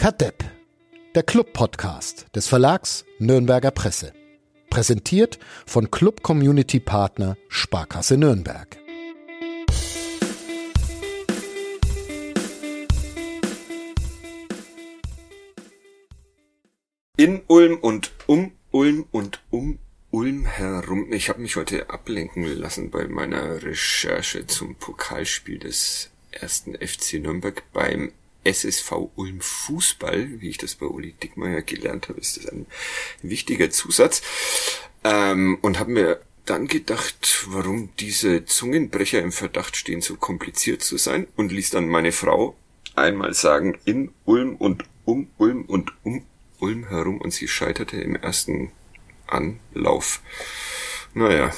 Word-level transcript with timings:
Kadepp, 0.00 0.42
der 1.14 1.22
Club-Podcast 1.22 2.34
des 2.34 2.48
Verlags 2.48 3.04
Nürnberger 3.18 3.70
Presse. 3.70 4.14
Präsentiert 4.70 5.38
von 5.66 5.90
Club 5.90 6.22
Community 6.22 6.80
Partner 6.80 7.36
Sparkasse 7.48 8.16
Nürnberg. 8.16 8.78
In 17.18 17.42
Ulm 17.48 17.76
und 17.82 18.12
um 18.26 18.52
Ulm 18.70 19.04
und 19.10 19.42
um 19.50 19.78
Ulm 20.10 20.46
herum. 20.46 21.12
Ich 21.12 21.28
habe 21.28 21.42
mich 21.42 21.56
heute 21.56 21.90
ablenken 21.90 22.44
lassen 22.44 22.90
bei 22.90 23.06
meiner 23.06 23.62
Recherche 23.62 24.46
zum 24.46 24.76
Pokalspiel 24.76 25.58
des 25.58 26.08
ersten 26.30 26.74
FC 26.74 27.20
Nürnberg 27.20 27.62
beim 27.74 28.12
SSV 28.44 29.10
Ulm 29.16 29.40
Fußball, 29.40 30.40
wie 30.40 30.48
ich 30.48 30.58
das 30.58 30.74
bei 30.74 30.86
Uli 30.86 31.12
Dickmeyer 31.12 31.62
gelernt 31.62 32.08
habe, 32.08 32.20
ist 32.20 32.36
das 32.36 32.46
ein 32.46 32.66
wichtiger 33.22 33.70
Zusatz. 33.70 34.22
Ähm, 35.04 35.58
und 35.62 35.78
habe 35.78 35.90
mir 35.90 36.20
dann 36.46 36.66
gedacht, 36.66 37.46
warum 37.48 37.90
diese 37.98 38.44
Zungenbrecher 38.44 39.20
im 39.20 39.32
Verdacht 39.32 39.76
stehen, 39.76 40.00
so 40.00 40.16
kompliziert 40.16 40.82
zu 40.82 40.96
sein 40.98 41.26
und 41.36 41.52
ließ 41.52 41.70
dann 41.70 41.88
meine 41.88 42.12
Frau 42.12 42.56
einmal 42.96 43.34
sagen, 43.34 43.78
in 43.84 44.12
Ulm 44.24 44.56
und 44.56 44.84
um 45.04 45.28
Ulm 45.38 45.64
und 45.64 45.92
um 46.02 46.24
Ulm 46.58 46.88
herum 46.88 47.20
und 47.20 47.32
sie 47.32 47.48
scheiterte 47.48 47.98
im 47.98 48.16
ersten 48.16 48.72
Anlauf. 49.26 50.20
Naja, 51.14 51.52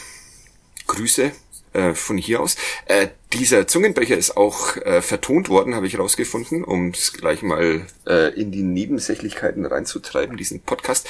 Grüße 0.86 1.32
äh, 1.72 1.94
von 1.94 2.18
hier 2.18 2.40
aus. 2.40 2.56
Äh, 2.86 3.08
dieser 3.32 3.66
Zungenbrecher 3.66 4.16
ist 4.16 4.36
auch 4.36 4.76
äh, 4.76 5.02
vertont 5.02 5.48
worden, 5.48 5.74
habe 5.74 5.86
ich 5.86 5.98
rausgefunden, 5.98 6.64
um 6.64 6.90
es 6.90 7.12
gleich 7.12 7.42
mal 7.42 7.86
äh, 8.06 8.34
in 8.38 8.50
die 8.50 8.62
Nebensächlichkeiten 8.62 9.64
reinzutreiben, 9.64 10.36
diesen 10.36 10.60
Podcast. 10.60 11.08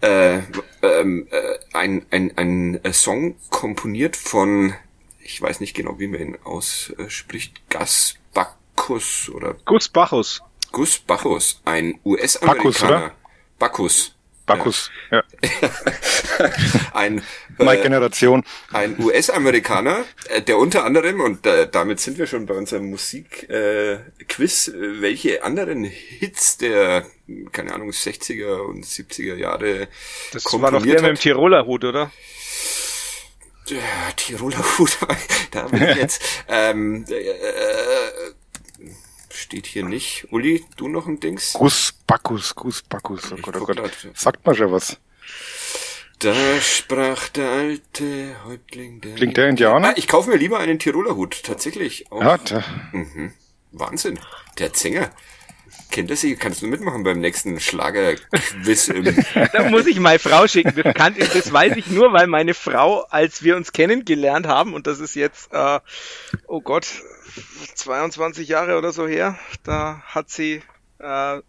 Äh, 0.00 0.40
ähm, 0.82 1.28
äh, 1.30 1.58
ein, 1.72 2.06
ein, 2.10 2.36
ein 2.36 2.80
Song 2.92 3.36
komponiert 3.50 4.16
von, 4.16 4.74
ich 5.20 5.40
weiß 5.40 5.60
nicht 5.60 5.74
genau, 5.74 5.98
wie 5.98 6.06
man 6.06 6.20
ihn 6.20 6.38
ausspricht, 6.44 7.60
Gus 7.68 8.16
Bacchus 8.32 9.30
oder 9.34 9.54
Gus 9.64 9.88
Bacchus. 9.88 10.40
Gus 10.72 10.98
Bacchus, 11.00 11.60
ein 11.64 11.98
US-Amerikaner. 12.04 13.00
Bacchus. 13.00 13.20
Bacchus, 13.58 14.14
ja. 15.10 15.22
ein 16.94 17.22
Meine 17.58 17.80
äh, 17.80 17.82
Generation. 17.82 18.44
Ein 18.72 18.98
US-Amerikaner, 18.98 20.04
äh, 20.28 20.42
der 20.42 20.58
unter 20.58 20.84
anderem, 20.84 21.20
und 21.20 21.46
äh, 21.46 21.68
damit 21.70 22.00
sind 22.00 22.18
wir 22.18 22.26
schon 22.26 22.46
bei 22.46 22.54
unserem 22.54 22.90
Musikquiz, 22.90 24.68
äh, 24.68 25.00
welche 25.00 25.42
anderen 25.42 25.84
Hits 25.84 26.58
der, 26.58 27.06
keine 27.52 27.74
Ahnung, 27.74 27.90
60er 27.90 28.60
und 28.60 28.84
70er 28.84 29.36
Jahre 29.36 29.88
Das 30.32 30.44
war 30.52 30.70
doch 30.70 30.82
der 30.82 30.96
hat. 30.96 31.02
mit 31.02 31.10
dem 31.10 31.20
Tiroler 31.20 31.66
Hut, 31.66 31.84
oder? 31.84 32.10
Tiroler 34.16 34.78
Hut, 34.78 34.98
da 35.50 35.68
bin 35.68 35.82
ich 35.82 35.96
jetzt. 35.96 36.22
ähm, 36.48 37.04
äh, 37.08 37.14
steht 39.50 39.66
hier 39.66 39.84
nicht. 39.84 40.28
Uli, 40.30 40.64
du 40.76 40.86
noch 40.86 41.08
ein 41.08 41.18
Dings? 41.18 41.54
Gus 41.54 41.92
Bacchus. 42.06 42.54
Oh 42.56 42.70
Gott, 43.42 43.56
oh 43.56 43.64
Gott. 43.64 43.92
Sagt 44.14 44.46
mal 44.46 44.54
schon 44.54 44.70
was. 44.70 44.96
Da 46.20 46.60
sprach 46.60 47.28
der 47.30 47.50
alte 47.50 48.36
Häuptling 48.44 49.00
der... 49.00 49.16
Klingt 49.16 49.36
der 49.36 49.48
Indianer? 49.48 49.88
Ah, 49.88 49.94
ich 49.96 50.06
kaufe 50.06 50.30
mir 50.30 50.36
lieber 50.36 50.60
einen 50.60 50.78
Tiroler 50.78 51.16
Hut, 51.16 51.42
tatsächlich. 51.42 52.12
Auch. 52.12 52.20
Ja, 52.20 52.38
da. 52.38 52.64
Mhm. 52.92 53.32
Wahnsinn. 53.72 54.20
Der 54.60 54.72
Zänger. 54.72 55.10
Kennt 55.90 56.16
sie? 56.16 56.36
Kannst 56.36 56.62
du 56.62 56.66
mitmachen 56.66 57.02
beim 57.02 57.20
nächsten 57.20 57.58
Schlagerquiz? 57.60 58.92
da 59.52 59.68
muss 59.68 59.86
ich 59.86 59.98
meine 59.98 60.18
Frau 60.18 60.46
schicken. 60.46 60.72
Das, 60.80 60.94
kann, 60.94 61.14
das 61.16 61.52
weiß 61.52 61.76
ich 61.76 61.88
nur, 61.88 62.12
weil 62.12 62.26
meine 62.26 62.54
Frau, 62.54 63.02
als 63.10 63.42
wir 63.42 63.56
uns 63.56 63.72
kennengelernt 63.72 64.46
haben, 64.46 64.74
und 64.74 64.86
das 64.86 65.00
ist 65.00 65.14
jetzt, 65.14 65.52
äh, 65.52 65.80
oh 66.46 66.60
Gott, 66.60 66.86
22 67.74 68.48
Jahre 68.48 68.78
oder 68.78 68.92
so 68.92 69.06
her, 69.06 69.38
da 69.64 70.02
hat 70.06 70.30
sie 70.30 70.62
äh, 70.98 71.40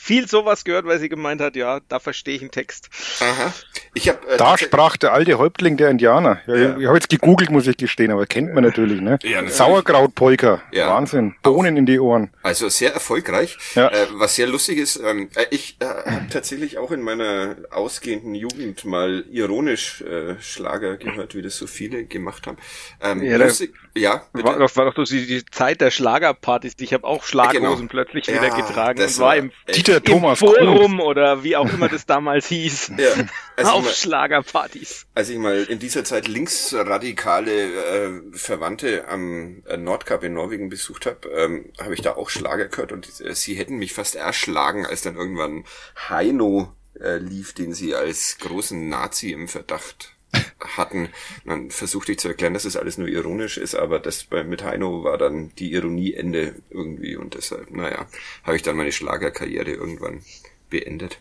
viel 0.00 0.28
sowas 0.28 0.64
gehört, 0.64 0.86
weil 0.86 1.00
sie 1.00 1.08
gemeint 1.08 1.40
hat, 1.40 1.56
ja, 1.56 1.80
da 1.88 1.98
verstehe 1.98 2.36
ich 2.36 2.40
einen 2.40 2.52
Text. 2.52 2.88
Aha. 3.20 3.52
Ich 3.94 4.08
hab, 4.08 4.24
äh, 4.26 4.36
da 4.36 4.56
sprach 4.56 4.96
der 4.96 5.12
alte 5.12 5.38
Häuptling 5.38 5.76
der 5.76 5.90
Indianer. 5.90 6.40
Ja, 6.46 6.54
ja. 6.54 6.78
Ich 6.78 6.86
habe 6.86 6.96
jetzt 6.96 7.08
gegoogelt, 7.08 7.50
muss 7.50 7.66
ich 7.66 7.76
gestehen, 7.76 8.12
aber 8.12 8.24
kennt 8.24 8.54
man 8.54 8.62
natürlich, 8.62 9.00
ne? 9.00 9.18
Ja, 9.22 9.36
natürlich. 9.36 9.54
Sauerkrautpolka. 9.54 10.62
Ja. 10.72 10.88
Wahnsinn. 10.94 11.34
Bohnen 11.42 11.76
in 11.76 11.84
die 11.84 11.98
Ohren. 11.98 12.30
Also 12.42 12.68
sehr 12.68 12.94
erfolgreich. 12.94 13.58
Ja. 13.74 13.88
Äh, 13.88 14.06
was 14.12 14.36
sehr 14.36 14.46
lustig 14.46 14.78
ist, 14.78 14.96
ähm, 14.96 15.30
äh, 15.34 15.46
ich 15.50 15.76
äh, 15.80 15.86
habe 15.86 16.28
tatsächlich 16.30 16.78
auch 16.78 16.92
in 16.92 17.02
meiner 17.02 17.56
ausgehenden 17.70 18.36
Jugend 18.36 18.84
mal 18.84 19.24
ironisch 19.30 20.00
äh, 20.02 20.40
Schlager 20.40 20.96
gehört, 20.96 21.34
wie 21.34 21.42
das 21.42 21.56
so 21.56 21.66
viele 21.66 22.04
gemacht 22.04 22.46
haben. 22.46 22.58
Ähm, 23.02 23.22
ja, 23.24 23.36
lustig, 23.36 23.74
ja 23.94 24.22
bitte. 24.32 24.46
War, 24.46 24.58
doch, 24.58 24.76
war 24.76 24.92
doch 24.92 25.04
die, 25.04 25.26
die 25.26 25.44
Zeit 25.46 25.80
der 25.80 25.90
Schlagerpartys. 25.90 26.74
Ich 26.78 26.94
habe 26.94 27.04
auch 27.04 27.24
Schlaghosen 27.24 27.60
genau. 27.60 27.88
plötzlich 27.88 28.28
wieder 28.28 28.50
getragen 28.50 29.02
und 29.02 29.18
war 29.18 29.36
im 29.36 29.50
Dieter 29.88 30.02
Thomas 30.02 30.38
Forum 30.38 30.76
Kuhn. 30.76 31.00
oder 31.00 31.42
wie 31.42 31.56
auch 31.56 31.72
immer 31.72 31.88
das 31.88 32.06
damals 32.06 32.46
hieß. 32.46 32.92
Ja, 32.98 33.10
also 33.56 33.70
auf 33.72 33.84
mal, 33.84 33.92
Schlagerpartys. 33.92 35.06
Als 35.14 35.28
ich 35.28 35.38
mal 35.38 35.64
in 35.64 35.78
dieser 35.78 36.04
Zeit 36.04 36.28
linksradikale 36.28 37.52
äh, 37.52 38.22
Verwandte 38.32 39.08
am 39.08 39.62
äh, 39.66 39.76
Nordkap 39.76 40.22
in 40.24 40.34
Norwegen 40.34 40.68
besucht 40.68 41.06
habe, 41.06 41.28
ähm, 41.28 41.72
habe 41.80 41.94
ich 41.94 42.02
da 42.02 42.16
auch 42.16 42.28
Schlager 42.28 42.66
gehört 42.66 42.92
und 42.92 43.08
äh, 43.20 43.34
sie 43.34 43.54
hätten 43.54 43.76
mich 43.76 43.94
fast 43.94 44.16
erschlagen, 44.16 44.86
als 44.86 45.02
dann 45.02 45.16
irgendwann 45.16 45.64
Heino 46.08 46.72
äh, 47.00 47.16
lief, 47.16 47.54
den 47.54 47.72
sie 47.72 47.94
als 47.94 48.38
großen 48.38 48.88
Nazi 48.88 49.32
im 49.32 49.48
Verdacht 49.48 50.17
hatten. 50.60 51.08
dann 51.44 51.70
versuchte 51.70 52.12
ich 52.12 52.18
zu 52.18 52.28
erklären, 52.28 52.54
dass 52.54 52.64
es 52.64 52.74
das 52.74 52.82
alles 52.82 52.98
nur 52.98 53.08
ironisch 53.08 53.58
ist, 53.58 53.74
aber 53.74 53.98
das 53.98 54.24
bei 54.24 54.44
mit 54.44 54.62
Heino 54.62 55.04
war 55.04 55.18
dann 55.18 55.52
die 55.58 55.72
Ironie 55.72 56.14
Ende 56.14 56.54
irgendwie 56.70 57.16
und 57.16 57.34
deshalb, 57.34 57.70
naja, 57.70 58.06
habe 58.42 58.56
ich 58.56 58.62
dann 58.62 58.76
meine 58.76 58.92
Schlagerkarriere 58.92 59.70
irgendwann 59.70 60.22
beendet. 60.70 61.20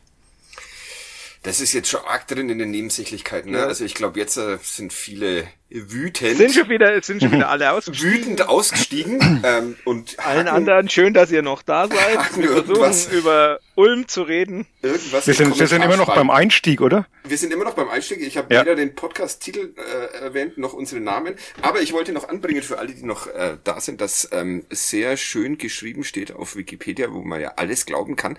Das 1.48 1.62
ist 1.62 1.72
jetzt 1.72 1.88
schon 1.88 2.02
arg 2.06 2.28
drin 2.28 2.50
in 2.50 2.60
den 2.60 2.72
Nebensächlichkeiten. 2.72 3.52
Ne? 3.52 3.60
Ja. 3.60 3.68
Also 3.68 3.86
ich 3.86 3.94
glaube, 3.94 4.20
jetzt 4.20 4.36
äh, 4.36 4.58
sind 4.62 4.92
viele 4.92 5.48
wütend. 5.70 6.36
Sind 6.36 6.54
schon 6.54 6.68
wieder, 6.68 7.02
sind 7.02 7.22
schon 7.22 7.32
wieder 7.32 7.48
alle 7.48 7.72
ausgestiegen. 7.72 8.16
Wütend 8.16 8.50
ausgestiegen. 8.50 9.42
ähm, 9.46 9.78
und 9.86 10.20
allen 10.20 10.50
anderen 10.50 10.90
schön, 10.90 11.14
dass 11.14 11.32
ihr 11.32 11.44
noch 11.44 11.62
da 11.62 11.88
seid. 11.88 12.36
Wir 12.38 12.66
versuchen 12.66 13.18
über 13.18 13.60
Ulm 13.76 14.10
zu 14.10 14.24
reden. 14.24 14.68
Irgendwas 14.82 15.26
wir 15.26 15.34
sind, 15.36 15.58
wir 15.58 15.68
sind 15.68 15.84
immer 15.84 15.96
noch 15.96 16.14
beim 16.14 16.30
Einstieg, 16.30 16.82
oder? 16.82 17.08
Wir 17.24 17.38
sind 17.38 17.54
immer 17.54 17.64
noch 17.64 17.76
beim 17.76 17.90
Einstieg. 17.90 18.20
Ich 18.20 18.36
habe 18.36 18.54
ja. 18.54 18.62
weder 18.62 18.76
den 18.76 18.94
Podcast-Titel 18.94 19.74
äh, 19.78 20.18
erwähnt 20.18 20.58
noch 20.58 20.74
unsere 20.74 21.00
Namen. 21.00 21.36
Aber 21.62 21.80
ich 21.80 21.94
wollte 21.94 22.12
noch 22.12 22.28
anbringen 22.28 22.62
für 22.62 22.78
alle, 22.78 22.94
die 22.94 23.06
noch 23.06 23.28
äh, 23.28 23.56
da 23.64 23.80
sind, 23.80 24.02
dass 24.02 24.28
ähm, 24.34 24.66
sehr 24.70 25.16
schön 25.16 25.58
geschrieben 25.58 26.04
steht 26.04 26.34
auf 26.34 26.58
Wikipedia, 26.58 27.14
wo 27.14 27.22
man 27.22 27.40
ja 27.40 27.54
alles 27.56 27.86
glauben 27.86 28.18
kann, 28.18 28.38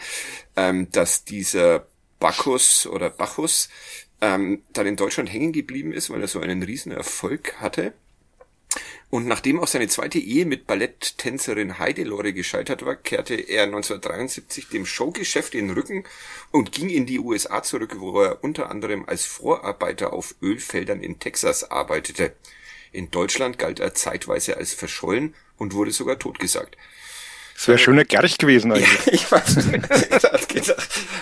ähm, 0.56 0.90
dass 0.90 1.24
dieser 1.24 1.86
Bacchus 2.18 2.86
oder 2.86 3.10
Bacchus 3.10 3.68
ähm, 4.20 4.62
dann 4.72 4.86
in 4.86 4.96
Deutschland 4.96 5.32
hängen 5.32 5.52
geblieben 5.52 5.92
ist, 5.92 6.10
weil 6.10 6.20
er 6.20 6.28
so 6.28 6.40
einen 6.40 6.62
riesen 6.62 6.92
Erfolg 6.92 7.60
hatte. 7.60 7.94
Und 9.10 9.26
nachdem 9.26 9.58
auch 9.58 9.66
seine 9.66 9.88
zweite 9.88 10.18
Ehe 10.18 10.44
mit 10.44 10.66
Balletttänzerin 10.66 11.78
Heidelore 11.78 12.34
gescheitert 12.34 12.84
war, 12.84 12.94
kehrte 12.94 13.34
er 13.34 13.62
1973 13.64 14.68
dem 14.68 14.84
Showgeschäft 14.84 15.54
den 15.54 15.70
Rücken 15.70 16.04
und 16.50 16.72
ging 16.72 16.90
in 16.90 17.06
die 17.06 17.18
USA 17.18 17.62
zurück, 17.62 17.96
wo 17.98 18.20
er 18.20 18.44
unter 18.44 18.70
anderem 18.70 19.06
als 19.06 19.24
Vorarbeiter 19.24 20.12
auf 20.12 20.34
Ölfeldern 20.42 21.00
in 21.00 21.18
Texas 21.18 21.70
arbeitete. 21.70 22.34
In 22.92 23.10
Deutschland 23.10 23.58
galt 23.58 23.80
er 23.80 23.94
zeitweise 23.94 24.58
als 24.58 24.74
verschollen 24.74 25.34
und 25.56 25.72
wurde 25.72 25.90
sogar 25.90 26.18
totgesagt. 26.18 26.76
Das 27.58 27.66
wäre 27.66 27.78
schöner 27.78 28.04
Gerch 28.04 28.38
gewesen 28.38 28.70
eigentlich. 28.70 29.06
Ja, 29.06 29.12
ich 29.12 29.32
weiß 29.32 29.56
nicht. 29.66 29.90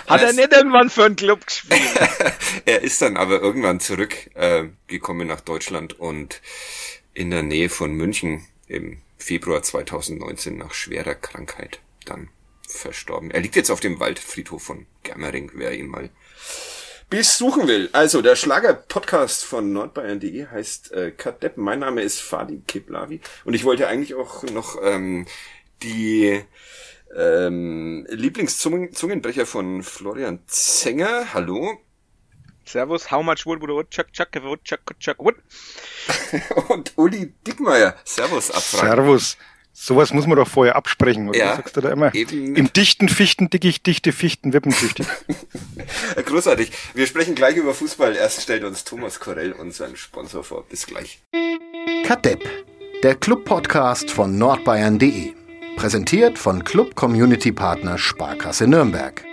Hat 0.07 0.21
er 0.21 0.33
nicht 0.33 0.53
irgendwann 0.53 0.91
für 0.91 1.05
einen 1.05 1.15
Club 1.15 1.47
gespielt? 1.47 1.81
er 2.65 2.83
ist 2.83 3.01
dann 3.01 3.17
aber 3.17 3.41
irgendwann 3.41 3.79
zurückgekommen 3.79 5.21
äh, 5.21 5.33
nach 5.33 5.41
Deutschland 5.41 5.99
und 5.99 6.43
in 7.15 7.31
der 7.31 7.41
Nähe 7.41 7.69
von 7.69 7.91
München 7.91 8.45
im 8.67 9.01
Februar 9.17 9.63
2019 9.63 10.59
nach 10.59 10.75
schwerer 10.75 11.15
Krankheit 11.15 11.79
dann 12.05 12.29
verstorben. 12.67 13.31
Er 13.31 13.39
liegt 13.39 13.55
jetzt 13.55 13.71
auf 13.71 13.79
dem 13.79 13.99
Waldfriedhof 13.99 14.61
von 14.61 14.85
Germering, 15.01 15.53
wer 15.55 15.73
ihn 15.73 15.87
mal 15.87 16.11
besuchen 17.09 17.67
will. 17.67 17.89
Also, 17.93 18.21
der 18.21 18.35
Schlager-Podcast 18.35 19.43
von 19.43 19.73
nordbayern.de 19.73 20.47
heißt 20.47 20.91
äh, 20.91 21.11
Kadepp. 21.11 21.57
Mein 21.57 21.79
Name 21.79 22.01
ist 22.03 22.21
Fadi 22.21 22.61
Keblavi 22.67 23.21
und 23.43 23.55
ich 23.55 23.63
wollte 23.63 23.87
eigentlich 23.87 24.13
auch 24.13 24.43
noch 24.43 24.77
ähm, 24.83 25.25
die 25.83 26.43
ähm, 27.15 28.05
Lieblingszungenbrecher 28.09 29.45
von 29.45 29.83
Florian 29.83 30.39
Zenger. 30.47 31.33
Hallo. 31.33 31.79
Servus, 32.65 33.09
how 33.11 33.23
much 33.23 33.45
wood 33.45 33.61
would 33.61 33.71
wood 33.71 33.89
chuck 33.89 34.11
chuck 34.11 34.29
wood 34.43 34.63
chuck 34.63 34.81
chuck 34.99 35.17
wood? 35.19 35.35
Und 36.69 36.93
Uli 36.97 37.33
Dickmeier. 37.45 37.95
Servus, 38.03 38.51
Abfrage. 38.51 38.87
Servus. 38.87 39.37
Sowas 39.79 40.11
muss 40.11 40.25
man 40.25 40.37
doch 40.37 40.47
vorher 40.47 40.75
absprechen, 40.75 41.29
oder? 41.29 41.37
Ja, 41.37 41.55
sagst 41.55 41.77
du 41.77 41.81
da 41.81 41.91
immer? 41.91 42.13
Eben. 42.15 42.55
Im 42.55 42.73
dichten 42.73 43.09
Fichten 43.09 43.51
dickicht, 43.51 43.85
dichte 43.85 44.11
Fichten 44.11 44.51
wippentüchtig. 44.51 45.05
Großartig. 46.25 46.71
Wir 46.95 47.05
sprechen 47.05 47.35
gleich 47.35 47.57
über 47.57 47.75
Fußball. 47.75 48.15
Erst 48.15 48.41
stellt 48.41 48.63
uns 48.63 48.85
Thomas 48.85 49.19
Korell 49.19 49.51
unseren 49.51 49.95
Sponsor 49.95 50.43
vor. 50.43 50.63
Bis 50.63 50.87
gleich. 50.87 51.19
Kadepp, 52.05 52.43
der 53.03 53.15
Club-Podcast 53.15 54.09
von 54.09 54.39
nordbayern.de. 54.39 55.46
Präsentiert 55.77 56.39
von 56.39 56.63
Club 56.63 56.95
Community 56.95 57.51
Partner 57.51 57.99
Sparkasse 57.99 58.67
Nürnberg. 58.67 59.23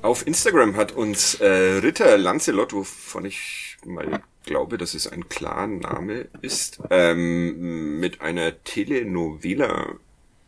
Auf 0.00 0.26
Instagram 0.26 0.76
hat 0.76 0.92
uns 0.92 1.34
äh, 1.34 1.46
Ritter 1.46 2.16
Lancelot, 2.16 2.72
wovon 2.72 3.26
ich 3.26 3.76
mal 3.84 4.22
glaube, 4.46 4.78
dass 4.78 4.94
es 4.94 5.06
ein 5.06 5.28
Clan-Name 5.28 6.28
ist, 6.40 6.80
ähm, 6.88 8.00
mit 8.00 8.22
einer 8.22 8.64
Telenovela 8.64 9.96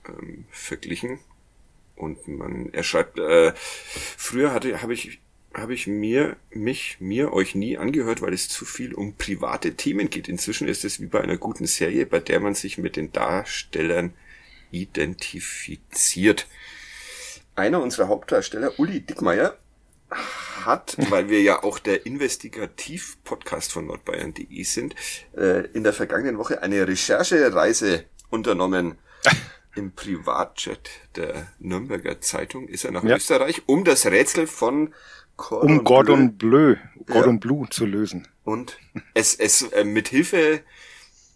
ähm, 0.08 0.46
verglichen. 0.50 1.18
Und 1.96 2.26
man, 2.28 2.70
er 2.72 2.82
schreibt, 2.82 3.18
äh, 3.18 3.52
früher 3.54 4.54
hatte, 4.54 4.80
habe 4.80 4.94
ich 4.94 5.20
habe 5.52 5.74
ich 5.74 5.86
mir, 5.86 6.36
mich, 6.50 6.98
mir, 7.00 7.32
euch 7.32 7.54
nie 7.54 7.76
angehört, 7.76 8.22
weil 8.22 8.32
es 8.32 8.48
zu 8.48 8.64
viel 8.64 8.94
um 8.94 9.14
private 9.14 9.74
Themen 9.74 10.08
geht. 10.10 10.28
Inzwischen 10.28 10.68
ist 10.68 10.84
es 10.84 11.00
wie 11.00 11.06
bei 11.06 11.20
einer 11.20 11.36
guten 11.36 11.66
Serie, 11.66 12.06
bei 12.06 12.20
der 12.20 12.40
man 12.40 12.54
sich 12.54 12.78
mit 12.78 12.96
den 12.96 13.12
Darstellern 13.12 14.14
identifiziert 14.70 16.46
einer 17.56 17.82
unserer 17.82 18.08
Hauptdarsteller, 18.08 18.78
Uli 18.78 19.00
Dickmeier, 19.00 19.56
hat, 20.64 20.96
weil 21.10 21.28
wir 21.28 21.40
ja 21.40 21.62
auch 21.62 21.78
der 21.78 22.04
Investigativ-Podcast 22.04 23.72
von 23.72 23.86
nordbayern.de 23.86 24.62
sind, 24.64 24.96
äh, 25.36 25.66
in 25.68 25.84
der 25.84 25.92
vergangenen 25.92 26.38
Woche 26.38 26.62
eine 26.62 26.86
Recherchereise 26.88 28.04
unternommen. 28.28 28.98
Im 29.76 29.92
Privatjet 29.92 30.90
der 31.14 31.46
Nürnberger 31.60 32.20
Zeitung 32.20 32.66
ist 32.66 32.84
er 32.84 32.90
nach 32.90 33.04
ja. 33.04 33.14
Österreich, 33.16 33.62
um 33.66 33.84
das 33.84 34.04
Rätsel 34.04 34.48
von 34.48 34.92
Cordon 35.40 35.78
um 35.78 35.84
Gordon 35.84 36.36
Bleu, 36.36 36.76
Gordon 37.06 37.36
ja. 37.36 37.40
Bleu 37.40 37.66
zu 37.66 37.86
lösen. 37.86 38.28
Und 38.44 38.78
es, 39.14 39.34
es 39.34 39.62
äh, 39.62 39.84
mit 39.84 40.08
Hilfe 40.08 40.60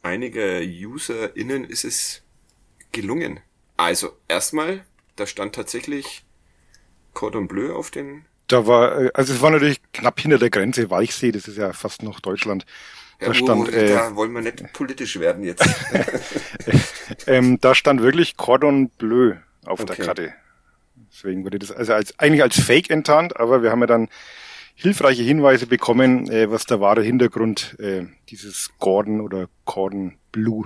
einiger 0.02 0.60
UserInnen 0.60 1.64
ist 1.64 1.84
es 1.84 2.22
gelungen. 2.92 3.40
Also 3.78 4.12
erstmal 4.28 4.84
da 5.16 5.26
stand 5.26 5.54
tatsächlich 5.54 6.24
Cordon 7.14 7.48
Bleu 7.48 7.72
auf 7.72 7.90
den. 7.90 8.26
Da 8.48 8.66
war, 8.66 9.00
äh, 9.00 9.10
also 9.14 9.32
es 9.32 9.40
war 9.40 9.50
natürlich 9.50 9.80
knapp 9.92 10.20
hinter 10.20 10.38
der 10.38 10.50
Grenze, 10.50 10.90
Weichsee, 10.90 11.32
das 11.32 11.48
ist 11.48 11.56
ja 11.56 11.72
fast 11.72 12.02
noch 12.02 12.20
Deutschland. 12.20 12.66
Da 13.20 13.28
ja, 13.28 13.34
stand, 13.34 13.72
äh, 13.72 13.94
da 13.94 14.14
wollen 14.16 14.32
wir 14.32 14.42
nicht 14.42 14.72
politisch 14.74 15.18
werden 15.18 15.44
jetzt. 15.44 15.64
ähm, 17.26 17.58
da 17.60 17.74
stand 17.74 18.02
wirklich 18.02 18.36
Cordon 18.36 18.90
Bleu 18.90 19.36
auf 19.64 19.80
okay. 19.80 19.94
der 19.96 20.04
Karte. 20.04 20.34
Deswegen 21.14 21.44
wurde 21.44 21.58
das 21.60 21.70
also 21.70 21.92
als, 21.92 22.18
eigentlich 22.18 22.42
als 22.42 22.60
Fake 22.60 22.90
enttarnt, 22.90 23.38
aber 23.38 23.62
wir 23.62 23.70
haben 23.70 23.80
ja 23.80 23.86
dann 23.86 24.08
hilfreiche 24.74 25.22
Hinweise 25.22 25.66
bekommen, 25.66 26.28
äh, 26.28 26.50
was 26.50 26.66
der 26.66 26.80
wahre 26.80 27.02
Hintergrund 27.02 27.76
äh, 27.78 28.06
dieses 28.28 28.70
Gordon 28.78 29.20
oder 29.20 29.48
Cordon 29.64 30.16
Bleu 30.32 30.64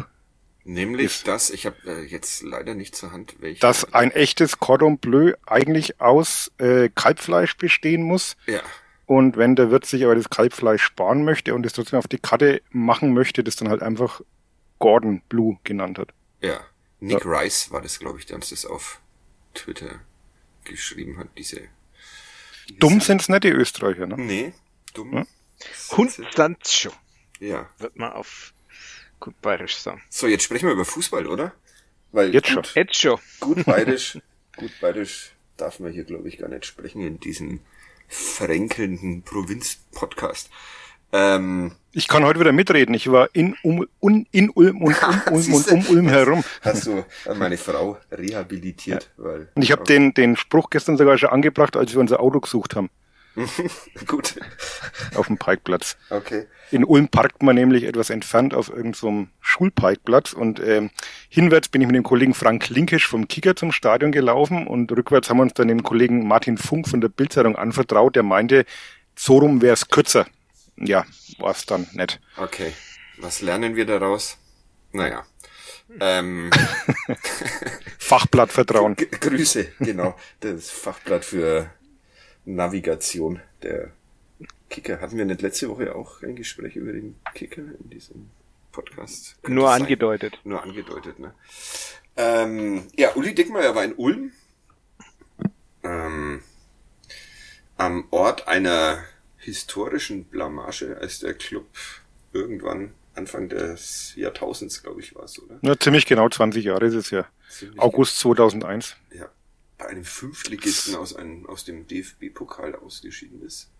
Nämlich 0.69 1.07
ist, 1.07 1.27
dass, 1.27 1.49
ich 1.49 1.65
habe 1.65 1.77
äh, 1.87 2.05
jetzt 2.05 2.43
leider 2.43 2.75
nicht 2.75 2.95
zur 2.95 3.11
Hand, 3.11 3.37
welche. 3.39 3.59
Dass 3.59 3.95
ein 3.95 4.11
echtes 4.11 4.59
Cordon 4.59 4.99
Bleu 4.99 5.33
eigentlich 5.47 5.99
aus 5.99 6.53
äh, 6.59 6.91
Kalbfleisch 6.95 7.57
bestehen 7.57 8.03
muss. 8.03 8.37
Ja. 8.47 8.61
Und 9.07 9.39
wenn 9.39 9.57
der 9.57 9.71
Wirt 9.71 9.87
sich 9.87 10.05
aber 10.05 10.15
das 10.15 10.29
Kalbfleisch 10.29 10.83
sparen 10.83 11.25
möchte 11.25 11.55
und 11.55 11.65
es 11.65 11.73
trotzdem 11.73 11.99
auf 11.99 12.07
die 12.07 12.19
Karte 12.19 12.61
machen 12.71 13.15
möchte, 13.15 13.43
das 13.43 13.57
dann 13.57 13.71
halt 13.71 13.81
einfach 13.81 14.21
Gordon 14.79 15.23
Blue 15.31 15.57
genannt 15.65 15.99
hat. 15.99 16.11
Ja. 16.43 16.61
Nick 17.01 17.25
ja. 17.25 17.31
Rice 17.31 17.71
war 17.71 17.81
das, 17.81 17.99
glaube 17.99 18.19
ich, 18.19 18.27
der 18.27 18.37
uns 18.37 18.51
das 18.51 18.67
auf 18.67 19.01
Twitter 19.55 20.01
geschrieben 20.69 21.19
hat, 21.19 21.29
diese. 21.37 21.69
diese 22.69 22.79
dumm 22.79 23.01
sind's 23.01 23.29
nicht 23.29 23.45
die 23.45 23.49
Österreicher, 23.51 24.07
ne? 24.07 24.17
Nee, 24.17 24.53
dumm. 24.95 25.13
Ja? 25.13 25.27
Hund 25.97 26.21
Sancho. 26.35 26.93
Ja. 27.41 27.69
Wird 27.79 27.97
man 27.97 28.13
auf 28.13 28.53
gut 29.21 29.41
bayerisch 29.41 29.77
sagen. 29.77 30.03
So, 30.09 30.27
jetzt 30.27 30.45
sprechen 30.45 30.67
wir 30.67 30.73
über 30.73 30.85
Fußball, 30.85 31.27
oder? 31.27 31.53
Weil 32.13 32.33
jetzt 32.33 32.53
gut, 32.55 32.67
schon. 32.67 32.83
Jetzt 32.83 32.97
schon. 32.97 33.19
Gut 33.41 33.65
bayerisch, 33.67 34.19
gut 34.57 34.73
bayerisch 34.81 35.33
darf 35.57 35.81
man 35.81 35.93
hier, 35.93 36.05
glaube 36.05 36.29
ich, 36.29 36.39
gar 36.39 36.49
nicht 36.49 36.67
sprechen 36.67 37.03
in 37.03 37.21
diesem 37.21 37.61
fränkelnden 38.09 39.23
Provinz-Podcast. 39.23 40.51
Ähm, 41.13 41.73
ich 41.93 42.07
kann 42.07 42.25
heute 42.25 42.39
wieder 42.41 42.53
mitreden. 42.53 42.95
Ich 42.95 43.11
war 43.11 43.29
in, 43.33 43.57
um, 43.63 43.87
un, 44.01 44.27
in 44.31 44.51
Ulm 44.51 44.83
und 44.83 44.97
um, 45.03 45.23
Ulm 45.33 45.55
und 45.55 45.69
um 45.69 45.87
Ulm 45.89 46.09
herum. 46.09 46.45
Hast 46.63 46.87
du 46.87 47.05
meine 47.37 47.57
Frau 47.57 47.99
rehabilitiert? 48.13 49.11
Ja. 49.17 49.25
Weil, 49.25 49.49
und 49.55 49.63
ich 49.63 49.73
habe 49.73 49.85
den, 49.85 50.15
den 50.15 50.37
Spruch 50.37 50.71
gestern 50.71 50.97
sogar 50.97 51.17
schon 51.19 51.31
angebracht, 51.31 51.77
als 51.77 51.93
wir 51.93 52.01
unser 52.01 52.21
Auto 52.21 52.41
gesucht 52.41 52.77
haben. 52.77 52.91
Gut. 54.07 54.35
Auf 55.15 55.29
dem 55.29 55.39
Parkplatz. 55.39 55.97
Okay. 56.11 56.47
In 56.71 56.85
Ulm 56.85 57.09
parkt 57.09 57.43
man 57.43 57.55
nämlich 57.55 57.85
etwas 57.85 58.11
entfernt 58.11 58.53
auf 58.55 58.69
irgendeinem 58.69 58.95
so 58.95 59.27
Schulparkplatz 59.41 60.33
und 60.33 60.61
ähm, 60.61 60.91
hinwärts 61.29 61.69
bin 61.69 61.81
ich 61.81 61.87
mit 61.87 61.97
dem 61.97 62.03
Kollegen 62.03 62.35
Frank 62.35 62.69
Linkisch 62.69 63.07
vom 63.07 63.29
Kicker 63.29 63.57
zum 63.57 63.73
Stadion 63.73 64.13
gelaufen 64.13 64.67
und 64.67 64.91
rückwärts 64.93 65.31
haben 65.31 65.39
wir 65.39 65.45
uns 65.45 65.55
dann 65.55 65.69
dem 65.69 65.83
Kollegen 65.83 66.27
Martin 66.27 66.59
Funk 66.59 66.89
von 66.89 67.01
der 67.01 67.09
Bildzeitung 67.09 67.57
anvertraut, 67.57 68.17
der 68.17 68.23
meinte, 68.23 68.65
so 69.15 69.39
rum 69.39 69.63
wäre 69.63 69.75
es 69.75 69.89
kürzer. 69.89 70.27
Ja, 70.81 71.05
war 71.39 71.53
es 71.53 71.67
dann 71.67 71.89
nett. 71.93 72.21
Okay. 72.37 72.73
Was 73.19 73.41
lernen 73.43 73.77
wir 73.77 73.87
daraus? 73.87 74.39
Naja. 74.93 75.25
Ähm. 76.01 76.51
Fachblatt 77.99 78.53
Vertrauen. 78.53 78.95
G 78.95 79.07
Grüße, 79.07 79.73
genau. 79.81 80.17
Das 80.41 80.71
Fachblatt 80.71 81.25
für 81.25 81.71
Navigation 82.45 83.41
der 83.63 83.91
Kicker. 84.71 85.01
Hatten 85.01 85.17
wir 85.17 85.25
nicht 85.25 85.43
letzte 85.43 85.69
Woche 85.69 85.95
auch 85.95 86.23
ein 86.23 86.37
Gespräch 86.37 86.77
über 86.77 86.93
den 86.93 87.17
Kicker 87.35 87.63
in 87.63 87.91
diesem 87.91 88.31
Podcast? 88.73 89.37
Könnte 89.43 89.55
Nur 89.55 89.71
angedeutet. 89.71 90.35
Sein? 90.35 90.41
Nur 90.45 90.63
angedeutet, 90.63 91.19
ne? 91.19 91.35
Ähm, 92.17 92.87
ja, 92.97 93.15
Uli 93.15 93.35
Dickmeyer 93.35 93.75
war 93.75 93.85
in 93.85 93.95
Ulm. 93.95 94.33
Ähm, 95.83 96.43
am 97.77 98.07
Ort 98.11 98.49
einer 98.49 99.05
historischen 99.49 100.25
Blamage, 100.25 100.97
als 101.01 101.21
der 101.21 101.35
Club 101.35 101.67
irgendwann 102.33 102.93
Anfang 103.15 103.49
des 103.49 104.15
Jahrtausends, 104.15 104.83
glaube 104.83 105.01
ich, 105.01 105.15
war 105.15 105.25
es, 105.25 105.43
oder? 105.43 105.59
Ja, 105.63 105.79
ziemlich 105.79 106.07
genau 106.07 106.29
20 106.29 106.65
Jahre 106.65 106.87
ist 106.87 106.95
es 106.95 107.11
ja. 107.11 107.27
Ziemlich 107.49 107.81
August 107.81 108.23
genau. 108.23 108.35
2001. 108.35 108.97
Ja, 109.13 109.29
bei 109.77 109.87
einem 109.87 110.05
Fünftligisten 110.05 110.95
aus, 110.95 111.15
einem, 111.15 111.47
aus 111.47 111.65
dem 111.65 111.87
DFB-Pokal 111.87 112.77
ausgeschieden 112.77 113.43
ist. 113.43 113.71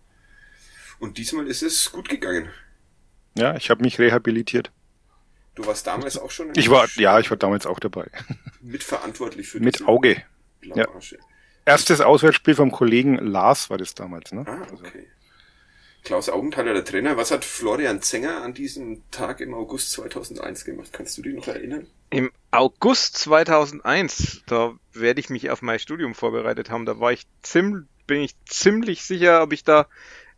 Und 0.99 1.17
diesmal 1.17 1.47
ist 1.47 1.61
es 1.61 1.91
gut 1.91 2.09
gegangen. 2.09 2.49
Ja, 3.37 3.55
ich 3.55 3.69
habe 3.69 3.81
mich 3.81 3.99
rehabilitiert. 3.99 4.71
Du 5.55 5.65
warst 5.65 5.87
damals 5.87 6.17
auch 6.17 6.31
schon? 6.31 6.51
Ich 6.55 6.69
war, 6.69 6.87
ja, 6.95 7.19
ich 7.19 7.29
war 7.29 7.37
damals 7.37 7.65
auch 7.65 7.79
dabei. 7.79 8.09
Mitverantwortlich 8.61 9.47
für 9.47 9.59
Mit 9.59 9.87
Auge. 9.87 10.23
Ja. 10.61 10.85
Erstes 11.65 12.01
Auswärtsspiel 12.01 12.55
vom 12.55 12.71
Kollegen 12.71 13.17
Lars 13.17 13.69
war 13.69 13.77
das 13.77 13.93
damals, 13.93 14.31
ne? 14.31 14.43
Ah, 14.47 14.63
also 14.63 14.75
okay. 14.75 15.07
Klaus 16.09 16.27
Augenthaler, 16.27 16.73
der 16.73 16.83
Trainer. 16.83 17.17
Was 17.17 17.29
hat 17.29 17.45
Florian 17.45 18.01
Zenger 18.01 18.41
an 18.41 18.55
diesem 18.55 19.03
Tag 19.11 19.41
im 19.41 19.53
August 19.53 19.91
2001 19.91 20.65
gemacht? 20.65 20.89
Kannst 20.91 21.15
du 21.19 21.21
dich 21.21 21.35
noch 21.35 21.47
erinnern? 21.47 21.85
Im 22.09 22.31
August 22.49 23.15
2001, 23.19 24.41
da 24.47 24.73
werde 24.91 25.19
ich 25.19 25.29
mich 25.29 25.51
auf 25.51 25.61
mein 25.61 25.77
Studium 25.77 26.15
vorbereitet 26.15 26.71
haben. 26.71 26.87
Da 26.87 26.99
war 26.99 27.11
ich 27.11 27.27
ziemlich, 27.43 27.85
bin 28.07 28.21
ich 28.21 28.33
ziemlich 28.45 29.03
sicher, 29.03 29.43
ob 29.43 29.53
ich 29.53 29.63
da 29.63 29.85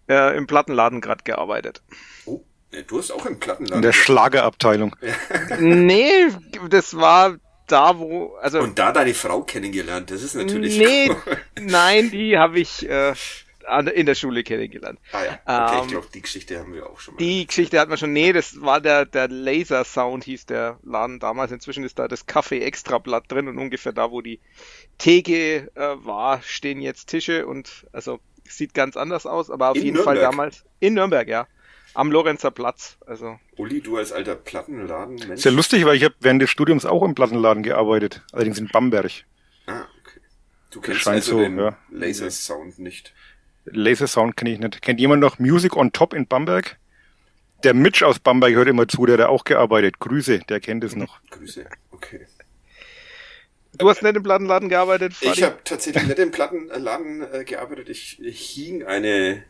äh, 0.09 0.35
im 0.35 0.45
Plattenladen 0.45 0.99
gerade 0.99 1.23
gearbeitet. 1.23 1.81
Oh, 2.25 2.43
du 2.87 2.97
hast 2.97 3.11
auch 3.11 3.25
im 3.25 3.39
Plattenladen. 3.39 3.77
In 3.77 3.81
der 3.81 3.93
Schlagerabteilung. 3.93 4.93
nee, 5.61 6.27
das 6.69 6.97
war 6.97 7.37
da, 7.67 7.97
wo, 7.97 8.35
also. 8.41 8.59
Und 8.59 8.77
da 8.77 8.91
deine 8.91 9.13
Frau 9.13 9.43
kennengelernt, 9.43 10.11
das 10.11 10.21
ist 10.21 10.35
natürlich. 10.35 10.77
Nee, 10.77 11.11
cool. 11.11 11.37
nein, 11.61 12.11
die 12.11 12.37
habe 12.37 12.59
ich 12.59 12.89
äh, 12.89 13.13
in 13.93 14.05
der 14.05 14.15
Schule 14.15 14.43
kennengelernt. 14.43 14.99
Ah 15.11 15.23
ja, 15.23 15.39
okay, 15.45 15.77
ähm, 15.77 15.83
ich 15.83 15.91
glaube, 15.91 16.07
die 16.13 16.21
Geschichte 16.21 16.59
haben 16.59 16.73
wir 16.73 16.89
auch 16.89 16.99
schon 16.99 17.13
mal. 17.15 17.19
Die 17.19 17.45
Geschichte 17.45 17.79
hat 17.79 17.89
man 17.89 17.97
schon, 17.97 18.13
nee, 18.13 18.33
das 18.33 18.61
war 18.61 18.81
der, 18.81 19.05
der 19.05 19.27
Laser 19.27 19.83
Sound 19.83 20.23
hieß 20.23 20.45
der 20.45 20.79
Laden 20.83 21.19
damals. 21.19 21.51
Inzwischen 21.51 21.83
ist 21.83 21.99
da 21.99 22.07
das 22.07 22.25
Kaffee 22.25 22.61
Extrablatt 22.61 23.31
drin 23.31 23.47
und 23.47 23.57
ungefähr 23.57 23.93
da, 23.93 24.11
wo 24.11 24.21
die 24.21 24.39
Theke 24.97 25.71
äh, 25.75 25.95
war, 26.05 26.41
stehen 26.41 26.81
jetzt 26.81 27.07
Tische 27.07 27.47
und 27.47 27.85
also 27.91 28.19
sieht 28.43 28.73
ganz 28.73 28.97
anders 28.97 29.25
aus, 29.25 29.49
aber 29.49 29.69
auf 29.69 29.77
in 29.77 29.83
jeden 29.83 29.95
Nürnberg. 29.95 30.17
Fall 30.17 30.23
damals 30.23 30.65
in 30.79 30.93
Nürnberg, 30.93 31.27
ja. 31.27 31.47
Am 31.93 32.11
Lorenzer 32.11 32.51
Platz, 32.51 32.97
also. 33.05 33.37
Uli, 33.57 33.81
du 33.81 33.97
als 33.97 34.13
alter 34.13 34.35
Plattenladen, 34.35 35.15
Mensch. 35.27 35.41
Sehr 35.41 35.51
lustig, 35.51 35.85
weil 35.85 35.97
ich 35.97 36.05
habe 36.05 36.15
während 36.21 36.41
des 36.41 36.49
Studiums 36.49 36.85
auch 36.85 37.03
im 37.03 37.15
Plattenladen 37.15 37.63
gearbeitet, 37.63 38.23
allerdings 38.31 38.59
in 38.59 38.69
Bamberg. 38.69 39.11
Ah, 39.65 39.85
okay. 39.99 40.21
Du 40.71 40.79
kennst 40.79 41.05
also 41.07 41.31
so, 41.31 41.39
den 41.39 41.57
ja. 41.57 41.77
Laser 41.89 42.31
Sound 42.31 42.79
nicht. 42.79 43.13
Laser 43.65 44.07
Sound 44.07 44.37
kenne 44.37 44.51
ich 44.51 44.59
nicht. 44.59 44.81
Kennt 44.81 44.99
jemand 44.99 45.21
noch 45.21 45.39
Music 45.39 45.75
on 45.75 45.91
Top 45.91 46.13
in 46.13 46.27
Bamberg? 46.27 46.77
Der 47.63 47.73
Mitch 47.73 48.03
aus 48.03 48.19
Bamberg 48.19 48.55
hört 48.55 48.67
immer 48.67 48.87
zu, 48.87 49.05
der 49.05 49.17
hat 49.19 49.27
auch 49.27 49.43
gearbeitet. 49.43 49.99
Grüße, 49.99 50.39
der 50.49 50.59
kennt 50.59 50.83
es 50.83 50.95
noch. 50.95 51.19
Grüße, 51.29 51.65
okay. 51.91 52.25
Du 53.77 53.89
hast 53.89 54.01
nicht 54.01 54.15
im 54.15 54.23
Plattenladen 54.23 54.67
gearbeitet? 54.67 55.13
Fadi? 55.13 55.31
Ich 55.31 55.43
habe 55.43 55.57
tatsächlich 55.63 56.05
nicht 56.05 56.19
im 56.19 56.31
Plattenladen 56.31 57.21
äh, 57.33 57.43
gearbeitet. 57.45 57.89
Ich, 57.89 58.19
ich 58.21 58.49
hing 58.49 58.83
eine 58.83 59.43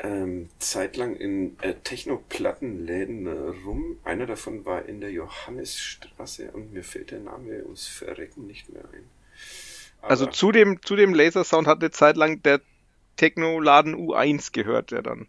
ähm, 0.00 0.48
Zeit 0.58 0.96
lang 0.96 1.16
in 1.16 1.56
äh, 1.60 1.74
Techno-Plattenläden 1.74 3.26
äh, 3.26 3.30
rum. 3.64 3.98
Einer 4.04 4.26
davon 4.26 4.64
war 4.64 4.84
in 4.86 5.00
der 5.00 5.10
Johannesstraße 5.10 6.50
und 6.52 6.72
mir 6.72 6.84
fällt 6.84 7.10
der 7.10 7.20
Name 7.20 7.62
ums 7.64 7.86
Verrecken 7.86 8.46
nicht 8.46 8.72
mehr 8.72 8.84
ein. 8.92 9.04
Aber 10.02 10.10
also 10.10 10.26
zu 10.26 10.52
dem, 10.52 10.82
zu 10.82 10.94
dem 10.94 11.14
Lasersound 11.14 11.66
hat 11.66 11.80
eine 11.80 11.90
Zeit 11.90 12.16
lang 12.16 12.42
der 12.42 12.60
Techno-Laden 13.18 13.94
U1 13.94 14.52
gehört, 14.52 14.90
der 14.90 15.02
dann. 15.02 15.28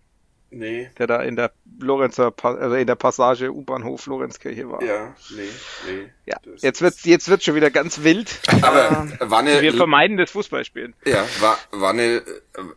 Nee. 0.52 0.90
Der 0.98 1.06
da 1.06 1.22
in 1.22 1.36
der 1.36 1.52
Lorenzer, 1.80 2.34
also 2.42 2.76
in 2.76 2.88
der 2.88 2.96
Passage 2.96 3.54
U-Bahnhof 3.54 4.08
Lorenzkirche 4.08 4.68
war. 4.70 4.82
Ja, 4.82 5.14
nee, 5.36 5.44
nee. 5.86 6.10
Ja, 6.26 6.38
jetzt 6.58 6.82
wird's, 6.82 7.06
jetzt 7.06 7.30
wird's 7.30 7.44
schon 7.44 7.54
wieder 7.54 7.70
ganz 7.70 8.04
wild. 8.04 8.40
Aber 8.64 9.08
äh, 9.20 9.30
war 9.30 9.40
eine, 9.40 9.62
wir 9.62 9.74
vermeiden 9.74 10.18
das 10.18 10.32
Fußballspielen. 10.32 10.96
Ja, 11.06 11.24
war, 11.40 11.58
war 11.72 11.92
eine, 11.92 12.24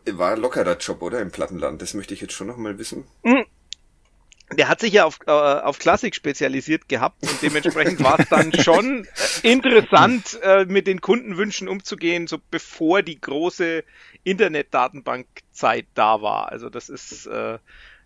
äh, 0.05 0.11
war 0.11 0.37
lockerer 0.37 0.77
Job, 0.77 1.01
oder? 1.01 1.19
Im 1.19 1.31
Plattenland. 1.31 1.81
Das 1.81 1.95
möchte 1.95 2.13
ich 2.13 2.21
jetzt 2.21 2.33
schon 2.33 2.47
noch 2.47 2.57
mal 2.57 2.77
wissen. 2.77 3.05
Mhm 3.23 3.45
der 4.53 4.69
hat 4.69 4.79
sich 4.79 4.93
ja 4.93 5.05
auf, 5.05 5.19
äh, 5.27 5.31
auf 5.31 5.79
Klassik 5.79 6.15
spezialisiert 6.15 6.87
gehabt 6.89 7.21
und 7.23 7.41
dementsprechend 7.41 8.03
war 8.03 8.19
es 8.19 8.29
dann 8.29 8.53
schon 8.53 9.05
äh, 9.43 9.51
interessant, 9.51 10.39
äh, 10.41 10.65
mit 10.65 10.87
den 10.87 11.01
Kundenwünschen 11.01 11.67
umzugehen, 11.67 12.27
so 12.27 12.39
bevor 12.51 13.01
die 13.01 13.19
große 13.19 13.83
Internetdatenbankzeit 14.23 15.85
da 15.93 16.21
war. 16.21 16.51
Also 16.51 16.69
das 16.69 16.89
ist, 16.89 17.25
äh, 17.27 17.57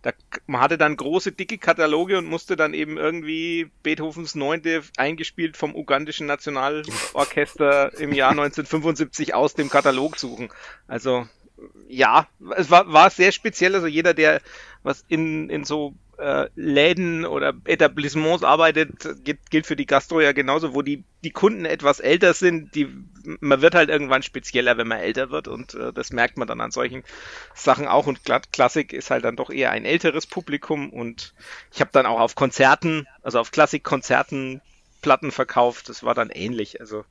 da, 0.02 0.12
man 0.46 0.62
hatte 0.62 0.78
dann 0.78 0.96
große, 0.96 1.32
dicke 1.32 1.58
Kataloge 1.58 2.18
und 2.18 2.26
musste 2.26 2.56
dann 2.56 2.74
eben 2.74 2.98
irgendwie 2.98 3.70
Beethovens 3.84 4.36
Neunte 4.36 4.84
eingespielt 4.98 5.58
vom 5.58 5.76
ugandischen 5.76 6.28
Nationalorchester 6.28 7.98
im 8.00 8.14
Jahr 8.14 8.32
1975 8.32 9.34
aus 9.34 9.54
dem 9.54 9.70
Katalog 9.70 10.18
suchen. 10.18 10.50
Also 10.88 11.28
ja, 11.88 12.28
es 12.56 12.70
war, 12.70 12.92
war 12.92 13.10
sehr 13.10 13.32
speziell. 13.32 13.76
Also 13.76 13.88
jeder, 13.88 14.14
der 14.14 14.42
was 14.84 15.04
in, 15.08 15.50
in 15.50 15.64
so 15.64 15.94
äh, 16.18 16.48
Läden 16.56 17.26
oder 17.26 17.54
Etablissements 17.66 18.44
arbeitet, 18.44 19.24
gilt, 19.24 19.50
gilt 19.50 19.68
für 19.68 19.76
die 19.76 19.86
Gastro 19.86 20.20
ja 20.20 20.32
genauso, 20.32 20.74
wo 20.74 20.82
die, 20.82 21.04
die 21.24 21.32
Kunden 21.32 21.66
etwas 21.66 22.00
älter 22.00 22.34
sind, 22.34 22.76
die, 22.76 22.88
man 23.40 23.62
wird 23.62 23.76
halt 23.76 23.90
irgendwann 23.90 24.24
spezieller, 24.24 24.78
wenn 24.78 24.88
man 24.88 25.00
älter 25.00 25.30
wird 25.30 25.48
und 25.48 25.74
äh, 25.76 25.94
das 25.94 26.12
merkt 26.12 26.38
man 26.38 26.48
dann 26.48 26.62
an 26.62 26.72
solchen 26.72 27.04
Sachen 27.54 27.88
auch 27.88 28.08
und 28.08 28.22
Klassik 28.52 28.94
ist 28.94 29.12
halt 29.12 29.26
dann 29.26 29.36
doch 29.36 29.50
eher 29.50 29.72
ein 29.72 29.86
älteres 29.86 30.28
Publikum 30.28 30.90
und 30.90 31.34
ich 31.74 31.82
habe 31.82 31.92
dann 31.94 32.06
auch 32.06 32.20
auf 32.20 32.36
Konzerten, 32.36 33.08
also 33.22 33.40
auf 33.40 33.52
Klassikkonzerten 33.52 34.62
Platten 35.02 35.32
verkauft, 35.32 35.90
das 35.90 36.04
war 36.04 36.16
dann 36.16 36.30
ähnlich, 36.32 36.82
also 36.82 37.06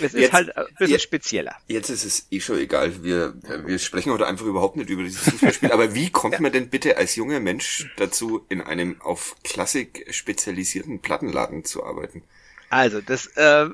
es 0.00 0.14
ist 0.14 0.20
jetzt, 0.20 0.32
halt 0.32 0.56
ein 0.56 0.64
bisschen 0.78 0.92
jetzt, 0.92 1.02
spezieller. 1.02 1.56
Jetzt 1.68 1.90
ist 1.90 2.04
es 2.04 2.26
eh 2.30 2.40
schon 2.40 2.58
egal. 2.58 3.02
Wir, 3.02 3.34
wir 3.66 3.78
sprechen 3.78 4.12
heute 4.12 4.26
einfach 4.26 4.46
überhaupt 4.46 4.76
nicht 4.76 4.90
über 4.90 5.02
dieses 5.02 5.22
Fußballspiel. 5.22 5.72
Aber 5.72 5.94
wie 5.94 6.10
kommt 6.10 6.34
ja. 6.34 6.40
man 6.40 6.52
denn 6.52 6.68
bitte 6.68 6.96
als 6.96 7.16
junger 7.16 7.40
Mensch 7.40 7.90
dazu, 7.96 8.44
in 8.48 8.60
einem 8.60 9.00
auf 9.00 9.36
Klassik 9.44 10.06
spezialisierten 10.10 11.00
Plattenladen 11.00 11.64
zu 11.64 11.84
arbeiten? 11.84 12.22
Also, 12.70 13.00
das 13.00 13.26
äh, 13.36 13.68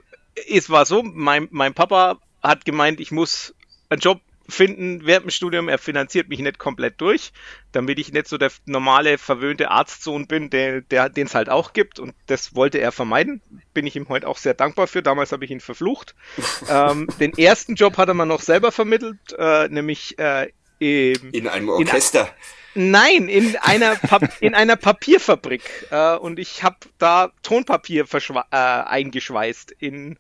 es 0.48 0.70
war 0.70 0.86
so, 0.86 1.02
mein, 1.02 1.48
mein 1.50 1.74
Papa 1.74 2.18
hat 2.42 2.64
gemeint, 2.64 3.00
ich 3.00 3.10
muss 3.10 3.54
einen 3.88 4.00
Job 4.00 4.20
finden 4.48 5.04
während 5.04 5.26
dem 5.26 5.30
Studium. 5.30 5.68
Er 5.68 5.78
finanziert 5.78 6.28
mich 6.28 6.40
nicht 6.40 6.58
komplett 6.58 7.00
durch, 7.00 7.32
damit 7.72 7.98
ich 7.98 8.12
nicht 8.12 8.28
so 8.28 8.38
der 8.38 8.50
normale 8.66 9.18
verwöhnte 9.18 9.70
Arztsohn 9.70 10.26
bin, 10.26 10.50
der, 10.50 10.80
der 10.80 11.08
den 11.08 11.26
es 11.26 11.34
halt 11.34 11.50
auch 11.50 11.72
gibt. 11.72 11.98
Und 11.98 12.14
das 12.26 12.54
wollte 12.54 12.78
er 12.78 12.92
vermeiden. 12.92 13.42
Bin 13.74 13.86
ich 13.86 13.96
ihm 13.96 14.08
heute 14.08 14.26
auch 14.26 14.38
sehr 14.38 14.54
dankbar 14.54 14.86
für. 14.86 15.02
Damals 15.02 15.32
habe 15.32 15.44
ich 15.44 15.50
ihn 15.50 15.60
verflucht. 15.60 16.14
ähm, 16.68 17.08
den 17.20 17.36
ersten 17.36 17.74
Job 17.74 17.96
hat 17.98 18.08
er 18.08 18.14
mir 18.14 18.26
noch 18.26 18.40
selber 18.40 18.72
vermittelt, 18.72 19.18
äh, 19.38 19.68
nämlich 19.68 20.18
äh, 20.18 20.48
im, 20.78 21.30
in 21.32 21.48
einem 21.48 21.68
Orchester. 21.68 22.28
In, 22.74 22.90
nein, 22.90 23.28
in 23.28 23.56
einer, 23.56 23.96
Pap 23.96 24.32
in 24.40 24.54
einer 24.54 24.76
Papierfabrik. 24.76 25.62
Äh, 25.90 26.16
und 26.16 26.38
ich 26.38 26.62
habe 26.62 26.76
da 26.98 27.32
Tonpapier 27.42 28.06
äh, 28.12 28.56
eingeschweißt 28.56 29.72
in 29.72 30.18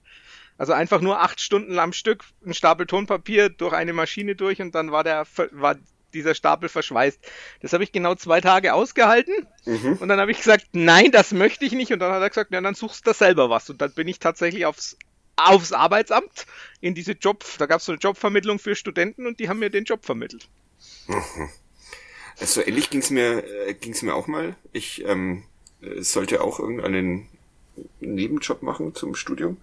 also 0.58 0.72
einfach 0.72 1.00
nur 1.00 1.20
acht 1.20 1.40
Stunden 1.40 1.78
am 1.78 1.92
Stück 1.92 2.24
ein 2.44 2.52
Stapel 2.52 2.86
Tonpapier 2.86 3.48
durch 3.48 3.72
eine 3.72 3.92
Maschine 3.92 4.34
durch 4.34 4.60
und 4.60 4.74
dann 4.74 4.90
war 4.92 5.04
der 5.04 5.26
war 5.52 5.76
dieser 6.14 6.34
Stapel 6.34 6.68
verschweißt. 6.68 7.18
Das 7.60 7.72
habe 7.72 7.84
ich 7.84 7.92
genau 7.92 8.14
zwei 8.14 8.40
Tage 8.40 8.74
ausgehalten 8.74 9.46
mhm. 9.64 9.98
und 10.00 10.08
dann 10.08 10.18
habe 10.18 10.30
ich 10.30 10.38
gesagt, 10.38 10.66
nein, 10.72 11.10
das 11.12 11.32
möchte 11.32 11.64
ich 11.64 11.72
nicht 11.72 11.92
und 11.92 12.00
dann 12.00 12.12
hat 12.12 12.22
er 12.22 12.28
gesagt, 12.28 12.52
ja, 12.52 12.60
dann 12.60 12.74
suchst 12.74 13.06
du 13.06 13.12
selber 13.14 13.50
was 13.50 13.70
und 13.70 13.80
dann 13.80 13.92
bin 13.92 14.08
ich 14.08 14.18
tatsächlich 14.18 14.66
aufs 14.66 14.96
aufs 15.36 15.72
Arbeitsamt 15.72 16.46
in 16.80 16.96
diese 16.96 17.12
Job, 17.12 17.44
da 17.58 17.66
gab 17.66 17.78
es 17.78 17.86
so 17.86 17.92
eine 17.92 18.00
Jobvermittlung 18.00 18.58
für 18.58 18.74
Studenten 18.74 19.24
und 19.24 19.38
die 19.38 19.48
haben 19.48 19.60
mir 19.60 19.70
den 19.70 19.84
Job 19.84 20.04
vermittelt. 20.04 20.48
Mhm. 21.06 21.48
So 22.40 22.60
ähnlich 22.60 22.90
ging 22.90 23.00
es 23.00 23.10
mir 23.10 23.44
äh, 23.68 23.74
ging's 23.74 24.02
mir 24.02 24.14
auch 24.14 24.26
mal. 24.26 24.56
Ich 24.72 25.04
ähm, 25.04 25.44
sollte 25.98 26.40
auch 26.40 26.58
irgendeinen 26.58 27.28
Nebenjob 28.00 28.62
machen 28.62 28.94
zum 28.96 29.14
Studium 29.14 29.58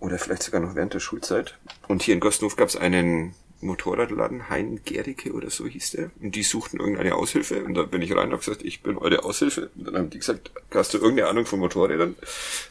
oder 0.00 0.18
vielleicht 0.18 0.42
sogar 0.42 0.60
noch 0.60 0.74
während 0.74 0.94
der 0.94 1.00
Schulzeit. 1.00 1.58
Und 1.88 2.02
hier 2.02 2.14
in 2.14 2.20
Gosthof 2.20 2.56
gab 2.56 2.68
es 2.68 2.76
einen 2.76 3.34
Motorradladen, 3.60 4.50
Hein 4.50 4.80
Gericke 4.84 5.32
oder 5.32 5.50
so 5.50 5.66
hieß 5.66 5.92
der. 5.92 6.10
Und 6.20 6.34
die 6.34 6.42
suchten 6.42 6.78
irgendeine 6.78 7.14
Aushilfe. 7.14 7.64
Und 7.64 7.74
da 7.74 7.84
bin 7.84 8.02
ich 8.02 8.12
rein 8.12 8.26
und 8.26 8.32
habe 8.32 8.44
gesagt, 8.44 8.62
ich 8.62 8.82
bin 8.82 8.98
eure 8.98 9.24
Aushilfe. 9.24 9.70
Und 9.74 9.86
dann 9.86 9.96
haben 9.96 10.10
die 10.10 10.18
gesagt, 10.18 10.50
hast 10.72 10.92
du 10.94 10.98
irgendeine 10.98 11.28
Ahnung 11.28 11.46
von 11.46 11.60
Motorrädern? 11.60 12.16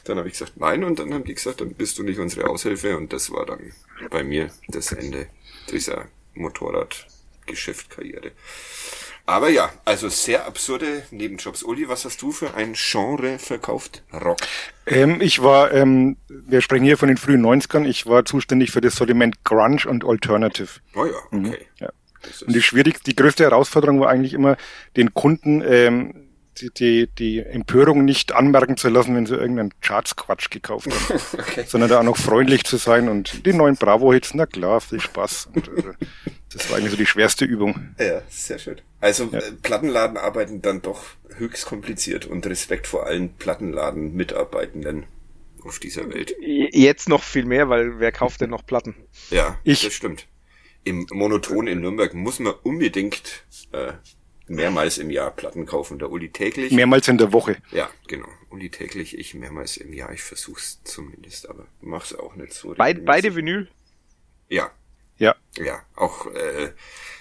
Dann 0.03 0.17
habe 0.17 0.27
ich 0.27 0.34
gesagt, 0.34 0.58
nein. 0.58 0.84
Und 0.84 1.00
dann 1.00 1.13
haben 1.13 1.24
die 1.24 1.34
gesagt, 1.34 1.62
dann 1.62 1.74
bist 1.74 1.98
du 1.98 2.03
nicht 2.03 2.20
unsere 2.20 2.48
Aushilfe. 2.50 2.98
Und 2.98 3.13
das 3.13 3.32
war 3.32 3.46
dann 3.46 3.72
bei 4.12 4.24
mir 4.24 4.51
das 4.67 4.91
Ende 4.91 5.27
dieser 5.72 6.05
Motorradgeschäftkarriere. 6.36 8.32
Aber 9.27 9.50
ja, 9.50 9.72
also 9.86 10.08
sehr 10.10 10.46
absurde 10.46 11.03
Nebenjobs. 11.10 11.63
Uli, 11.63 11.89
was 11.89 12.05
hast 12.05 12.22
du 12.22 12.32
für 12.32 12.53
ein 12.53 12.74
Genre 12.74 13.39
verkauft? 13.39 14.03
Rock. 14.13 14.38
Ähm, 14.86 15.20
ich 15.20 15.41
war, 15.41 15.74
ähm, 15.74 16.17
wir 16.27 16.62
sprechen 16.62 16.84
hier 16.84 16.98
von 16.98 17.08
den 17.08 17.17
frühen 17.17 17.44
90ern, 17.44 17.86
ich 17.86 18.05
war 18.05 18.25
zuständig 18.25 18.72
für 18.72 18.82
das 18.82 18.96
Sortiment 18.96 19.44
Grunge 19.44 19.86
und 19.88 20.05
Alternative. 20.05 20.70
Oh 20.96 21.05
ja, 21.05 21.13
okay. 21.32 21.36
Mhm, 21.38 21.55
ja. 21.79 21.89
Und 22.46 22.55
die 22.55 22.62
schwierigste, 22.62 23.03
die 23.03 23.15
größte 23.15 23.44
Herausforderung 23.44 24.00
war 24.00 24.10
eigentlich 24.10 24.34
immer, 24.34 24.58
den 24.96 25.13
Kunden 25.13 25.62
ähm, 25.65 26.25
die, 26.62 26.70
die, 26.74 27.08
die 27.08 27.39
Empörung 27.39 28.05
nicht 28.05 28.34
anmerken 28.34 28.77
zu 28.77 28.89
lassen, 28.89 29.15
wenn 29.15 29.25
sie 29.25 29.36
irgendeinen 29.36 29.74
Charts-Quatsch 29.82 30.50
gekauft 30.50 30.88
haben, 30.88 31.20
okay. 31.39 31.65
sondern 31.67 31.89
da 31.89 32.00
auch 32.00 32.03
noch 32.03 32.17
freundlich 32.17 32.63
zu 32.63 32.77
sein 32.77 33.10
und 33.10 33.46
die 33.46 33.53
neuen 33.53 33.75
Bravo-Hits, 33.75 34.34
na 34.34 34.46
klar, 34.46 34.82
viel 34.82 35.01
Spaß. 35.01 35.50
Und, 35.53 35.70
also, 35.70 35.89
das 36.56 36.70
war 36.70 36.78
eigentlich 36.78 36.92
so 36.92 36.98
die 36.98 37.06
schwerste 37.06 37.44
Übung. 37.44 37.94
Ja, 38.00 38.22
sehr 38.30 38.60
schön. 38.60 38.80
Also 39.02 39.30
ja. 39.32 39.40
Äh, 39.40 39.52
Plattenladen 39.62 40.18
arbeiten 40.18 40.62
dann 40.62 40.82
doch 40.82 41.04
höchst 41.38 41.66
kompliziert 41.66 42.26
und 42.26 42.46
Respekt 42.48 42.88
vor 42.88 43.06
allen 43.06 43.34
Plattenladen-Mitarbeitenden 43.36 45.06
auf 45.64 45.80
dieser 45.80 46.10
Welt. 46.10 46.34
Jetzt 46.40 47.10
noch 47.10 47.24
viel 47.24 47.44
mehr, 47.44 47.68
weil 47.68 48.00
wer 48.00 48.14
kauft 48.14 48.40
denn 48.40 48.52
noch 48.52 48.66
Platten? 48.66 48.96
Ja, 49.32 49.60
ich. 49.66 49.84
das 49.84 49.94
stimmt. 49.94 50.28
Im 50.86 51.08
Monoton 51.12 51.68
in 51.68 51.82
Nürnberg 51.82 52.14
muss 52.14 52.40
man 52.40 52.54
unbedingt 52.64 53.44
äh, 53.74 53.94
mehrmals 54.48 54.98
im 54.98 55.10
Jahr 55.10 55.32
Platten 55.32 55.66
kaufen. 55.66 56.00
Der 56.00 56.10
Uli 56.10 56.30
täglich. 56.30 56.72
Mehrmals 56.72 57.08
in 57.10 57.18
der 57.18 57.34
Woche. 57.34 57.58
Ja, 57.72 57.90
genau. 58.08 58.28
Uli 58.50 58.70
täglich, 58.70 59.18
ich 59.18 59.34
mehrmals 59.34 59.76
im 59.76 59.92
Jahr. 59.92 60.14
Ich 60.14 60.22
versuch's 60.22 60.82
zumindest, 60.86 61.50
aber 61.50 61.66
mach's 61.82 62.14
auch 62.14 62.36
nicht 62.36 62.54
so. 62.54 62.76
Beid, 62.76 63.04
beide 63.04 63.36
Vinyl? 63.36 63.68
Ja, 64.48 64.72
ja. 65.18 65.36
Ja, 65.58 65.82
auch 65.96 66.28
äh, 66.28 66.72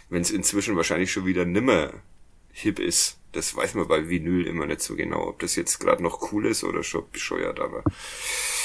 wenn 0.09 0.23
es 0.23 0.31
inzwischen 0.31 0.77
wahrscheinlich 0.77 1.13
schon 1.13 1.27
wieder 1.27 1.45
nimmer 1.45 1.93
hip 2.53 2.79
ist. 2.79 3.19
Das 3.33 3.55
weiß 3.55 3.75
man 3.75 3.89
bei 3.89 4.09
Vinyl 4.09 4.47
immer 4.47 4.67
nicht 4.67 4.81
so 4.81 4.95
genau, 4.95 5.27
ob 5.27 5.41
das 5.41 5.57
jetzt 5.57 5.81
gerade 5.81 6.03
noch 6.03 6.33
cool 6.33 6.47
ist 6.47 6.63
oder 6.63 6.85
schon 6.85 7.11
bescheuert, 7.11 7.59
aber 7.59 7.83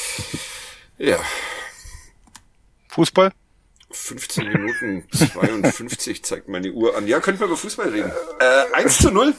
ja. 0.97 1.19
Fußball? 2.89 3.31
15 3.91 4.47
Minuten 4.47 5.07
52 5.11 6.23
zeigt 6.23 6.47
meine 6.47 6.71
Uhr 6.71 6.95
an. 6.95 7.07
Ja, 7.07 7.19
könnten 7.19 7.39
wir 7.39 7.47
über 7.47 7.57
Fußball 7.57 7.89
reden. 7.89 8.11
Äh, 8.39 8.73
1 8.73 8.99
zu 8.99 9.11
0 9.11 9.33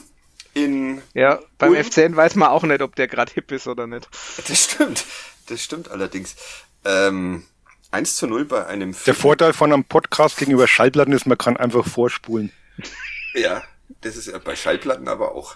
in 0.53 1.01
Ja, 1.13 1.39
beim 1.57 1.71
Ulm. 1.71 1.83
FCN 1.83 2.15
weiß 2.15 2.35
man 2.35 2.49
auch 2.49 2.63
nicht, 2.63 2.81
ob 2.81 2.95
der 2.95 3.07
gerade 3.07 3.31
hip 3.31 3.51
ist 3.51 3.67
oder 3.67 3.87
nicht. 3.87 4.09
Das 4.47 4.65
stimmt. 4.65 5.05
Das 5.47 5.63
stimmt 5.63 5.89
allerdings. 5.89 6.35
Ähm, 6.83 7.45
1 7.91 8.15
zu 8.15 8.27
0 8.27 8.45
bei 8.45 8.65
einem 8.65 8.93
Film. 8.93 9.05
Der 9.05 9.15
Vorteil 9.15 9.53
von 9.53 9.71
einem 9.71 9.83
Podcast 9.83 10.37
gegenüber 10.37 10.67
Schallplatten 10.67 11.13
ist, 11.13 11.25
man 11.25 11.37
kann 11.37 11.57
einfach 11.57 11.85
vorspulen. 11.87 12.51
Ja, 13.33 13.63
das 14.01 14.17
ist 14.17 14.27
ja 14.27 14.37
bei 14.39 14.57
Schallplatten 14.57 15.07
aber 15.07 15.33
auch. 15.33 15.55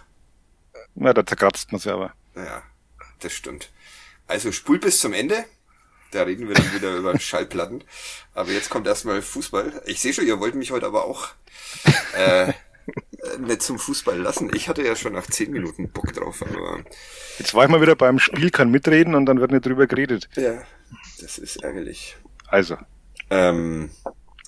Na, 0.94 1.13
da 1.13 1.25
zerkratzt 1.25 1.74
man 1.74 1.82
sie 1.82 1.92
aber. 1.92 2.13
Ja, 2.34 2.63
das 3.20 3.34
stimmt. 3.34 3.70
Also 4.27 4.54
spult 4.54 4.80
bis 4.80 5.01
zum 5.01 5.12
Ende. 5.12 5.44
Da 6.12 6.24
reden 6.24 6.48
wir 6.48 6.56
dann 6.56 6.74
wieder 6.74 6.96
über 6.96 7.20
Schallplatten. 7.20 7.84
Aber 8.34 8.50
jetzt 8.51 8.70
kommt 8.70 8.88
erstmal 8.88 9.22
Fußball. 9.22 9.82
Ich 9.88 10.00
sehe 10.00 10.13
schon, 10.13 10.25
ihr 10.25 10.39
wollt 10.39 10.56
mich 10.56 10.72
heute 10.72 10.86
aber 10.86 11.04
auch 11.04 11.27
äh, 12.15 12.54
nicht 13.39 13.62
zum 13.62 13.77
Fußball 13.77 14.18
lassen. 14.18 14.56
Ich 14.56 14.70
hatte 14.70 14.82
ja 14.82 14.96
schon 14.96 15.12
nach 15.12 15.27
zehn 15.27 15.51
Minuten 15.51 15.89
Bock 15.89 16.13
drauf, 16.13 16.44
aber. 16.44 16.82
Jetzt 17.39 17.54
war 17.54 17.65
ich 17.65 17.70
mal 17.70 17.82
wieder 17.82 17.98
beim 17.98 18.20
Spiel, 18.20 18.51
kann 18.51 18.72
mitreden 18.72 19.15
und 19.15 19.25
dann 19.25 19.42
wird 19.42 19.51
nicht 19.51 19.65
drüber 19.65 19.86
geredet. 19.86 20.30
Ja, 20.36 20.63
das 21.20 21.38
ist 21.38 21.58
ärgerlich. 21.58 22.15
Also. 22.55 22.77
Ähm, 23.29 23.89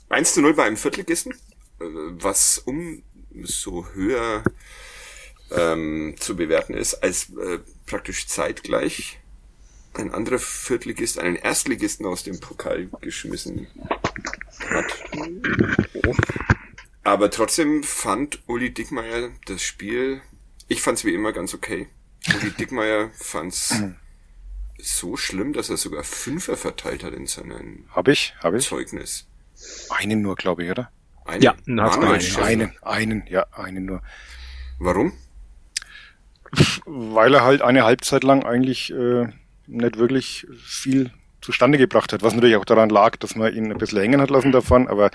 1 0.08 0.34
zu 0.34 0.42
0 0.42 0.54
bei 0.54 0.64
einem 0.64 0.78
Viertligisten, 0.78 1.34
äh, 1.34 1.84
was 1.84 2.58
umso 2.58 3.86
höher 3.94 4.46
ähm, 5.52 6.16
zu 6.18 6.38
bewerten 6.38 6.74
ist, 6.74 7.04
als 7.04 7.32
äh, 7.32 7.60
praktisch 7.86 8.28
zeitgleich 8.28 9.20
ein 9.94 10.14
anderer 10.14 10.40
Viertligist 10.40 11.20
einen 11.20 11.36
Erstligisten 11.36 12.06
aus 12.06 12.24
dem 12.24 12.40
Pokal 12.40 12.90
geschmissen 13.02 13.68
hat. 14.70 14.86
Aber 17.04 17.30
trotzdem 17.30 17.84
fand 17.84 18.42
Uli 18.48 18.74
Dickmeier 18.74 19.32
das 19.48 19.62
Spiel, 19.64 20.22
ich 20.70 20.82
fand's 20.82 21.04
wie 21.04 21.14
immer 21.14 21.34
ganz 21.34 21.54
okay. 21.54 21.90
Uli 22.40 22.52
Dickmeier 22.52 23.12
fand's 23.16 23.76
so 24.78 25.18
schlimm, 25.18 25.54
dass 25.54 25.70
er 25.70 25.78
sogar 25.78 26.04
Fünfer 26.04 26.58
verteilt 26.58 27.04
hat 27.04 27.14
in 27.14 27.26
seinem 27.26 27.86
Hab 27.92 28.08
ich, 28.08 28.34
hab 28.42 28.54
ich. 28.54 28.68
Zeugnis. 28.68 29.28
Einen 29.90 30.22
nur, 30.22 30.36
glaube 30.36 30.64
ich, 30.64 30.72
oder? 30.72 30.92
Einen, 31.26 31.42
Ja, 31.42 31.56
einen 31.66 31.80
einen. 31.80 32.38
Einen, 32.38 32.74
einen, 32.82 33.24
ja, 33.28 33.46
einen 33.54 33.86
nur. 33.86 34.02
Warum? 34.80 35.14
Weil 36.86 37.34
er 37.34 37.44
halt 37.44 37.62
eine 37.62 37.84
Halbzeit 37.84 38.24
lang 38.24 38.46
eigentlich 38.46 38.92
äh, 38.94 39.28
nicht 39.66 39.98
wirklich 39.98 40.48
viel 40.64 41.12
zustande 41.42 41.78
gebracht 41.78 42.14
hat, 42.14 42.24
was 42.24 42.34
natürlich 42.34 42.56
auch 42.56 42.66
daran 42.66 42.90
lag, 42.90 43.18
dass 43.18 43.36
man 43.36 43.54
ihn 43.54 43.72
ein 43.72 43.78
bisschen 43.78 44.00
hängen 44.00 44.22
hat 44.22 44.30
lassen 44.30 44.52
davon, 44.52 44.88
aber 44.88 45.12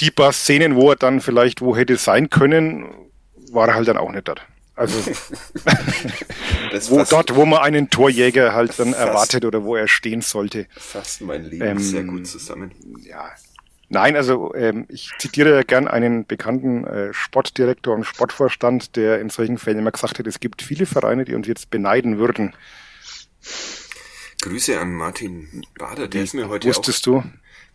die 0.00 0.10
paar 0.10 0.32
Szenen, 0.32 0.76
wo 0.76 0.90
er 0.90 0.96
dann 0.96 1.20
vielleicht 1.20 1.60
wo 1.60 1.76
hätte 1.76 1.96
sein 1.96 2.30
können, 2.30 2.86
war 3.52 3.68
er 3.68 3.74
halt 3.74 3.88
dann 3.88 3.98
auch 3.98 4.10
nicht 4.10 4.28
dort. 4.28 4.46
Also 4.80 4.98
Das 6.72 6.90
wo 6.90 7.04
dort, 7.04 7.34
wo 7.36 7.44
man 7.44 7.60
einen 7.60 7.90
Torjäger 7.90 8.54
halt 8.54 8.78
dann 8.78 8.92
Fast. 8.94 9.00
erwartet 9.06 9.44
oder 9.44 9.62
wo 9.62 9.76
er 9.76 9.88
stehen 9.88 10.22
sollte. 10.22 10.66
fasst 10.70 11.20
mein 11.20 11.44
Leben 11.44 11.62
Ähm, 11.66 11.78
sehr 11.78 12.04
gut 12.04 12.26
zusammen. 12.26 12.72
Ja. 13.02 13.30
Nein, 13.90 14.16
also 14.16 14.54
ähm, 14.54 14.86
ich 14.88 15.10
zitiere 15.18 15.54
ja 15.54 15.62
gern 15.64 15.86
einen 15.86 16.24
bekannten 16.24 16.86
äh, 16.86 17.12
Sportdirektor 17.12 17.94
und 17.94 18.04
Sportvorstand, 18.04 18.96
der 18.96 19.20
in 19.20 19.28
solchen 19.28 19.58
Fällen 19.58 19.80
immer 19.80 19.90
gesagt 19.90 20.18
hat, 20.18 20.26
es 20.26 20.40
gibt 20.40 20.62
viele 20.62 20.86
Vereine, 20.86 21.24
die 21.24 21.34
uns 21.34 21.46
jetzt 21.46 21.70
beneiden 21.70 22.16
würden. 22.18 22.54
Grüße 24.42 24.78
an 24.80 24.94
Martin 24.94 25.66
Bader, 25.78 26.08
der 26.08 26.22
ist 26.22 26.34
mir 26.34 26.48
heute 26.48 26.70
auch, 26.70 26.76
Wusstest 26.76 27.04
du? 27.04 27.22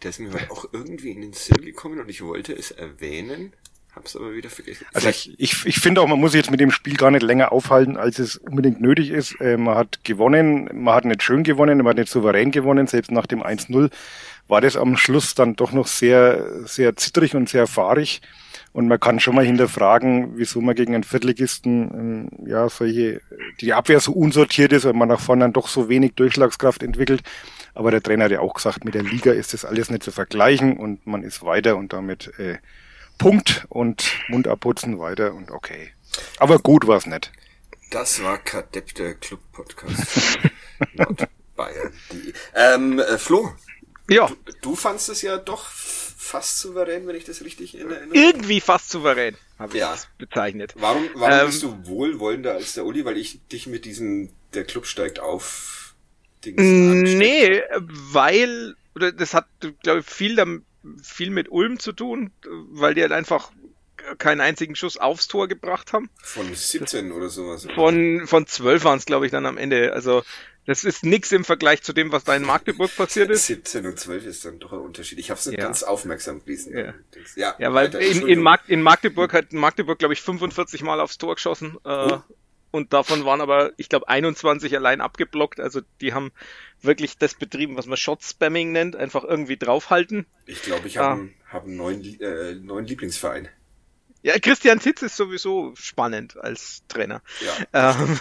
der 0.01 0.09
ist 0.09 0.19
mir 0.19 0.33
heute 0.33 0.49
auch 0.49 0.65
irgendwie 0.71 1.11
in 1.11 1.21
den 1.21 1.33
Sinn 1.33 1.61
gekommen 1.61 1.99
und 1.99 2.09
ich 2.09 2.23
wollte 2.23 2.53
es 2.53 2.71
erwähnen, 2.71 3.53
hab's 3.95 4.15
aber 4.15 4.33
wieder 4.33 4.49
vergessen. 4.49 4.85
Also 4.93 5.09
ich, 5.09 5.33
ich, 5.37 5.65
ich 5.65 5.79
finde 5.79 6.01
auch, 6.01 6.07
man 6.07 6.19
muss 6.19 6.33
sich 6.33 6.39
jetzt 6.39 6.51
mit 6.51 6.59
dem 6.59 6.71
Spiel 6.71 6.95
gar 6.95 7.11
nicht 7.11 7.23
länger 7.23 7.51
aufhalten, 7.51 7.97
als 7.97 8.19
es 8.19 8.35
unbedingt 8.35 8.81
nötig 8.81 9.09
ist. 9.09 9.39
Äh, 9.39 9.57
man 9.57 9.75
hat 9.75 10.03
gewonnen, 10.03 10.69
man 10.73 10.95
hat 10.95 11.05
nicht 11.05 11.23
schön 11.23 11.43
gewonnen, 11.43 11.77
man 11.79 11.87
hat 11.87 11.97
nicht 11.97 12.11
souverän 12.11 12.51
gewonnen. 12.51 12.87
Selbst 12.87 13.11
nach 13.11 13.25
dem 13.25 13.41
1-0 13.41 13.89
war 14.47 14.61
das 14.61 14.77
am 14.77 14.97
Schluss 14.97 15.33
dann 15.33 15.55
doch 15.55 15.71
noch 15.71 15.87
sehr, 15.87 16.65
sehr 16.65 16.95
zittrig 16.95 17.35
und 17.35 17.49
sehr 17.49 17.67
fahrig. 17.67 18.21
Und 18.73 18.89
man 18.89 18.99
kann 18.99 19.21
schon 19.21 19.35
mal 19.35 19.45
hinterfragen, 19.45 20.33
wieso 20.35 20.59
man 20.59 20.75
gegen 20.75 20.93
einen 20.95 21.05
Viertligisten, 21.05 21.91
ähm, 21.93 22.29
ja, 22.45 22.67
solche, 22.67 23.21
die 23.61 23.73
Abwehr 23.73 24.01
so 24.01 24.11
unsortiert 24.11 24.73
ist 24.73 24.83
und 24.83 24.97
man 24.97 25.07
nach 25.07 25.21
vorne 25.21 25.45
dann 25.45 25.53
doch 25.53 25.69
so 25.69 25.87
wenig 25.87 26.15
Durchschlagskraft 26.15 26.83
entwickelt. 26.83 27.23
Aber 27.73 27.91
der 27.91 28.03
Trainer 28.03 28.25
hat 28.25 28.31
ja 28.31 28.41
auch 28.41 28.53
gesagt, 28.53 28.83
mit 28.83 28.93
der 28.93 29.03
Liga 29.03 29.31
ist 29.31 29.53
das 29.53 29.63
alles 29.63 29.89
nicht 29.89 30.03
zu 30.03 30.11
vergleichen 30.11 30.75
und 30.75 31.07
man 31.07 31.23
ist 31.23 31.43
weiter 31.43 31.77
und 31.77 31.93
damit 31.93 32.37
äh, 32.37 32.57
Punkt 33.17 33.65
und 33.69 34.11
Mund 34.27 34.47
abputzen 34.47 34.99
weiter 34.99 35.33
und 35.33 35.51
okay. 35.51 35.91
Aber 36.37 36.59
gut 36.59 36.87
war's 36.87 37.05
nicht. 37.05 37.31
Das 37.91 38.21
war 38.23 38.37
Kadepp, 38.37 38.93
der 38.95 39.13
Club-Podcast. 39.15 40.39
Nordbayern.de. 40.93 42.33
Ähm, 42.55 42.99
äh, 42.99 43.17
Flo, 43.17 43.53
Ja, 44.09 44.29
du 44.61 44.75
fandst 44.75 45.09
es 45.09 45.21
ja 45.21 45.37
doch 45.37 45.65
fast 45.69 46.59
souverän, 46.59 47.07
wenn 47.07 47.15
ich 47.15 47.23
das 47.25 47.43
richtig 47.43 47.75
in 47.77 47.89
Erinnerung 47.91 48.13
irgendwie 48.13 48.59
fast 48.61 48.89
souverän, 48.89 49.35
habe 49.59 49.73
ich 49.73 49.79
Ja. 49.79 49.93
es 49.93 50.07
bezeichnet. 50.17 50.73
Warum, 50.77 51.07
warum 51.13 51.39
Ähm, 51.39 51.45
bist 51.47 51.63
du 51.63 51.85
wohlwollender 51.87 52.53
als 52.53 52.73
der 52.73 52.85
Uli? 52.85 53.05
Weil 53.05 53.17
ich 53.17 53.39
dich 53.51 53.67
mit 53.67 53.85
diesem, 53.85 54.29
der 54.53 54.63
Club 54.65 54.85
steigt 54.87 55.19
auf, 55.19 55.93
Dings? 56.43 56.61
Nee, 56.61 57.61
weil, 58.11 58.75
oder 58.95 59.11
das 59.11 59.33
hat, 59.33 59.47
glaube 59.83 59.99
ich, 59.99 60.05
viel, 60.05 60.35
dam- 60.35 60.63
viel 61.01 61.29
mit 61.29 61.49
Ulm 61.49 61.79
zu 61.79 61.91
tun, 61.91 62.31
weil 62.71 62.93
die 62.93 63.01
halt 63.01 63.11
einfach 63.11 63.51
keinen 64.17 64.41
einzigen 64.41 64.75
Schuss 64.75 64.97
aufs 64.97 65.27
Tor 65.27 65.47
gebracht 65.47 65.93
haben. 65.93 66.09
Von 66.21 66.53
17 66.53 67.11
oder 67.11 67.29
sowas. 67.29 67.67
Von, 67.73 68.27
von 68.27 68.45
12 68.45 68.83
waren 68.83 68.99
es, 68.99 69.05
glaube 69.05 69.25
ich, 69.25 69.31
dann 69.31 69.45
am 69.45 69.57
Ende. 69.57 69.93
Also, 69.93 70.21
das 70.67 70.83
ist 70.83 71.03
nix 71.05 71.31
im 71.31 71.43
Vergleich 71.45 71.81
zu 71.81 71.93
dem, 71.93 72.11
was 72.11 72.23
da 72.23 72.35
in 72.35 72.43
Magdeburg 72.43 72.95
passiert 72.95 73.29
ist. 73.31 73.47
17 73.47 73.85
und 73.85 73.99
12 73.99 74.25
ist 74.25 74.45
dann 74.45 74.59
doch 74.59 74.73
ein 74.73 74.79
Unterschied. 74.79 75.17
Ich 75.19 75.29
habe 75.31 75.39
es 75.39 75.45
Ja. 75.45 75.53
ganz 75.53 75.81
aufmerksam 75.83 76.43
gelesen. 76.43 76.77
Ja. 76.77 76.93
ja, 77.35 77.55
Ja, 77.57 77.73
weil 77.73 77.87
weiter, 77.87 77.99
in, 77.99 78.27
in. 78.27 78.41
Mag 78.41 78.61
in 78.67 78.81
Magdeburg 78.81 79.33
hat 79.33 79.53
Magdeburg, 79.53 79.97
glaube 79.99 80.13
ich, 80.13 80.21
45 80.21 80.83
Mal 80.83 80.99
aufs 80.99 81.17
Tor 81.17 81.35
geschossen. 81.35 81.77
Äh, 81.83 81.87
Oh. 81.89 82.21
Und 82.75 82.93
davon 82.93 83.25
waren 83.25 83.41
aber, 83.41 83.71
ich 83.77 83.89
glaube, 83.89 84.07
21 84.09 84.75
allein 84.75 85.01
abgeblockt. 85.01 85.59
Also 85.59 85.81
die 86.01 86.13
haben 86.13 86.31
wirklich 86.81 87.17
das 87.17 87.33
betrieben, 87.33 87.77
was 87.77 87.85
man 87.85 87.97
Shot-Spamming 87.97 88.71
nennt, 88.71 88.95
einfach 88.95 89.23
irgendwie 89.23 89.57
draufhalten. 89.57 90.25
Ich 90.45 90.61
glaube, 90.61 90.87
ich 90.87 90.99
Ah. 90.99 91.03
habe 91.03 91.13
einen, 91.21 91.33
hab 91.51 91.63
einen 91.63 91.77
neuen, 91.77 92.21
äh, 92.21 92.55
neuen 92.55 92.85
Lieblingsverein. 92.85 93.47
Ja, 94.21 94.37
Christian 94.39 94.79
Titz 94.79 95.01
ist 95.03 95.15
sowieso 95.17 95.73
spannend 95.75 96.35
als 96.37 96.83
Trainer. 96.87 97.21
Ja. 97.73 97.91
Ähm, 97.91 98.19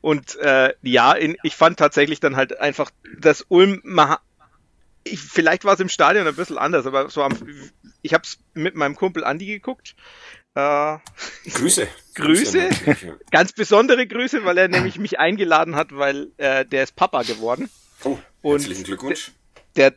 und 0.00 0.36
äh, 0.36 0.74
ja, 0.82 1.12
in, 1.12 1.36
ich 1.42 1.54
fand 1.56 1.78
tatsächlich 1.78 2.20
dann 2.20 2.36
halt 2.36 2.58
einfach, 2.58 2.90
dass 3.18 3.44
Ulm, 3.48 3.80
ma- 3.84 4.20
ich, 5.04 5.20
vielleicht 5.20 5.64
war 5.64 5.74
es 5.74 5.80
im 5.80 5.88
Stadion 5.88 6.26
ein 6.26 6.34
bisschen 6.34 6.58
anders, 6.58 6.86
aber 6.86 7.08
so 7.10 7.22
am, 7.22 7.36
ich 8.02 8.14
habe 8.14 8.24
es 8.24 8.38
mit 8.54 8.74
meinem 8.74 8.96
Kumpel 8.96 9.24
Andi 9.24 9.46
geguckt. 9.46 9.94
Äh, 10.54 10.98
Grüße. 11.52 11.88
Grüße? 12.14 12.68
ganz 13.30 13.52
besondere 13.52 14.06
Grüße, 14.06 14.44
weil 14.44 14.58
er 14.58 14.68
nämlich 14.68 14.98
mich 14.98 15.18
eingeladen 15.18 15.76
hat, 15.76 15.96
weil 15.96 16.28
äh, 16.38 16.64
der 16.64 16.82
ist 16.82 16.96
Papa 16.96 17.22
geworden. 17.22 17.70
Oh, 18.04 18.18
Und 18.42 18.60
herzlichen 18.60 18.84
Glückwunsch. 18.84 19.32
Der, 19.76 19.94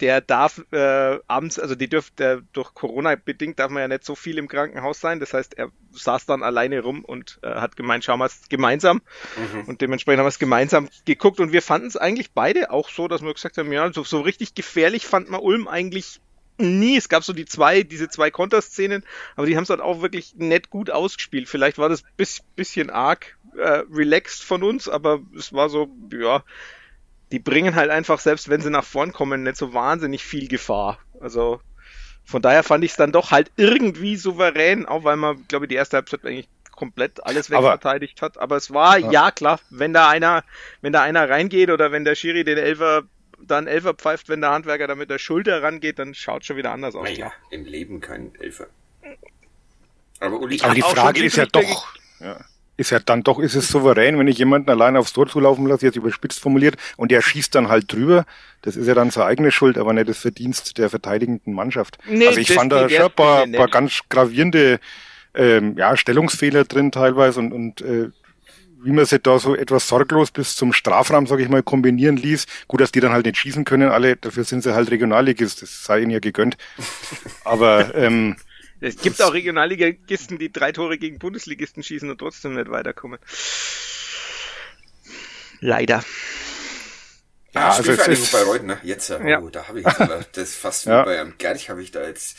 der 0.00 0.20
darf 0.20 0.60
äh, 0.72 1.18
abends, 1.28 1.60
also 1.60 1.76
die 1.76 1.88
dürft, 1.88 2.18
der, 2.18 2.42
durch 2.52 2.74
Corona 2.74 3.14
bedingt 3.14 3.60
darf 3.60 3.70
man 3.70 3.82
ja 3.82 3.88
nicht 3.88 4.04
so 4.04 4.16
viel 4.16 4.38
im 4.38 4.48
Krankenhaus 4.48 4.98
sein. 5.00 5.20
Das 5.20 5.32
heißt, 5.32 5.56
er 5.56 5.70
saß 5.92 6.26
dann 6.26 6.42
alleine 6.42 6.80
rum 6.80 7.04
und 7.04 7.38
äh, 7.42 7.54
hat 7.54 7.76
gemeint, 7.76 8.04
schauen 8.04 8.18
wir 8.18 8.26
es 8.26 8.48
gemeinsam. 8.48 9.02
Mhm. 9.36 9.68
Und 9.68 9.80
dementsprechend 9.80 10.18
haben 10.18 10.26
wir 10.26 10.30
es 10.30 10.40
gemeinsam 10.40 10.88
geguckt 11.04 11.38
und 11.38 11.52
wir 11.52 11.62
fanden 11.62 11.86
es 11.86 11.96
eigentlich 11.96 12.32
beide 12.32 12.72
auch 12.72 12.88
so, 12.88 13.06
dass 13.06 13.22
wir 13.22 13.32
gesagt 13.32 13.58
haben, 13.58 13.70
ja, 13.70 13.92
so, 13.92 14.02
so 14.02 14.20
richtig 14.20 14.54
gefährlich 14.54 15.06
fand 15.06 15.30
man 15.30 15.40
Ulm 15.40 15.68
eigentlich 15.68 16.20
nie. 16.62 16.96
Es 16.96 17.08
gab 17.08 17.24
so 17.24 17.32
die 17.32 17.44
zwei, 17.44 17.82
diese 17.82 18.08
zwei 18.08 18.30
Konterszenen, 18.30 19.04
aber 19.36 19.46
die 19.46 19.56
haben 19.56 19.64
es 19.64 19.70
halt 19.70 19.80
auch 19.80 20.00
wirklich 20.02 20.34
nett 20.36 20.70
gut 20.70 20.90
ausgespielt. 20.90 21.48
Vielleicht 21.48 21.78
war 21.78 21.88
das 21.88 22.02
bis, 22.16 22.42
bisschen 22.56 22.90
arg 22.90 23.36
äh, 23.56 23.82
relaxed 23.90 24.42
von 24.42 24.62
uns, 24.62 24.88
aber 24.88 25.20
es 25.36 25.52
war 25.52 25.68
so, 25.68 25.88
ja, 26.12 26.42
die 27.30 27.38
bringen 27.38 27.74
halt 27.74 27.90
einfach, 27.90 28.20
selbst 28.20 28.48
wenn 28.48 28.60
sie 28.60 28.70
nach 28.70 28.84
vorn 28.84 29.12
kommen, 29.12 29.42
nicht 29.42 29.56
so 29.56 29.72
wahnsinnig 29.74 30.22
viel 30.24 30.48
Gefahr. 30.48 30.98
Also 31.20 31.60
von 32.24 32.40
daher 32.42 32.62
fand 32.62 32.84
ich 32.84 32.92
es 32.92 32.96
dann 32.96 33.10
doch 33.12 33.30
halt 33.30 33.50
irgendwie 33.56 34.16
souverän, 34.16 34.86
auch 34.86 35.04
weil 35.04 35.16
man, 35.16 35.44
glaube 35.48 35.64
ich, 35.64 35.68
die 35.70 35.74
erste 35.74 35.96
Halbzeit 35.96 36.24
eigentlich 36.24 36.48
komplett 36.70 37.24
alles 37.24 37.50
Aber- 37.50 37.64
wegverteidigt 37.68 38.22
hat. 38.22 38.38
Aber 38.38 38.56
es 38.56 38.72
war, 38.72 38.98
Ja. 38.98 39.10
ja. 39.10 39.30
klar, 39.30 39.60
wenn 39.70 39.92
da 39.92 40.08
einer, 40.08 40.44
wenn 40.80 40.92
da 40.92 41.02
einer 41.02 41.28
reingeht 41.28 41.70
oder 41.70 41.90
wenn 41.92 42.04
der 42.04 42.14
Schiri 42.14 42.44
den 42.44 42.58
Elfer 42.58 43.02
dann 43.46 43.66
Elfer 43.66 43.94
pfeift, 43.94 44.28
wenn 44.28 44.40
der 44.40 44.50
Handwerker 44.50 44.86
da 44.86 44.94
mit 44.94 45.10
der 45.10 45.18
Schulter 45.18 45.62
rangeht, 45.62 45.98
dann 45.98 46.14
schaut 46.14 46.44
schon 46.44 46.56
wieder 46.56 46.72
anders 46.72 46.94
aus. 46.94 47.04
Naja, 47.04 47.32
im 47.50 47.64
Leben 47.64 48.00
kein 48.00 48.34
Elfer. 48.36 48.66
Aber 50.20 50.40
Uli, 50.40 50.60
Aber 50.62 50.74
die 50.74 50.82
Frage 50.82 51.24
ist 51.24 51.36
ja 51.36 51.46
doch, 51.46 51.94
ja, 52.20 52.40
ist 52.76 52.90
ja 52.90 53.00
dann 53.00 53.22
doch, 53.22 53.38
ist 53.38 53.54
es 53.54 53.68
souverän, 53.68 54.18
wenn 54.18 54.28
ich 54.28 54.38
jemanden 54.38 54.70
allein 54.70 54.96
aufs 54.96 55.12
Tor 55.12 55.28
zulaufen 55.28 55.66
lasse, 55.66 55.86
jetzt 55.86 55.96
überspitzt 55.96 56.40
formuliert, 56.40 56.76
und 56.96 57.10
der 57.10 57.20
schießt 57.20 57.54
dann 57.54 57.68
halt 57.68 57.92
drüber. 57.92 58.24
Das 58.62 58.76
ist 58.76 58.86
ja 58.86 58.94
dann 58.94 59.10
seine 59.10 59.26
eigene 59.26 59.50
Schuld, 59.50 59.76
aber 59.78 59.92
nicht 59.92 60.08
das 60.08 60.18
Verdienst 60.18 60.78
der 60.78 60.90
verteidigenden 60.90 61.54
Mannschaft. 61.54 61.98
Nee, 62.06 62.26
also 62.26 62.40
ich 62.40 62.52
fand 62.52 62.72
da 62.72 62.88
schon 62.88 63.02
ein 63.02 63.12
paar, 63.12 63.46
paar 63.46 63.68
ganz 63.68 64.00
gravierende 64.08 64.78
ähm, 65.34 65.76
ja, 65.76 65.96
Stellungsfehler 65.96 66.64
drin 66.64 66.92
teilweise 66.92 67.40
und, 67.40 67.52
und 67.52 67.80
äh, 67.80 68.10
wie 68.84 68.92
man 68.92 69.04
sich 69.06 69.22
da 69.22 69.38
so 69.38 69.54
etwas 69.54 69.88
sorglos 69.88 70.30
bis 70.30 70.56
zum 70.56 70.72
Strafraum, 70.72 71.26
sage 71.26 71.42
ich 71.42 71.48
mal, 71.48 71.62
kombinieren 71.62 72.16
ließ. 72.16 72.46
Gut, 72.68 72.80
dass 72.80 72.92
die 72.92 73.00
dann 73.00 73.12
halt 73.12 73.26
nicht 73.26 73.38
schießen 73.38 73.64
können, 73.64 73.90
alle, 73.90 74.16
dafür 74.16 74.44
sind 74.44 74.62
sie 74.62 74.74
halt 74.74 74.90
Regionalligist, 74.90 75.62
das 75.62 75.84
sei 75.84 76.00
ihnen 76.00 76.10
ja 76.10 76.18
gegönnt. 76.18 76.56
Aber 77.44 77.94
ähm, 77.94 78.36
Es 78.80 78.96
gibt 78.96 79.20
auch 79.22 79.32
Regionalligisten, 79.32 80.38
die 80.38 80.50
drei 80.52 80.72
Tore 80.72 80.98
gegen 80.98 81.18
Bundesligisten 81.18 81.82
schießen 81.82 82.10
und 82.10 82.18
trotzdem 82.18 82.54
nicht 82.54 82.70
weiterkommen. 82.70 83.18
Leider. 85.60 86.02
Ja, 87.54 87.68
also 87.70 87.82
Spielvereinigung 87.82 88.28
bei 88.32 88.42
Reuten, 88.42 88.66
ne? 88.66 88.78
Jetzt, 88.82 89.10
ja. 89.10 89.20
Ja. 89.26 89.40
Oh, 89.40 89.50
da 89.50 89.68
habe 89.68 89.80
ich 89.80 89.86
jetzt 89.86 90.00
aber, 90.00 90.24
das 90.32 90.48
ist 90.50 90.56
fast 90.56 90.86
wie 90.86 90.90
Ja. 90.90 91.02
bei 91.04 91.20
einem 91.20 91.34
Gerch 91.38 91.68
habe 91.70 91.82
ich 91.82 91.90
da 91.90 92.02
jetzt 92.02 92.36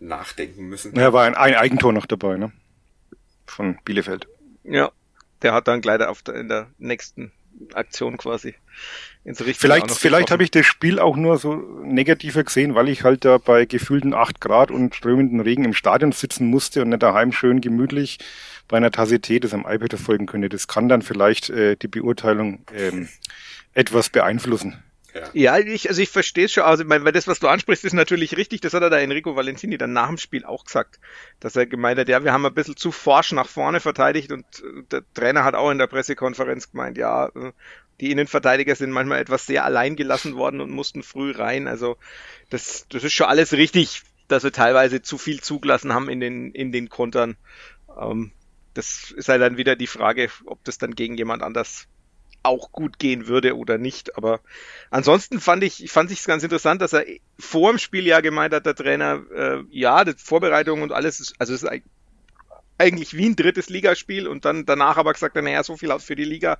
nachdenken 0.00 0.64
müssen. 0.64 0.94
Ja, 0.96 1.12
war 1.12 1.24
ein, 1.24 1.34
ein 1.34 1.54
Eigentor 1.54 1.92
noch 1.92 2.06
dabei, 2.06 2.36
ne? 2.36 2.50
Von 3.46 3.78
Bielefeld. 3.84 4.26
Ja, 4.64 4.90
der 5.44 5.54
hat 5.54 5.68
dann 5.68 5.80
gleich 5.80 6.00
auf 6.00 6.22
der, 6.22 6.34
in 6.34 6.48
der 6.48 6.66
nächsten 6.78 7.30
Aktion 7.74 8.16
quasi 8.16 8.54
ins 9.24 9.40
Richtige. 9.40 9.58
Vielleicht, 9.58 9.90
vielleicht 9.92 10.30
habe 10.30 10.42
ich 10.42 10.50
das 10.50 10.66
Spiel 10.66 10.98
auch 10.98 11.16
nur 11.16 11.38
so 11.38 11.54
negativer 11.84 12.42
gesehen, 12.42 12.74
weil 12.74 12.88
ich 12.88 13.04
halt 13.04 13.24
da 13.24 13.38
bei 13.38 13.64
gefühlten 13.64 14.12
8 14.12 14.40
Grad 14.40 14.70
und 14.70 14.94
strömenden 14.94 15.40
Regen 15.40 15.64
im 15.64 15.74
Stadion 15.74 16.12
sitzen 16.12 16.46
musste 16.48 16.82
und 16.82 16.88
nicht 16.88 17.02
daheim 17.02 17.30
schön 17.30 17.60
gemütlich 17.60 18.18
bei 18.66 18.76
einer 18.78 18.90
Tasse 18.90 19.20
Tee 19.20 19.38
das 19.38 19.54
am 19.54 19.66
iPad 19.68 19.90
verfolgen 19.90 20.26
könnte. 20.26 20.48
Das 20.48 20.66
kann 20.66 20.88
dann 20.88 21.02
vielleicht 21.02 21.50
äh, 21.50 21.76
die 21.76 21.88
Beurteilung 21.88 22.64
ähm, 22.74 23.08
etwas 23.72 24.08
beeinflussen. 24.08 24.82
Ja, 25.32 25.58
ich, 25.58 25.88
also 25.88 26.02
ich 26.02 26.08
verstehe 26.08 26.46
es 26.46 26.52
schon. 26.52 26.64
Also, 26.64 26.88
weil 26.88 27.12
das, 27.12 27.28
was 27.28 27.38
du 27.38 27.48
ansprichst, 27.48 27.84
ist 27.84 27.92
natürlich 27.92 28.36
richtig. 28.36 28.60
Das 28.60 28.74
hat 28.74 28.82
er 28.82 28.90
der 28.90 29.00
Enrico 29.00 29.36
Valentini 29.36 29.78
dann 29.78 29.92
nach 29.92 30.08
dem 30.08 30.18
Spiel 30.18 30.44
auch 30.44 30.64
gesagt, 30.64 30.98
dass 31.40 31.56
er 31.56 31.66
gemeint 31.66 31.98
hat, 31.98 32.08
ja, 32.08 32.24
wir 32.24 32.32
haben 32.32 32.44
ein 32.44 32.54
bisschen 32.54 32.76
zu 32.76 32.90
forsch 32.90 33.32
nach 33.32 33.48
vorne 33.48 33.80
verteidigt 33.80 34.32
und 34.32 34.44
äh, 34.60 34.82
der 34.90 35.02
Trainer 35.14 35.44
hat 35.44 35.54
auch 35.54 35.70
in 35.70 35.78
der 35.78 35.86
Pressekonferenz 35.86 36.72
gemeint, 36.72 36.98
ja, 36.98 37.26
äh, 37.28 37.52
die 38.00 38.10
Innenverteidiger 38.10 38.74
sind 38.74 38.90
manchmal 38.90 39.20
etwas 39.20 39.46
sehr 39.46 39.64
allein 39.64 39.94
gelassen 39.94 40.34
worden 40.34 40.60
und 40.60 40.70
mussten 40.70 41.02
früh 41.02 41.30
rein. 41.30 41.68
Also 41.68 41.96
das, 42.50 42.86
das 42.88 43.04
ist 43.04 43.12
schon 43.12 43.28
alles 43.28 43.52
richtig, 43.52 44.02
dass 44.26 44.42
wir 44.42 44.52
teilweise 44.52 45.02
zu 45.02 45.16
viel 45.16 45.40
zugelassen 45.40 45.92
haben 45.92 46.08
in 46.08 46.18
den, 46.18 46.50
in 46.50 46.72
den 46.72 46.88
Kontern. 46.88 47.36
Ähm, 47.96 48.32
das 48.74 49.12
ist 49.12 49.28
halt 49.28 49.40
dann 49.40 49.56
wieder 49.56 49.76
die 49.76 49.86
Frage, 49.86 50.28
ob 50.46 50.64
das 50.64 50.78
dann 50.78 50.96
gegen 50.96 51.16
jemand 51.16 51.42
anders 51.44 51.86
auch 52.44 52.72
gut 52.72 52.98
gehen 52.98 53.26
würde 53.26 53.56
oder 53.56 53.78
nicht. 53.78 54.16
Aber 54.16 54.40
ansonsten 54.90 55.40
fand 55.40 55.64
ich, 55.64 55.90
fand 55.90 56.10
ich 56.10 56.20
es 56.20 56.26
ganz 56.26 56.42
interessant, 56.42 56.82
dass 56.82 56.92
er 56.92 57.04
vor 57.38 57.72
dem 57.72 57.78
Spiel 57.78 58.06
ja 58.06 58.20
gemeint 58.20 58.54
hat, 58.54 58.66
der 58.66 58.74
Trainer, 58.74 59.22
äh, 59.34 59.62
ja, 59.70 60.04
die 60.04 60.14
Vorbereitung 60.16 60.82
und 60.82 60.92
alles 60.92 61.20
ist, 61.20 61.34
also 61.38 61.54
es 61.54 61.62
ist 61.62 61.70
eig- 61.70 61.84
eigentlich 62.78 63.16
wie 63.16 63.26
ein 63.28 63.36
drittes 63.36 63.68
Ligaspiel 63.68 64.26
und 64.26 64.44
dann 64.44 64.66
danach 64.66 64.96
aber 64.96 65.12
gesagt, 65.12 65.36
naja, 65.36 65.62
so 65.62 65.76
viel 65.76 65.96
für 66.00 66.16
die 66.16 66.24
Liga 66.24 66.58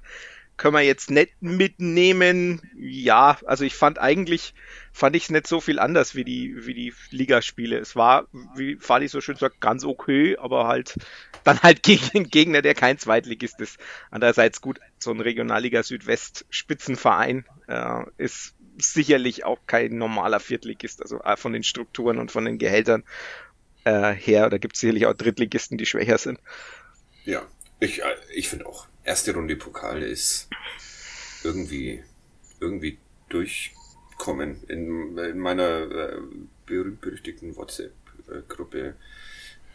können 0.56 0.74
wir 0.74 0.82
jetzt 0.82 1.10
nicht 1.10 1.40
mitnehmen. 1.40 2.62
Ja, 2.76 3.38
also 3.46 3.64
ich 3.64 3.74
fand 3.74 3.98
eigentlich, 3.98 4.54
fand 4.92 5.16
ich 5.16 5.24
es 5.24 5.30
nicht 5.30 5.46
so 5.46 5.60
viel 5.60 5.78
anders 5.78 6.14
wie 6.14 6.24
die, 6.24 6.66
wie 6.66 6.74
die 6.74 6.94
Ligaspiele. 7.10 7.78
Es 7.78 7.96
war, 7.96 8.26
wie 8.54 8.76
Fadi 8.76 9.08
so 9.08 9.20
schön 9.20 9.36
sagt, 9.36 9.60
ganz 9.60 9.84
okay, 9.84 10.36
aber 10.36 10.66
halt 10.66 10.94
dann 11.42 11.60
halt 11.60 11.82
gegen 11.82 12.08
den 12.10 12.28
Gegner, 12.28 12.62
der 12.62 12.74
kein 12.74 12.98
Zweitligist 12.98 13.60
ist. 13.60 13.78
Andererseits 14.10 14.60
gut, 14.60 14.78
so 14.98 15.10
ein 15.10 15.20
Regionalliga 15.20 15.82
Südwest 15.82 16.46
Spitzenverein 16.50 17.44
äh, 17.66 18.04
ist 18.16 18.54
sicherlich 18.78 19.44
auch 19.44 19.58
kein 19.66 19.98
normaler 19.98 20.40
Viertligist, 20.40 21.02
also 21.02 21.20
äh, 21.20 21.36
von 21.36 21.52
den 21.52 21.62
Strukturen 21.62 22.18
und 22.18 22.32
von 22.32 22.44
den 22.44 22.58
Gehältern 22.58 23.04
äh, 23.84 24.12
her. 24.12 24.50
Da 24.50 24.58
gibt 24.58 24.74
es 24.74 24.80
sicherlich 24.80 25.06
auch 25.06 25.14
Drittligisten, 25.14 25.78
die 25.78 25.86
schwächer 25.86 26.18
sind. 26.18 26.40
Ja, 27.24 27.42
ich, 27.80 28.02
äh, 28.02 28.16
ich 28.32 28.48
finde 28.48 28.66
auch, 28.66 28.86
erste 29.04 29.34
Runde 29.34 29.56
Pokal 29.56 30.02
ist 30.02 30.48
irgendwie, 31.42 32.02
irgendwie 32.60 32.98
durchkommen. 33.28 34.62
In, 34.68 35.16
in 35.18 35.38
meiner 35.38 35.90
äh, 35.90 36.18
berühmt-berüchtigten 36.66 37.56
WhatsApp-Gruppe 37.56 38.94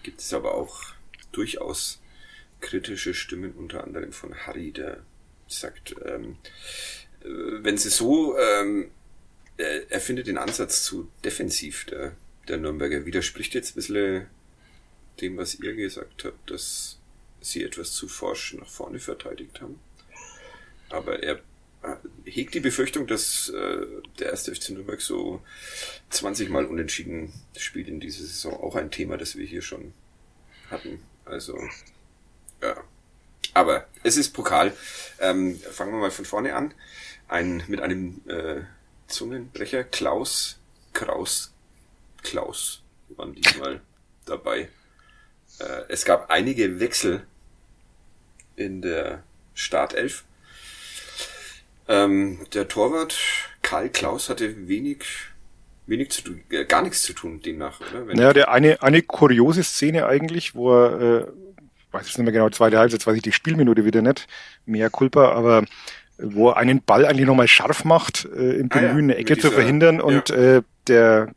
gibt 0.03 0.21
es 0.21 0.33
aber 0.33 0.55
auch 0.55 0.81
durchaus 1.31 2.01
kritische 2.59 3.13
Stimmen, 3.13 3.53
unter 3.53 3.83
anderem 3.83 4.11
von 4.11 4.35
Harry, 4.35 4.71
der 4.71 5.03
sagt, 5.47 5.95
ähm, 6.05 6.37
äh, 7.21 7.27
wenn 7.27 7.77
sie 7.77 7.89
so, 7.89 8.37
ähm, 8.37 8.91
er, 9.57 9.91
er 9.91 10.01
findet 10.01 10.27
den 10.27 10.37
Ansatz 10.37 10.83
zu 10.83 11.09
defensiv 11.23 11.85
der, 11.85 12.15
der 12.47 12.57
Nürnberger 12.57 13.05
widerspricht 13.05 13.53
jetzt 13.53 13.71
ein 13.71 13.75
bisschen 13.75 14.27
dem, 15.21 15.37
was 15.37 15.55
ihr 15.55 15.73
gesagt 15.73 16.25
habt, 16.25 16.49
dass 16.49 16.98
sie 17.41 17.63
etwas 17.63 17.91
zu 17.91 18.07
forsch 18.07 18.53
nach 18.53 18.67
vorne 18.67 18.99
verteidigt 18.99 19.61
haben. 19.61 19.79
Aber 20.89 21.21
er 21.21 21.39
äh, 21.83 21.95
hegt 22.25 22.53
die 22.53 22.59
Befürchtung, 22.59 23.07
dass 23.07 23.49
äh, 23.49 23.85
der 24.19 24.31
erste 24.31 24.53
FC 24.53 24.71
Nürnberg 24.71 25.01
so 25.01 25.41
20 26.09 26.49
Mal 26.49 26.65
unentschieden 26.65 27.33
spielt 27.57 27.87
in 27.87 27.99
dieser 27.99 28.25
Saison. 28.25 28.53
Auch 28.53 28.75
ein 28.75 28.91
Thema, 28.91 29.17
das 29.17 29.37
wir 29.37 29.45
hier 29.45 29.61
schon 29.61 29.93
hatten. 30.69 31.01
Also, 31.25 31.57
ja. 32.61 32.83
Aber 33.53 33.87
es 34.03 34.17
ist 34.17 34.31
Pokal. 34.31 34.73
Ähm, 35.19 35.59
fangen 35.59 35.93
wir 35.93 35.99
mal 35.99 36.11
von 36.11 36.25
vorne 36.25 36.55
an. 36.55 36.73
Ein, 37.27 37.63
mit 37.67 37.79
einem 37.79 38.21
äh, 38.27 38.61
Zungenbrecher. 39.07 39.83
Klaus, 39.83 40.59
Kraus, 40.93 41.53
Klaus 42.23 42.83
waren 43.09 43.33
diesmal 43.33 43.81
dabei. 44.25 44.69
Äh, 45.59 45.83
es 45.89 46.05
gab 46.05 46.29
einige 46.29 46.79
Wechsel 46.79 47.25
in 48.59 48.81
der 48.81 49.23
Startelf. 49.53 50.23
Ähm, 51.87 52.39
der 52.53 52.67
Torwart 52.67 53.17
Karl 53.61 53.89
Klaus 53.89 54.29
hatte 54.29 54.67
wenig, 54.67 55.03
wenig 55.87 56.11
zu 56.11 56.21
tun, 56.21 56.41
äh, 56.51 56.65
gar 56.65 56.81
nichts 56.83 57.01
zu 57.01 57.13
tun 57.13 57.41
demnach, 57.41 57.79
oder? 57.81 58.07
Wenn 58.07 58.17
Naja, 58.17 58.33
der 58.33 58.51
eine, 58.51 58.81
eine 58.83 59.01
kuriose 59.01 59.63
Szene 59.63 60.05
eigentlich, 60.05 60.53
wo 60.53 60.71
er, 60.71 61.01
äh, 61.01 61.25
weiß 61.91 62.07
ich 62.07 62.17
nicht 62.17 62.25
mehr 62.25 62.33
genau, 62.33 62.49
zweite 62.49 62.77
Halbzeit, 62.77 63.05
weiß 63.07 63.15
ich 63.15 63.23
die 63.23 63.31
Spielminute 63.31 63.85
wieder 63.85 64.01
nicht, 64.03 64.27
mehr 64.65 64.89
Culpa, 64.91 65.31
aber 65.31 65.63
wo 66.19 66.49
er 66.49 66.57
einen 66.57 66.83
Ball 66.83 67.05
eigentlich 67.05 67.25
nochmal 67.25 67.47
scharf 67.47 67.85
macht, 67.85 68.25
äh, 68.25 68.57
im 68.59 68.69
Ah 68.71 68.81
ja, 68.81 68.87
Bemühen, 68.89 69.05
eine 69.05 69.15
Ecke 69.15 69.33
mit 69.33 69.41
zu 69.41 69.47
dieser- 69.47 69.59
verhindern 69.61 69.99
und 70.01 70.29
äh, 70.29 70.61
der 70.89 71.33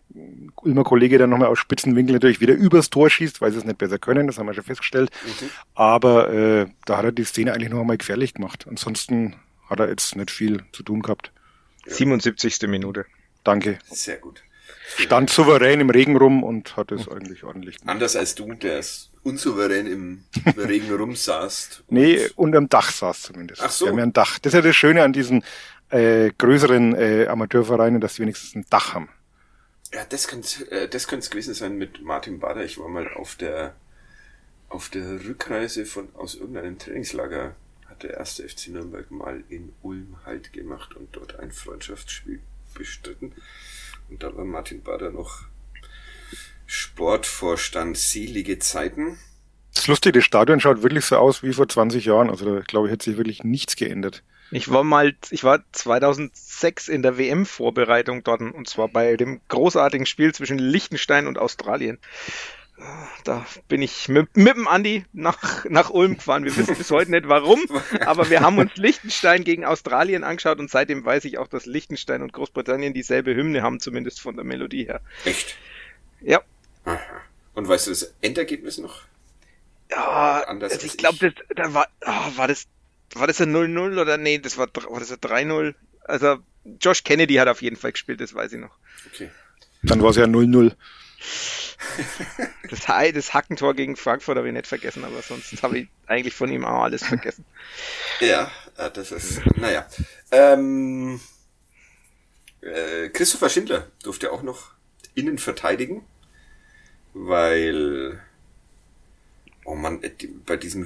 Ulmer 0.56 0.84
Kollege 0.84 1.18
dann 1.18 1.30
nochmal 1.30 1.48
aus 1.48 1.58
Spitzenwinkel 1.58 2.14
natürlich 2.14 2.40
wieder 2.40 2.54
übers 2.54 2.90
Tor 2.90 3.08
schießt, 3.10 3.40
weil 3.40 3.52
sie 3.52 3.58
es 3.58 3.64
nicht 3.64 3.78
besser 3.78 3.98
können, 3.98 4.26
das 4.26 4.38
haben 4.38 4.46
wir 4.46 4.54
schon 4.54 4.64
festgestellt. 4.64 5.10
Mhm. 5.24 5.48
Aber 5.74 6.32
äh, 6.32 6.66
da 6.86 6.96
hat 6.98 7.04
er 7.04 7.12
die 7.12 7.24
Szene 7.24 7.52
eigentlich 7.52 7.70
noch 7.70 7.80
einmal 7.80 7.98
gefährlich 7.98 8.34
gemacht. 8.34 8.66
Ansonsten 8.68 9.36
hat 9.68 9.80
er 9.80 9.88
jetzt 9.88 10.16
nicht 10.16 10.30
viel 10.30 10.62
zu 10.72 10.82
tun 10.82 11.02
gehabt. 11.02 11.32
77. 11.86 12.68
Minute. 12.68 13.06
Danke. 13.44 13.78
Sehr 13.90 14.18
gut. 14.18 14.42
Stand 14.96 15.30
souverän 15.30 15.80
im 15.80 15.90
Regen 15.90 16.16
rum 16.16 16.42
und 16.42 16.76
hat 16.76 16.92
es 16.92 17.08
eigentlich 17.08 17.44
ordentlich 17.44 17.78
gemacht. 17.78 17.90
Anders 17.92 18.14
als 18.16 18.34
du, 18.34 18.52
der 18.54 18.78
es 18.78 19.10
unsouverän 19.22 19.86
im 19.86 20.24
Regen 20.56 20.92
rumsaßt. 20.94 21.84
und- 21.86 21.92
Nee, 21.92 22.28
unterm 22.36 22.68
Dach 22.68 22.90
saß 22.90 23.22
zumindest. 23.22 23.62
Ach 23.64 23.70
so. 23.70 23.86
Wir 23.86 23.92
haben 23.92 23.98
ja 23.98 24.04
ein 24.04 24.12
Dach. 24.12 24.38
Das 24.38 24.52
ist 24.52 24.56
ja 24.56 24.62
das 24.62 24.76
Schöne 24.76 25.02
an 25.02 25.12
diesen 25.12 25.44
äh, 25.90 26.30
größeren 26.36 26.94
äh, 26.94 27.26
Amateurvereinen, 27.26 28.00
dass 28.00 28.16
sie 28.16 28.22
wenigstens 28.22 28.54
ein 28.54 28.66
Dach 28.70 28.94
haben. 28.94 29.08
Ja, 29.94 30.05
das 30.09 30.26
könnte 30.28 30.70
äh, 30.70 30.88
das 30.88 31.07
könnte 31.07 31.24
es 31.24 31.31
gewesen 31.31 31.55
sein 31.55 31.76
mit 31.76 32.02
Martin 32.02 32.40
Bader. 32.40 32.64
Ich 32.64 32.78
war 32.78 32.88
mal 32.88 33.12
auf 33.14 33.37
der 33.37 33.74
auf 34.68 34.88
der 34.88 35.24
Rückreise 35.24 35.85
von 35.85 36.09
aus 36.14 36.35
irgendeinem 36.35 36.78
Trainingslager 36.78 37.55
hat 37.88 38.02
der 38.02 38.14
erste 38.14 38.48
FC 38.48 38.68
Nürnberg 38.68 39.11
mal 39.11 39.44
in 39.50 39.72
Ulm 39.83 40.16
Halt 40.24 40.52
gemacht 40.52 40.96
und 40.96 41.14
dort 41.14 41.38
ein 41.38 41.52
Freundschaftsspiel 41.52 42.40
bestritten. 42.74 43.33
Und 44.09 44.22
da 44.22 44.35
war 44.35 44.44
Martin 44.44 44.83
Bader 44.83 45.11
noch 45.11 45.44
Sportvorstand 46.66 47.98
selige 47.98 48.59
Zeiten. 48.59 49.18
Das 49.74 49.87
lustige, 49.87 50.18
das 50.18 50.24
Stadion 50.24 50.59
schaut 50.59 50.83
wirklich 50.83 51.05
so 51.05 51.16
aus 51.16 51.42
wie 51.42 51.52
vor 51.52 51.68
20 51.68 52.07
Jahren. 52.07 52.31
Also 52.31 52.44
da 52.46 52.61
glaube 52.61 52.88
ich, 52.88 52.92
hat 52.92 53.02
sich 53.02 53.18
wirklich 53.18 53.44
nichts 53.44 53.76
geändert. 53.76 54.22
Ich 54.52 54.70
war 54.70 54.84
mal, 54.84 55.14
ich 55.30 55.44
war 55.44 55.60
2006 55.72 56.88
in 56.88 57.02
der 57.02 57.16
WM-Vorbereitung 57.16 58.22
dort 58.22 58.42
und 58.42 58.68
zwar 58.68 58.88
bei 58.88 59.16
dem 59.16 59.40
großartigen 59.48 60.04
Spiel 60.04 60.34
zwischen 60.34 60.58
Liechtenstein 60.58 61.26
und 61.26 61.38
Australien. 61.38 61.98
Da 63.24 63.46
bin 63.68 63.80
ich 63.80 64.08
mit, 64.08 64.36
mit 64.36 64.54
dem 64.54 64.68
Andi 64.68 65.04
nach, 65.14 65.64
nach 65.66 65.88
Ulm 65.90 66.16
gefahren. 66.16 66.44
Wir 66.44 66.54
wissen 66.54 66.76
bis 66.76 66.90
heute 66.90 67.12
nicht 67.12 67.28
warum, 67.28 67.60
aber 68.00 68.28
wir 68.28 68.40
haben 68.40 68.58
uns 68.58 68.76
Liechtenstein 68.76 69.44
gegen 69.44 69.64
Australien 69.64 70.22
angeschaut 70.22 70.58
und 70.58 70.70
seitdem 70.70 71.02
weiß 71.02 71.24
ich 71.24 71.38
auch, 71.38 71.48
dass 71.48 71.64
Liechtenstein 71.64 72.20
und 72.22 72.34
Großbritannien 72.34 72.92
dieselbe 72.92 73.34
Hymne 73.34 73.62
haben, 73.62 73.80
zumindest 73.80 74.20
von 74.20 74.36
der 74.36 74.44
Melodie 74.44 74.84
her. 74.84 75.00
Echt? 75.24 75.56
Ja. 76.20 76.42
Aha. 76.84 77.00
Und 77.54 77.68
weißt 77.68 77.86
du 77.86 77.90
das 77.92 78.14
Endergebnis 78.20 78.78
noch? 78.78 79.02
Ja, 79.90 80.44
Anders 80.46 80.72
also 80.72 80.84
als 80.84 80.92
ich 80.92 80.98
glaube, 80.98 81.18
das 81.18 81.34
da 81.54 81.72
war, 81.72 81.86
ah, 82.00 82.30
war 82.36 82.48
das, 82.48 82.66
war 83.16 83.27
das 83.27 83.40
ein 83.40 83.55
0-0 83.55 84.01
oder 84.01 84.16
nee, 84.16 84.38
das 84.38 84.59
war, 84.59 84.68
war 84.75 85.01
das 85.01 85.12
ein 85.12 85.18
3-0? 85.18 85.75
Also, 86.05 86.38
Josh 86.81 87.05
Kennedy 87.05 87.35
hat 87.35 87.48
auf 87.48 87.62
jeden 87.62 87.77
Fall 87.77 87.92
gespielt, 87.92 88.20
das 88.20 88.35
weiß 88.35 88.53
ich 88.53 88.61
noch. 88.61 88.77
Okay. 89.12 89.31
Dann 89.83 90.03
war 90.03 90.11
es 90.11 90.16
ja 90.16 90.25
0-0. 90.25 90.75
Das, 92.70 92.87
das 92.87 93.35
Hackentor 93.35 93.75
gegen 93.75 93.96
Frankfurt 93.96 94.38
habe 94.38 94.46
ich 94.46 94.55
nicht 94.55 94.66
vergessen, 94.66 95.05
aber 95.05 95.20
sonst 95.20 95.62
habe 95.62 95.81
ich 95.81 95.88
eigentlich 96.07 96.35
von 96.35 96.51
ihm 96.51 96.64
auch 96.64 96.85
alles 96.85 97.05
vergessen. 97.05 97.44
Ja, 98.20 98.51
äh, 98.77 98.90
das 98.90 99.12
ist, 99.12 99.40
naja. 99.57 99.87
Ähm, 100.31 101.20
äh, 102.61 103.09
Christopher 103.09 103.48
Schindler 103.48 103.88
durfte 104.03 104.33
auch 104.33 104.42
noch 104.42 104.70
innen 105.14 105.38
verteidigen, 105.38 106.07
weil, 107.12 108.20
oh 109.64 109.75
man, 109.75 110.01
bei 110.46 110.57
diesem 110.57 110.85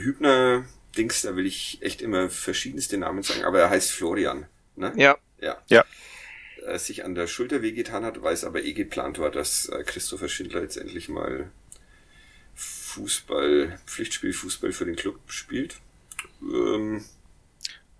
Hübner-Dings, 0.97 1.23
da 1.23 1.37
will 1.37 1.47
ich 1.47 1.79
echt 1.81 2.03
immer 2.03 2.29
verschiedenste 2.29 2.99
Namen 2.99 3.23
sagen, 3.23 3.45
aber 3.45 3.61
er 3.61 3.71
heißt 3.71 3.93
Florian, 3.93 4.47
ne? 4.77 4.93
Ja, 4.97 5.17
Ja. 5.41 5.59
Ja. 5.69 5.85
Äh, 6.67 6.79
sich 6.79 7.05
an 7.05 7.15
der 7.15 7.27
Schulter 7.27 7.63
wehgetan 7.63 8.05
hat, 8.05 8.23
weil 8.23 8.35
es 8.35 8.45
aber 8.45 8.65
eh 8.65 8.73
geplant 8.73 9.19
war, 9.19 9.31
dass 9.31 9.69
äh, 9.69 9.85
Christopher 9.85 10.29
Schindler 10.29 10.63
jetzt 10.63 10.77
endlich 10.77 11.09
mal 11.09 11.51
Fußball, 12.55 13.79
Pflichtspiel 13.87 14.33
Fußball 14.33 14.73
für 14.73 14.87
den 14.87 14.97
Club 14.97 15.21
spielt. 15.29 15.77
Ähm, 16.43 17.05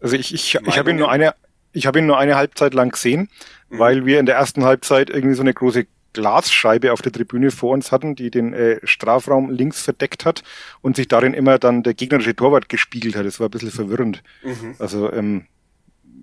Also 0.01 0.17
ich, 0.17 0.33
ich, 0.33 0.55
ich 0.55 0.79
habe 0.79 0.91
ihn 0.91 0.97
nur 0.97 1.11
eine, 1.11 1.35
ich 1.73 1.87
habe 1.87 1.99
ihn 1.99 2.07
nur 2.07 2.19
eine 2.19 2.37
Halbzeit 2.37 2.75
lang 2.75 2.91
gesehen, 2.91 3.29
mhm. 3.69 3.79
weil 3.79 4.07
wir 4.07 4.19
in 4.19 4.27
der 4.27 4.37
ersten 4.37 4.65
Halbzeit 4.65 5.11
irgendwie 5.11 5.35
so 5.35 5.43
eine 5.43 5.55
große 5.55 5.87
Glasscheibe 6.17 6.93
auf 6.95 7.03
der 7.03 7.13
Tribüne 7.13 7.51
vor 7.51 7.73
uns 7.73 7.93
hatten, 7.93 8.17
die 8.17 8.31
den 8.31 8.55
äh, 8.55 8.81
Strafraum 8.85 9.51
links 9.51 9.83
verdeckt 9.83 10.25
hat 10.25 10.43
und 10.81 10.97
sich 10.97 11.09
darin 11.09 11.35
immer 11.35 11.59
dann 11.59 11.83
der 11.83 11.93
gegnerische 11.93 12.35
Torwart 12.35 12.71
gespiegelt 12.71 13.17
hat. 13.17 13.27
Das 13.27 13.39
war 13.39 13.49
ein 13.49 13.51
bisschen 13.51 13.71
verwirrend. 13.71 14.23
Mhm. 14.43 14.77
Also 14.79 15.13
ähm, 15.13 15.45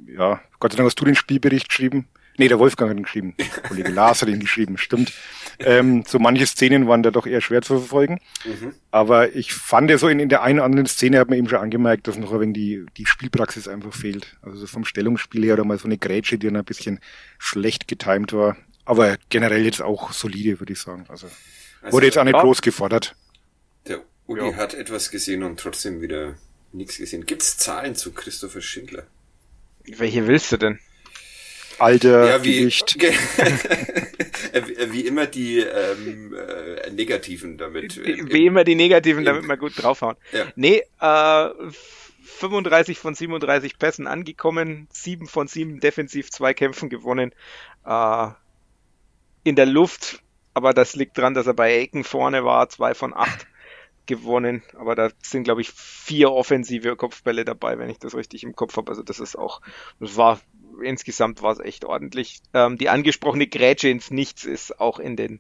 ja, 0.08 0.42
Gott 0.60 0.72
sei 0.72 0.78
Dank 0.78 0.88
hast 0.88 1.00
du 1.00 1.06
den 1.06 1.16
Spielbericht 1.16 1.70
geschrieben. 1.70 2.08
Nee, 2.40 2.48
der 2.48 2.58
Wolfgang 2.58 2.90
hat 2.90 2.98
ihn 2.98 3.04
geschrieben. 3.04 3.36
Der 3.38 3.64
Kollege 3.70 3.92
Lars 3.92 4.24
hat 4.24 4.30
ihn 4.30 4.40
geschrieben, 4.40 4.80
stimmt. 4.80 5.14
Ähm, 5.60 6.04
so 6.08 6.18
manche 6.18 6.48
Szenen 6.48 6.88
waren 6.88 7.04
da 7.04 7.12
doch 7.12 7.28
eher 7.28 7.42
schwer 7.42 7.62
zu 7.62 7.78
verfolgen. 7.78 8.20
Mhm. 8.44 8.74
Aber 8.90 9.36
ich 9.36 9.54
fand 9.54 9.92
ja 9.92 10.00
so 10.00 10.08
in, 10.08 10.20
in 10.20 10.30
der 10.30 10.42
einen 10.42 10.58
oder 10.58 10.66
anderen 10.66 10.88
Szene 10.88 11.20
hat 11.20 11.30
man 11.30 11.38
eben 11.38 11.48
schon 11.48 11.60
angemerkt, 11.60 12.08
dass 12.08 12.18
noch 12.18 12.34
ein 12.34 12.40
wenig 12.40 12.56
die, 12.56 12.86
die 12.98 13.06
Spielpraxis 13.06 13.68
einfach 13.68 13.94
fehlt. 13.94 14.36
Also 14.42 14.58
so 14.58 14.66
vom 14.66 14.86
Stellungsspiel 14.86 15.44
her 15.44 15.54
oder 15.54 15.64
mal 15.64 15.78
so 15.78 15.86
eine 15.86 16.00
Grätsche, 16.00 16.40
die 16.40 16.48
dann 16.48 16.56
ein 16.56 16.66
bisschen 16.66 17.00
schlecht 17.38 17.88
getimt 17.88 18.34
war. 18.34 18.58
Aber 18.86 19.18
generell 19.30 19.64
jetzt 19.64 19.82
auch 19.82 20.12
solide, 20.12 20.60
würde 20.60 20.74
ich 20.74 20.80
sagen. 20.80 21.06
Also, 21.08 21.28
also 21.82 21.96
wurde 21.96 22.06
jetzt 22.08 22.18
auch 22.18 22.24
nicht 22.24 22.38
groß 22.38 22.62
gefordert. 22.62 23.16
Der 23.88 24.02
Uli 24.28 24.52
ja. 24.52 24.56
hat 24.56 24.74
etwas 24.74 25.12
gesehen 25.12 25.44
und 25.44 25.60
trotzdem 25.60 26.02
wieder 26.02 26.36
nichts 26.72 26.98
gesehen. 26.98 27.26
Gibt's 27.26 27.58
Zahlen 27.58 27.96
zu 27.96 28.12
Christopher 28.12 28.62
Schindler? 28.62 29.06
Welche 29.86 30.28
willst 30.28 30.52
du 30.52 30.58
denn? 30.58 30.80
Alter, 31.80 32.30
ja, 32.30 32.44
wie, 32.44 32.60
Gewicht. 32.60 32.98
wie 34.92 35.02
immer 35.02 35.26
die 35.26 35.60
ähm, 35.60 36.34
äh, 36.34 36.90
Negativen 36.92 37.58
damit. 37.58 37.98
Wie, 37.98 38.12
äh, 38.12 38.32
wie 38.32 38.46
immer 38.46 38.64
die 38.64 38.76
Negativen, 38.76 39.26
damit 39.26 39.44
man 39.46 39.58
gut 39.58 39.74
draufhauen. 39.76 40.16
Ja. 40.32 40.46
Nee, 40.56 40.84
äh, 41.02 41.50
35 42.40 42.98
von 42.98 43.16
37 43.16 43.78
Pässen 43.80 44.08
angekommen, 44.08 44.88
7 44.92 45.28
von 45.28 45.48
7 45.48 45.80
defensiv, 45.80 46.30
2 46.30 46.54
Kämpfen 46.54 46.90
gewonnen. 46.90 47.32
Äh, 47.86 48.28
in 49.44 49.56
der 49.56 49.66
Luft, 49.66 50.22
aber 50.54 50.74
das 50.74 50.96
liegt 50.96 51.18
dran, 51.18 51.34
dass 51.34 51.48
er 51.48 51.54
bei 51.54 51.76
Ecken 51.76 52.04
vorne 52.04 52.46
war, 52.46 52.70
2 52.70 52.94
von 52.94 53.14
8 53.14 53.48
gewonnen, 54.06 54.64
aber 54.78 54.96
da 54.96 55.10
sind 55.22 55.44
glaube 55.44 55.62
ich 55.62 55.72
vier 55.72 56.32
offensive 56.32 56.96
Kopfbälle 56.96 57.46
dabei, 57.46 57.78
wenn 57.78 57.90
ich 57.90 58.00
das 58.00 58.16
richtig 58.16 58.44
im 58.44 58.56
Kopf 58.56 58.76
habe. 58.78 58.92
Also 58.92 59.02
das 59.02 59.20
ist 59.20 59.38
auch, 59.38 59.62
das 60.00 60.18
war 60.18 60.40
insgesamt 60.84 61.42
war 61.42 61.54
es 61.54 61.60
echt 61.60 61.86
ordentlich. 61.86 62.42
Ähm, 62.54 62.78
die 62.78 62.90
angesprochene 62.90 63.48
Grätsche 63.48 63.90
ins 63.90 64.12
Nichts 64.12 64.44
ist 64.44 64.80
auch 64.80 65.00
in 65.00 65.16
den, 65.16 65.40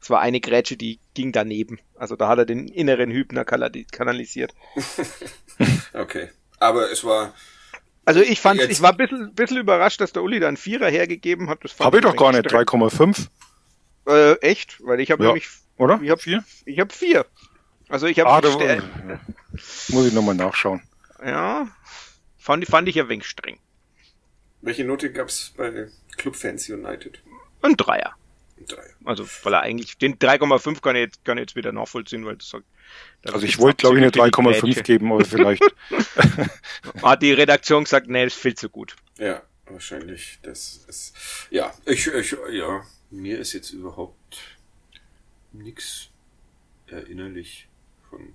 es 0.00 0.10
war 0.10 0.20
eine 0.20 0.40
Grätsche, 0.40 0.76
die 0.76 0.98
ging 1.14 1.32
daneben. 1.32 1.78
Also 1.94 2.16
da 2.16 2.28
hat 2.28 2.38
er 2.38 2.44
den 2.44 2.68
inneren 2.68 3.10
Hübner 3.10 3.44
kanalisiert. 3.44 4.52
okay. 5.94 6.28
Aber 6.58 6.90
es 6.90 7.04
war. 7.04 7.34
Also 8.04 8.20
ich 8.20 8.40
fand, 8.40 8.60
ich 8.60 8.82
war 8.82 8.90
ein 8.90 8.96
bisschen, 8.96 9.34
bisschen 9.34 9.58
überrascht, 9.58 10.00
dass 10.00 10.12
der 10.12 10.22
Uli 10.22 10.40
da 10.40 10.48
einen 10.48 10.56
Vierer 10.56 10.88
hergegeben 10.88 11.48
hat. 11.48 11.60
Habe 11.78 11.98
ich 11.98 12.02
doch 12.02 12.16
gar 12.16 12.32
nicht, 12.32 12.46
3,5. 12.46 13.28
Äh, 14.06 14.34
echt? 14.40 14.84
Weil 14.84 15.00
ich 15.00 15.10
habe 15.10 15.22
ja. 15.22 15.28
nämlich. 15.28 15.48
Oder? 15.76 16.00
Ich 16.02 16.10
habe 16.10 16.20
vier. 16.20 16.44
Ich 16.64 16.78
habe 16.78 16.92
vier. 16.92 17.26
Also 17.88 18.06
ich 18.06 18.18
habe. 18.20 18.30
Ah, 18.30 18.40
da, 18.40 18.82
muss 19.88 20.06
ich 20.06 20.12
nochmal 20.12 20.34
nachschauen. 20.34 20.82
Ja. 21.24 21.68
Fand, 22.38 22.66
fand 22.66 22.88
ich 22.88 22.96
ja 22.96 23.08
wenig 23.08 23.26
streng. 23.26 23.58
Welche 24.60 24.84
Note 24.84 25.12
gab's 25.12 25.52
bei 25.56 25.88
Club 26.16 26.36
Fans 26.36 26.68
United? 26.68 27.20
Ein 27.62 27.76
Dreier. 27.76 28.14
Ein 28.58 28.66
Dreier. 28.66 28.94
Also, 29.04 29.26
weil 29.42 29.54
er 29.54 29.60
eigentlich, 29.60 29.98
den 29.98 30.18
3,5 30.18 30.80
kann 30.80 30.96
ich 30.96 31.02
jetzt, 31.02 31.24
kann 31.24 31.38
ich 31.38 31.42
jetzt 31.42 31.56
wieder 31.56 31.72
nachvollziehen, 31.72 32.24
weil 32.24 32.36
das 32.36 32.48
sagt, 32.48 32.64
also 33.24 33.46
ich 33.46 33.58
wollte, 33.58 33.78
glaube 33.78 33.98
ich, 33.98 34.02
eine 34.02 34.10
3,5 34.10 34.82
geben, 34.82 35.12
aber 35.12 35.24
vielleicht. 35.24 35.62
Hat 37.02 37.22
die 37.22 37.32
Redaktion 37.32 37.84
gesagt, 37.84 38.08
nee, 38.08 38.24
das 38.24 38.34
ist 38.34 38.40
viel 38.40 38.54
zu 38.54 38.68
gut. 38.68 38.96
Ja, 39.18 39.42
wahrscheinlich. 39.66 40.38
Das 40.42 40.84
ist, 40.88 41.14
ja, 41.50 41.72
ich, 41.86 42.06
ich, 42.08 42.36
ja, 42.50 42.84
mir 43.12 43.38
ist 43.38 43.52
jetzt 43.52 43.72
überhaupt 43.72 44.58
nichts 45.52 46.08
erinnerlich 46.86 47.68
von 48.08 48.34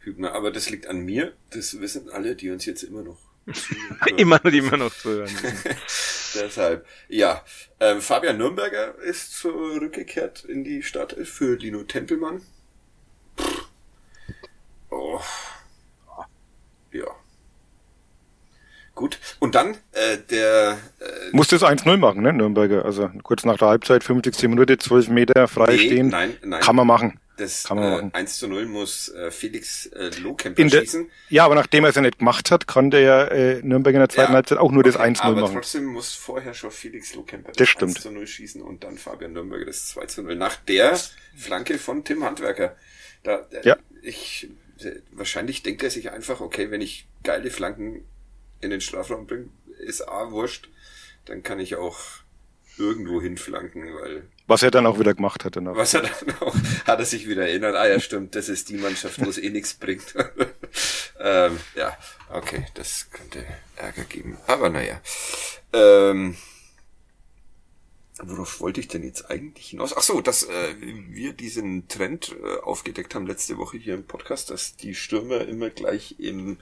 Hübner, 0.00 0.32
aber 0.32 0.50
das 0.50 0.70
liegt 0.70 0.86
an 0.86 1.00
mir. 1.00 1.34
Das 1.50 1.80
wissen 1.80 2.10
alle, 2.10 2.36
die 2.36 2.50
uns 2.50 2.64
jetzt 2.64 2.82
immer 2.82 3.02
noch 3.02 3.18
immer, 4.16 4.44
immer 4.44 4.76
noch 4.76 4.94
zuhören. 4.94 5.34
Deshalb, 6.34 6.86
ja. 7.08 7.42
Ähm, 7.80 8.02
Fabian 8.02 8.36
Nürnberger 8.36 8.98
ist 8.98 9.32
zurückgekehrt 9.38 10.44
in 10.44 10.64
die 10.64 10.82
Stadt 10.82 11.16
für 11.24 11.56
Lino 11.56 11.82
Tempelmann. 11.84 12.42
Oh. 14.90 15.20
Ja. 16.92 17.06
Gut. 18.98 19.20
Und 19.38 19.54
dann 19.54 19.76
äh, 19.92 20.18
der... 20.28 20.76
Äh, 20.98 21.30
Musste 21.30 21.54
es 21.54 21.62
1-0 21.62 21.98
machen, 21.98 22.20
ne, 22.20 22.32
Nürnberger. 22.32 22.84
Also 22.84 23.08
kurz 23.22 23.44
nach 23.44 23.56
der 23.56 23.68
Halbzeit, 23.68 24.02
50. 24.02 24.48
Minute, 24.48 24.76
12 24.76 25.10
Meter 25.10 25.46
frei 25.46 25.76
nee, 25.76 25.78
stehen. 25.78 26.08
Nein, 26.08 26.36
nein. 26.42 26.60
Kann 26.60 26.74
man 26.74 26.88
machen. 26.88 27.20
Das 27.36 27.62
kann 27.62 27.76
man 27.76 28.10
äh, 28.10 28.14
1 28.14 28.38
zu 28.38 28.48
0 28.48 28.66
muss 28.66 29.08
äh, 29.10 29.30
Felix 29.30 29.86
äh, 29.86 30.10
Lohkemper 30.20 30.60
in 30.60 30.68
der, 30.68 30.80
schießen. 30.80 31.08
Ja, 31.28 31.44
aber 31.44 31.54
nachdem 31.54 31.84
er 31.84 31.90
es 31.90 31.94
ja 31.94 32.02
nicht 32.02 32.18
gemacht 32.18 32.50
hat, 32.50 32.66
kann 32.66 32.90
der 32.90 33.00
ja 33.02 33.24
äh, 33.26 33.62
Nürnberg 33.62 33.94
in 33.94 34.00
der 34.00 34.08
zweiten 34.08 34.32
ja, 34.32 34.34
Halbzeit 34.34 34.58
auch 34.58 34.72
nur 34.72 34.80
okay, 34.80 34.90
das 34.90 35.00
1 35.00 35.22
0 35.22 35.30
machen. 35.34 35.44
Aber 35.44 35.52
trotzdem 35.52 35.84
muss 35.84 36.14
vorher 36.14 36.52
schon 36.52 36.72
Felix 36.72 37.14
Lohkemper 37.14 37.50
das, 37.50 37.56
das 37.56 37.68
stimmt. 37.68 37.94
1 37.94 38.02
zu 38.02 38.10
0 38.10 38.26
schießen 38.26 38.60
und 38.60 38.82
dann 38.82 38.98
Fabian 38.98 39.32
Nürnberger 39.32 39.66
das 39.66 39.86
2 39.90 40.06
zu 40.06 40.22
0 40.24 40.34
nach 40.34 40.56
der 40.56 40.98
Flanke 41.36 41.78
von 41.78 42.02
Tim 42.02 42.24
Handwerker. 42.24 42.74
Da, 43.22 43.46
äh, 43.52 43.60
ja. 43.62 43.76
ich, 44.02 44.48
wahrscheinlich 45.12 45.62
denkt 45.62 45.84
er 45.84 45.90
sich 45.90 46.10
einfach, 46.10 46.40
okay, 46.40 46.72
wenn 46.72 46.80
ich 46.80 47.06
geile 47.22 47.52
Flanken 47.52 48.04
in 48.60 48.70
den 48.70 48.80
Strafraum 48.80 49.26
bringe, 49.26 49.48
ist 49.78 50.02
A 50.08 50.30
wurscht, 50.30 50.68
dann 51.26 51.42
kann 51.42 51.60
ich 51.60 51.76
auch 51.76 51.98
irgendwo 52.78 53.20
hinflanken, 53.20 53.94
weil 53.94 54.28
was 54.48 54.62
er 54.62 54.70
dann 54.70 54.86
auch 54.86 54.98
wieder 54.98 55.12
gemacht 55.12 55.44
hat 55.44 55.56
danach. 55.56 55.76
Was 55.76 55.92
er 55.92 56.02
dann 56.02 56.34
auch, 56.40 56.54
hat 56.86 56.98
er 56.98 57.04
sich 57.04 57.28
wieder 57.28 57.46
erinnert. 57.46 57.76
Ah 57.76 57.86
ja, 57.86 58.00
stimmt, 58.00 58.34
das 58.34 58.48
ist 58.48 58.70
die 58.70 58.78
Mannschaft, 58.78 59.20
wo 59.22 59.28
es 59.28 59.36
eh 59.36 59.50
nichts 59.50 59.74
bringt. 59.74 60.14
ähm, 61.20 61.58
ja, 61.74 61.96
okay, 62.32 62.66
das 62.74 63.10
könnte 63.10 63.44
Ärger 63.76 64.04
geben. 64.04 64.38
Aber 64.46 64.70
naja. 64.70 65.02
Ähm, 65.74 66.36
worauf 68.22 68.60
wollte 68.60 68.80
ich 68.80 68.88
denn 68.88 69.02
jetzt 69.02 69.30
eigentlich 69.30 69.68
hinaus? 69.68 69.94
Ach 69.94 70.02
so, 70.02 70.22
dass 70.22 70.44
äh, 70.44 70.74
wir 70.80 71.34
diesen 71.34 71.86
Trend 71.88 72.34
äh, 72.42 72.60
aufgedeckt 72.60 73.14
haben 73.14 73.26
letzte 73.26 73.58
Woche 73.58 73.76
hier 73.76 73.94
im 73.94 74.06
Podcast, 74.06 74.48
dass 74.48 74.76
die 74.76 74.94
Stürmer 74.94 75.46
immer 75.46 75.68
gleich 75.68 76.16
im 76.18 76.56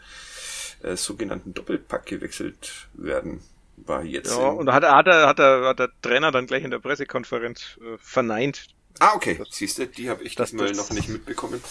äh, 0.82 0.96
sogenannten 0.96 1.54
Doppelpack 1.54 2.06
gewechselt 2.06 2.88
werden 2.94 3.40
war 3.76 4.02
jetzt. 4.04 4.30
Ja, 4.30 4.48
und 4.48 4.72
hat, 4.72 4.84
hat, 4.84 5.06
er, 5.06 5.26
hat, 5.26 5.38
er, 5.38 5.68
hat 5.68 5.78
der 5.78 5.90
Trainer 6.02 6.30
dann 6.30 6.46
gleich 6.46 6.64
in 6.64 6.70
der 6.70 6.78
Pressekonferenz 6.78 7.78
äh, 7.80 7.98
verneint. 7.98 8.68
Ah, 8.98 9.14
okay. 9.14 9.42
Siehst 9.50 9.78
du, 9.78 9.86
die 9.86 10.08
habe 10.08 10.24
ich 10.24 10.34
diesmal 10.34 10.72
noch 10.72 10.90
nicht 10.90 11.08
mitbekommen. 11.08 11.62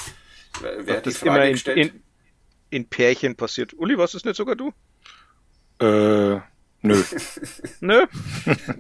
Wer, 0.62 0.86
wer 0.86 0.98
hat 0.98 1.06
die 1.06 1.12
Frage 1.12 1.36
immer 1.36 1.46
in, 1.46 1.52
gestellt? 1.54 1.78
In, 1.78 2.04
in 2.70 2.88
Pärchen 2.88 3.36
passiert. 3.36 3.74
Uli, 3.74 3.98
was 3.98 4.14
ist 4.14 4.26
nicht 4.26 4.36
sogar 4.36 4.56
du? 4.56 4.72
Äh, 5.80 6.40
Nö. 6.86 7.02
Nö? 7.82 8.06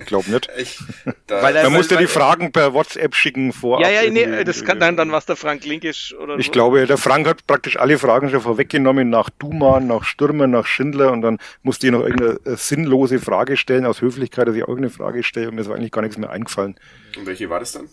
Glaub 0.06 0.28
nicht. 0.28 0.50
Ich, 0.58 0.80
da 1.28 1.42
weil, 1.42 1.54
Man 1.64 1.74
musste 1.74 1.98
die 1.98 2.08
Fragen 2.08 2.52
per 2.52 2.74
WhatsApp 2.74 3.16
schicken 3.16 3.52
vor. 3.54 3.82
Ja, 3.82 3.90
ja, 3.90 4.10
nee, 4.10 4.44
das 4.44 4.64
kann 4.64 4.80
dann, 4.80 4.96
dann 4.98 5.12
was 5.12 5.26
der 5.26 5.36
Frank 5.36 5.66
Linkisch 5.66 6.14
oder 6.16 6.38
Ich 6.38 6.48
so. 6.48 6.52
glaube, 6.52 6.86
der 6.86 6.98
Frank 6.98 7.28
hat 7.28 7.46
praktisch 7.48 7.78
alle 7.78 7.98
Fragen 7.98 8.30
schon 8.30 8.42
vorweggenommen 8.42 9.10
nach 9.10 9.30
Duman, 9.30 9.88
nach 9.88 10.04
Stürmer, 10.04 10.48
nach 10.48 10.66
Schindler 10.66 11.12
und 11.12 11.22
dann 11.22 11.38
musste 11.64 11.88
ich 11.88 11.94
noch 11.94 12.02
irgendeine 12.02 12.40
äh, 12.46 12.58
sinnlose 12.58 13.20
Frage 13.20 13.58
stellen, 13.58 13.86
aus 13.86 14.02
Höflichkeit, 14.02 14.48
dass 14.48 14.56
ich 14.56 14.64
auch 14.64 14.78
eine 14.78 14.90
Frage 14.90 15.24
stelle 15.24 15.50
und 15.50 15.56
mir 15.56 15.62
ist 15.62 15.70
eigentlich 15.70 15.92
gar 15.92 16.02
nichts 16.02 16.18
mehr 16.18 16.30
eingefallen. 16.30 16.76
Und 17.18 17.26
welche 17.26 17.50
war 17.50 17.60
das 17.60 17.72
dann? 17.74 17.90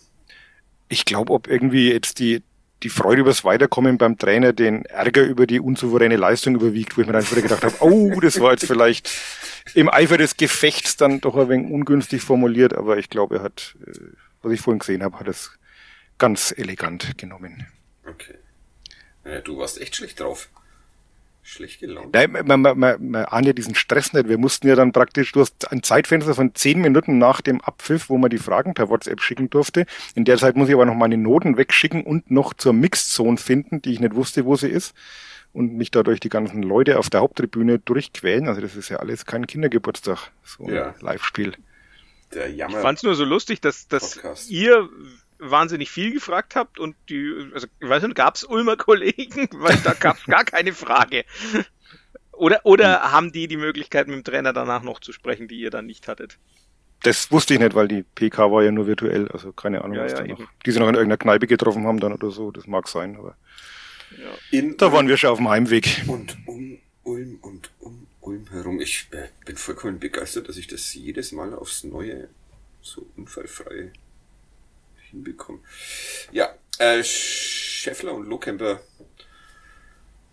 Ich 0.89 1.05
glaube, 1.05 1.33
ob 1.33 1.49
irgendwie 1.49 1.91
jetzt 1.91 2.19
die, 2.19 2.43
die 2.83 2.89
Freude 2.89 3.23
übers 3.23 3.45
Weiterkommen 3.45 3.99
beim 3.99 4.19
Trainer 4.19 4.53
den 4.53 4.85
Ärger 4.87 5.23
über 5.23 5.47
die 5.47 5.61
unsouveräne 5.61 6.17
Leistung 6.17 6.55
überwiegt, 6.55 6.97
wo 6.97 7.01
ich 7.01 7.07
mir 7.07 7.13
dann 7.13 7.31
wieder 7.31 7.43
gedacht 7.43 7.65
habe, 7.65 7.77
oh, 7.81 8.21
das 8.21 8.41
war 8.41 8.53
jetzt 8.53 8.67
vielleicht 8.67 9.11
im 9.75 9.89
Eifer 9.89 10.19
des 10.19 10.37
Gefechts 10.37 10.97
dann 10.97 11.21
doch 11.21 11.37
ein 11.37 11.49
wenig 11.49 11.71
ungünstig 11.71 12.23
formuliert, 12.23 12.75
aber 12.75 12.99
ich 12.99 13.09
glaube, 13.09 13.37
er 13.37 13.43
hat, 13.43 13.77
äh, 13.87 13.93
was 14.43 14.53
ich 14.53 14.61
vorhin 14.61 14.81
gesehen 14.81 15.03
habe, 15.03 15.19
hat 15.19 15.29
es 15.29 15.53
ganz 16.19 16.53
elegant 16.57 17.17
genommen. 17.19 17.67
Okay. 18.07 18.35
Ja, 19.25 19.41
du 19.41 19.59
warst 19.59 19.81
echt 19.81 19.97
schlecht 19.97 20.21
drauf. 20.21 20.49
Schlecht 21.43 21.81
gelaunt? 21.81 22.15
Nein, 22.15 22.33
man, 22.33 22.61
man, 22.61 22.79
man, 22.79 23.11
man 23.11 23.25
ahnt 23.27 23.47
ja 23.47 23.53
diesen 23.53 23.75
Stress 23.75 24.13
nicht. 24.13 24.29
Wir 24.29 24.39
mussten 24.39 24.69
ja 24.69 24.75
dann 24.77 24.93
praktisch, 24.93 25.33
du 25.33 25.41
hast 25.41 25.71
ein 25.71 25.83
Zeitfenster 25.83 26.35
von 26.35 26.55
zehn 26.55 26.81
Minuten 26.81 27.19
nach 27.19 27.41
dem 27.41 27.61
Abpfiff, 27.61 28.09
wo 28.09 28.19
man 28.19 28.31
die 28.31 28.39
Fragen 28.39 28.75
per 28.75 28.89
WhatsApp 28.89 29.21
schicken 29.21 29.51
durfte. 29.51 29.87
In 30.15 30.25
der 30.25 30.39
Zeit 30.39 30.57
muss 30.57 30.69
ich 30.69 30.75
aber 30.75 30.87
noch 30.87 30.95
meine 30.95 31.17
Noten 31.17 31.57
wegschicken 31.57 32.03
und 32.05 32.31
noch 32.31 32.55
zur 32.55 32.73
Mixzone 32.73 33.37
finden, 33.37 33.83
die 33.83 33.93
ich 33.93 34.01
nicht 34.01 34.15
wusste, 34.15 34.45
wo 34.45 34.57
sie 34.57 34.69
ist. 34.69 34.95
Und 35.53 35.75
mich 35.75 35.91
dadurch 35.91 36.21
die 36.21 36.31
ganzen 36.31 36.63
Leute 36.63 36.99
auf 36.99 37.11
der 37.11 37.21
Haupttribüne 37.21 37.79
durchquälen. 37.79 38.49
Also 38.49 38.63
das 38.63 38.75
ist 38.75 38.89
ja 38.89 38.99
alles 38.99 39.27
kein 39.27 39.47
Kindergeburtstag, 39.47 40.31
so 40.45 40.65
ein 40.65 40.75
Ja. 40.75 40.95
Live-Spiel. 41.01 41.55
Der 42.33 42.51
Jammer. 42.51 42.77
Ich 42.79 42.83
fand's 42.83 43.03
nur 43.03 43.15
so 43.15 43.25
lustig, 43.25 43.61
dass, 43.61 43.87
dass 43.89 44.15
Podcast. 44.15 44.51
ihr 44.51 44.89
wahnsinnig 45.51 45.91
viel 45.91 46.13
gefragt 46.13 46.57
habt 46.57 46.79
und 46.79 46.97
die, 47.09 47.51
also 47.55 47.67
ich 47.81 47.89
weiß 47.89 48.03
nicht, 48.05 48.15
gab's 48.17 48.45
Ulmer 48.45 48.77
Kollegen, 48.77 49.49
weil 49.55 49.77
da 49.85 49.95
gab's 49.95 50.25
gar 50.27 50.45
keine 50.45 50.73
Frage. 50.73 51.25
Oder, 52.33 52.61
oder 52.65 53.03
Hm. 53.05 53.13
haben 53.13 53.33
die 53.33 53.49
die 53.49 53.57
Möglichkeit, 53.57 54.09
mit 54.09 54.17
dem 54.17 54.25
Trainer 54.25 54.53
danach 54.53 54.83
noch 54.83 55.01
zu 55.01 55.13
sprechen, 55.13 55.49
die 55.49 55.61
ihr 55.61 55.71
dann 55.71 55.87
nicht 55.87 56.09
hattet? 56.09 56.39
Das 57.03 57.31
wusste 57.33 57.55
ich 57.55 57.61
nicht, 57.61 57.75
weil 57.75 57.89
die 57.89 58.05
PK 58.05 58.51
war 58.53 58.63
ja 58.63 58.71
nur 58.71 58.87
virtuell, 58.87 59.29
also 59.29 59.53
keine 59.53 59.83
Ahnung, 59.83 59.99
Ja, 59.99 60.05
was 60.05 60.13
ja, 60.13 60.19
da 60.19 60.25
noch. 60.25 60.49
Die 60.65 60.71
sie 60.71 60.79
noch 60.79 60.89
in 60.89 60.95
irgendeiner 60.95 61.19
Kneipe 61.19 61.47
getroffen 61.49 61.85
haben 61.87 61.99
dann 61.99 62.13
oder 62.13 62.31
so, 62.31 62.51
das 62.53 62.67
mag 62.69 62.89
sein, 62.89 63.17
aber 63.17 63.37
In 64.51 64.77
da 64.77 64.93
waren 64.93 65.09
wir 65.09 65.17
schon 65.17 65.31
auf 65.31 65.39
dem 65.39 65.49
Heimweg. 65.49 66.03
und 66.07 66.37
um 66.47 66.79
Ulm 67.05 67.39
und 67.43 67.71
um 67.81 68.07
Ulm 68.21 68.47
herum. 68.51 68.81
Ich 68.81 69.09
äh, 69.11 69.29
bin 69.45 69.57
vollkommen 69.57 69.99
begeistert, 69.99 70.49
dass 70.49 70.57
ich 70.57 70.69
das 70.69 70.95
jedes 70.95 71.33
Mal 71.33 71.55
aufs 71.55 71.83
Neue 71.83 72.29
so 72.83 73.05
unfallfrei 73.17 73.91
hinbekomme. 75.13 75.61
Ja, 76.33 76.49
äh, 76.79 77.03
Scheffler 77.05 78.13
und 78.15 78.27
Lohkemper. 78.27 78.81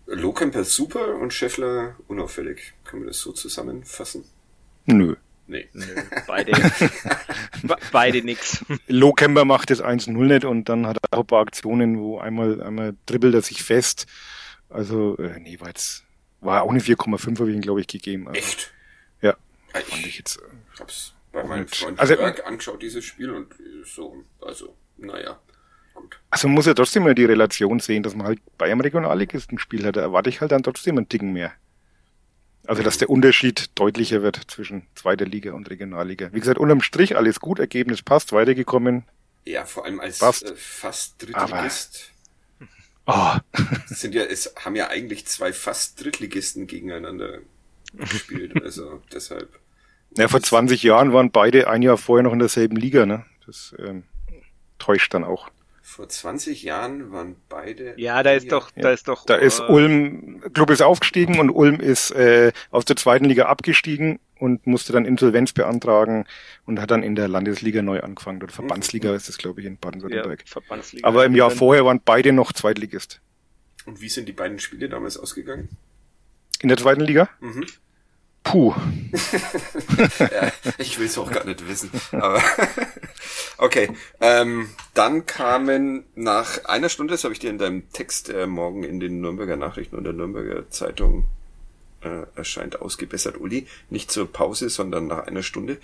Lohkemper 0.06 0.64
super 0.64 1.14
und 1.16 1.32
Scheffler 1.32 1.94
unauffällig. 2.08 2.72
Können 2.84 3.02
wir 3.02 3.08
das 3.08 3.20
so 3.20 3.32
zusammenfassen? 3.32 4.24
Nö. 4.86 5.14
Nee. 5.46 5.68
Nö, 5.72 5.84
beide, 6.28 6.52
be- 7.62 7.76
beide 7.90 8.22
nix. 8.22 8.64
Lohkemper 8.86 9.44
macht 9.44 9.70
das 9.70 9.82
1-0 9.82 10.10
nicht 10.12 10.44
und 10.44 10.68
dann 10.68 10.86
hat 10.86 10.98
er 11.10 11.18
auch 11.18 11.22
ein 11.22 11.26
paar 11.26 11.40
Aktionen, 11.42 11.98
wo 11.98 12.18
einmal, 12.18 12.62
einmal 12.62 12.94
dribbelt 13.06 13.34
er 13.34 13.42
sich 13.42 13.62
fest. 13.64 14.06
Also, 14.68 15.16
äh, 15.18 15.40
nee, 15.40 15.58
war 15.58 15.68
jetzt, 15.68 16.04
war 16.40 16.62
auch 16.62 16.70
eine 16.70 16.78
4,5 16.80 17.38
habe 17.40 17.50
ich 17.50 17.56
ihm, 17.56 17.62
glaube 17.62 17.80
ich, 17.80 17.88
gegeben. 17.88 18.28
Also, 18.28 18.38
Echt? 18.38 18.72
Ja, 19.22 19.32
Ah, 19.72 19.80
fand 19.80 20.00
ich 20.02 20.06
Ich 20.06 20.18
jetzt. 20.18 20.36
äh, 20.38 20.78
hab's 20.80 21.14
bei 21.32 21.44
meinem 21.44 21.60
Und- 21.62 21.74
Freund 21.76 22.00
also- 22.00 22.14
Jörg 22.14 22.44
angeschaut, 22.44 22.82
dieses 22.82 23.04
Spiel, 23.04 23.30
und 23.30 23.54
so, 23.84 24.24
also, 24.40 24.76
naja, 24.98 25.40
gut. 25.94 26.18
Also 26.30 26.48
man 26.48 26.54
muss 26.56 26.66
ja 26.66 26.74
trotzdem 26.74 27.02
mal 27.04 27.14
die 27.14 27.24
Relation 27.24 27.80
sehen, 27.80 28.02
dass 28.02 28.14
man 28.14 28.26
halt 28.26 28.40
bei 28.58 28.66
einem 28.70 28.80
Regionalligisten 28.80 29.58
spielt 29.58 29.84
hat. 29.84 29.96
Da 29.96 30.00
erwarte 30.02 30.28
ich 30.30 30.40
halt 30.40 30.52
dann 30.52 30.62
trotzdem 30.62 30.96
einen 30.98 31.08
Ticken 31.08 31.32
mehr. 31.32 31.52
Also 32.66 32.82
dass 32.82 32.98
der 32.98 33.10
Unterschied 33.10 33.70
deutlicher 33.74 34.22
wird 34.22 34.36
zwischen 34.50 34.86
zweiter 34.94 35.24
Liga 35.24 35.52
und 35.54 35.70
Regionalliga. 35.70 36.28
Wie 36.32 36.38
gesagt, 36.40 36.58
unterm 36.58 36.82
Strich 36.82 37.16
alles 37.16 37.40
gut, 37.40 37.58
Ergebnis 37.58 38.02
passt, 38.02 38.32
weitergekommen. 38.32 39.04
Ja, 39.44 39.64
vor 39.64 39.86
allem 39.86 39.98
als 39.98 40.18
Passt. 40.18 40.44
äh, 40.44 40.54
fast 40.54 41.20
Drittligist. 41.22 42.12
Oh, 43.06 43.32
Es 43.90 44.00
sind 44.02 44.14
ja, 44.14 44.22
es 44.22 44.54
haben 44.56 44.76
ja 44.76 44.88
eigentlich 44.88 45.26
zwei 45.26 45.52
fast 45.52 46.04
Drittligisten 46.04 46.66
gegeneinander 46.66 47.38
gespielt, 47.94 48.52
also 48.62 49.02
deshalb. 49.12 49.58
Ja, 50.16 50.28
vor 50.28 50.40
20 50.40 50.82
Jahren 50.82 51.12
waren 51.12 51.30
beide 51.30 51.68
ein 51.68 51.82
Jahr 51.82 51.96
vorher 51.96 52.22
noch 52.22 52.32
in 52.32 52.38
derselben 52.38 52.76
Liga, 52.76 53.06
ne? 53.06 53.24
Das 53.46 53.74
ähm, 53.78 54.04
täuscht 54.78 55.14
dann 55.14 55.24
auch. 55.24 55.50
Vor 55.82 56.08
20 56.08 56.62
Jahren 56.62 57.10
waren 57.10 57.34
beide. 57.48 57.94
Ja, 57.96 58.22
da 58.22 58.30
ist 58.30 58.52
doch, 58.52 58.70
da 58.76 58.92
ist 58.92 59.08
doch. 59.08 59.26
Da 59.26 59.34
ist 59.34 59.58
äh, 59.58 59.64
Ulm, 59.64 60.40
Club 60.52 60.70
ist 60.70 60.82
aufgestiegen 60.82 61.40
und 61.40 61.50
Ulm 61.50 61.80
ist 61.80 62.12
äh, 62.12 62.52
aus 62.70 62.84
der 62.84 62.94
zweiten 62.94 63.24
Liga 63.24 63.46
abgestiegen 63.46 64.20
und 64.38 64.66
musste 64.68 64.92
dann 64.92 65.04
Insolvenz 65.04 65.52
beantragen 65.52 66.26
und 66.64 66.80
hat 66.80 66.92
dann 66.92 67.02
in 67.02 67.16
der 67.16 67.26
Landesliga 67.26 67.82
neu 67.82 68.00
angefangen. 68.00 68.40
Oder 68.40 68.52
Verbandsliga 68.52 69.14
ist 69.14 69.28
das, 69.28 69.36
glaube 69.36 69.60
ich, 69.60 69.66
in 69.66 69.74
ja, 69.74 69.78
Baden-Württemberg. 69.80 70.44
Verbandsliga. 70.46 71.06
Aber 71.08 71.24
im 71.24 71.34
Jahr 71.34 71.50
vorher 71.50 71.84
waren 71.84 72.00
beide 72.04 72.32
noch 72.32 72.52
Zweitligist. 72.52 73.20
Und 73.84 74.00
wie 74.00 74.08
sind 74.08 74.28
die 74.28 74.32
beiden 74.32 74.60
Spiele 74.60 74.88
damals 74.88 75.16
ausgegangen? 75.16 75.70
In 76.60 76.68
der 76.68 76.78
zweiten 76.78 77.00
Liga? 77.00 77.28
Mhm. 77.40 77.66
Puh. 78.42 78.74
ja, 80.18 80.52
ich 80.78 80.98
will 80.98 81.06
es 81.06 81.18
auch 81.18 81.30
gar 81.30 81.44
nicht 81.44 81.66
wissen. 81.68 81.90
Aber 82.12 82.42
okay. 83.58 83.90
Ähm, 84.20 84.70
dann 84.94 85.26
kamen 85.26 86.04
nach 86.14 86.64
einer 86.64 86.88
Stunde, 86.88 87.12
das 87.12 87.24
habe 87.24 87.34
ich 87.34 87.40
dir 87.40 87.50
in 87.50 87.58
deinem 87.58 87.90
Text 87.92 88.30
äh, 88.30 88.46
morgen 88.46 88.82
in 88.82 88.98
den 88.98 89.20
Nürnberger 89.20 89.56
Nachrichten 89.56 89.96
und 89.96 90.04
der 90.04 90.14
Nürnberger 90.14 90.70
Zeitung 90.70 91.26
äh, 92.00 92.24
erscheint 92.34 92.80
ausgebessert, 92.80 93.38
Uli. 93.38 93.66
Nicht 93.90 94.10
zur 94.10 94.32
Pause, 94.32 94.70
sondern 94.70 95.06
nach 95.06 95.26
einer 95.26 95.42
Stunde. 95.42 95.78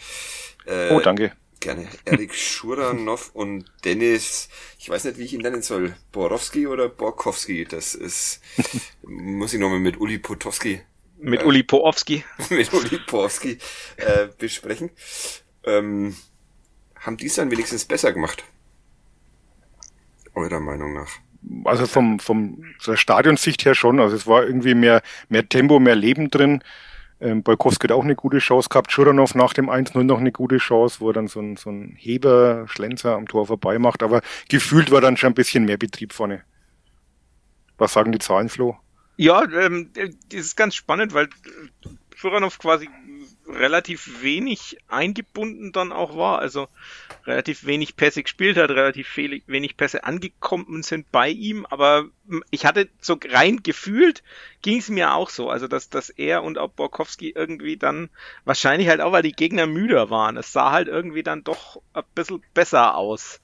Äh, 0.64 0.90
Oh, 0.90 1.00
danke. 1.00 1.32
Gerne. 1.60 1.88
Erik 2.04 2.34
Schuranov 2.34 3.30
und 3.34 3.64
Dennis, 3.84 4.48
ich 4.78 4.88
weiß 4.88 5.04
nicht, 5.04 5.18
wie 5.18 5.24
ich 5.24 5.34
ihn 5.34 5.40
nennen 5.42 5.62
soll. 5.62 5.94
Borowski 6.12 6.66
oder 6.66 6.88
Borkowski? 6.88 7.64
Das 7.64 7.94
ist, 7.94 8.40
muss 9.02 9.52
ich 9.52 9.60
nochmal 9.60 9.78
mit 9.78 10.00
Uli 10.00 10.18
Potowski 10.18 10.80
mit 11.20 11.44
Uli 11.44 11.62
Poowski. 11.62 12.24
mit 12.50 12.72
Uli 12.72 13.00
Borowski 13.06 13.58
äh, 13.96 14.28
besprechen. 14.38 14.90
Ähm, 15.64 16.16
haben 17.00 17.16
die 17.16 17.26
es 17.26 17.34
dann 17.34 17.50
wenigstens 17.50 17.84
besser 17.84 18.12
gemacht? 18.12 18.44
Eurer 20.34 20.60
Meinung 20.60 20.94
nach? 20.94 21.10
Also 21.64 21.86
vom, 21.86 22.18
vom 22.18 22.64
so 22.78 22.92
der 22.92 22.98
Stadionsicht 22.98 23.64
her 23.64 23.74
schon. 23.74 24.00
Also 24.00 24.16
es 24.16 24.26
war 24.26 24.44
irgendwie 24.44 24.74
mehr, 24.74 25.02
mehr 25.28 25.48
Tempo, 25.48 25.78
mehr 25.78 25.94
Leben 25.94 26.30
drin. 26.30 26.62
Ähm, 27.20 27.42
Bolkowski 27.42 27.86
hat 27.86 27.92
auch 27.92 28.04
eine 28.04 28.16
gute 28.16 28.38
Chance 28.38 28.68
gehabt. 28.68 28.92
Schuranov 28.92 29.34
nach 29.34 29.54
dem 29.54 29.70
1-0 29.70 30.02
noch 30.02 30.18
eine 30.18 30.32
gute 30.32 30.58
Chance, 30.58 31.00
wo 31.00 31.10
er 31.10 31.14
dann 31.14 31.28
so 31.28 31.40
ein, 31.40 31.56
so 31.56 31.70
ein 31.70 31.94
Heber, 31.96 32.66
Schlenzer 32.68 33.14
am 33.14 33.26
Tor 33.26 33.46
vorbei 33.46 33.78
macht. 33.78 34.02
Aber 34.02 34.20
gefühlt 34.48 34.90
war 34.90 35.00
dann 35.00 35.16
schon 35.16 35.30
ein 35.30 35.34
bisschen 35.34 35.64
mehr 35.64 35.78
Betrieb 35.78 36.12
vorne. 36.12 36.42
Was 37.78 37.92
sagen 37.92 38.12
die 38.12 38.18
Zahlen, 38.18 38.48
Flo? 38.48 38.76
Ja, 39.16 39.44
ähm, 39.50 39.90
das 39.94 40.40
ist 40.40 40.56
ganz 40.56 40.74
spannend, 40.74 41.14
weil 41.14 41.28
Schuranov 42.14 42.58
quasi 42.58 42.88
relativ 43.48 44.22
wenig 44.22 44.78
eingebunden 44.88 45.72
dann 45.72 45.92
auch 45.92 46.16
war, 46.16 46.40
also 46.40 46.68
relativ 47.26 47.64
wenig 47.64 47.96
Pässe 47.96 48.22
gespielt 48.22 48.56
hat, 48.56 48.70
relativ 48.70 49.16
wenig 49.16 49.76
Pässe 49.76 50.04
angekommen 50.04 50.82
sind 50.82 51.10
bei 51.12 51.30
ihm, 51.30 51.64
aber 51.66 52.06
ich 52.50 52.66
hatte 52.66 52.88
so 53.00 53.18
rein 53.28 53.62
gefühlt, 53.62 54.22
ging 54.62 54.78
es 54.78 54.88
mir 54.88 55.14
auch 55.14 55.30
so, 55.30 55.48
also 55.48 55.68
dass, 55.68 55.88
dass 55.88 56.10
er 56.10 56.42
und 56.42 56.58
auch 56.58 56.70
Borkowski 56.70 57.30
irgendwie 57.30 57.76
dann, 57.76 58.10
wahrscheinlich 58.44 58.88
halt 58.88 59.00
auch, 59.00 59.12
weil 59.12 59.22
die 59.22 59.32
Gegner 59.32 59.66
müder 59.66 60.10
waren, 60.10 60.36
es 60.36 60.52
sah 60.52 60.72
halt 60.72 60.88
irgendwie 60.88 61.22
dann 61.22 61.44
doch 61.44 61.80
ein 61.94 62.02
bisschen 62.14 62.42
besser 62.52 62.96
aus. 62.96 63.40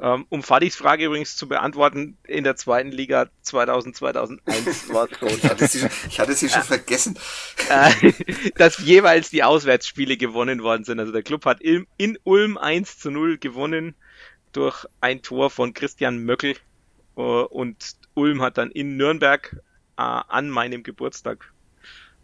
Ähm, 0.00 0.26
Um 0.28 0.42
Fadis 0.42 0.74
Frage 0.76 1.04
übrigens 1.06 1.36
zu 1.36 1.46
beantworten, 1.48 2.16
in 2.24 2.44
der 2.44 2.56
zweiten 2.56 2.90
Liga 2.90 3.28
2000, 3.42 3.96
2001 3.96 4.88
war 4.92 5.08
es 5.10 5.18
so, 5.20 5.26
Ich 5.26 5.44
hatte 5.44 5.66
sie 5.68 5.78
schon, 5.80 5.90
ich 6.08 6.20
hatte 6.20 6.34
sie 6.34 6.48
schon 6.48 6.62
vergessen. 6.62 7.18
äh, 7.68 8.12
dass 8.56 8.78
jeweils 8.78 9.30
die 9.30 9.44
Auswärtsspiele 9.44 10.16
gewonnen 10.16 10.62
worden 10.62 10.84
sind. 10.84 10.98
Also 11.00 11.12
der 11.12 11.22
Club 11.22 11.44
hat 11.46 11.60
in, 11.60 11.86
in 11.96 12.18
Ulm 12.24 12.58
1 12.58 12.98
zu 12.98 13.10
0 13.10 13.38
gewonnen 13.38 13.94
durch 14.52 14.84
ein 15.00 15.22
Tor 15.22 15.50
von 15.50 15.74
Christian 15.74 16.18
Möckel 16.24 16.56
äh, 17.16 17.20
und 17.20 17.96
Ulm 18.14 18.42
hat 18.42 18.58
dann 18.58 18.70
in 18.70 18.96
Nürnberg 18.96 19.54
äh, 19.96 20.02
an 20.02 20.50
meinem 20.50 20.82
Geburtstag, 20.82 21.52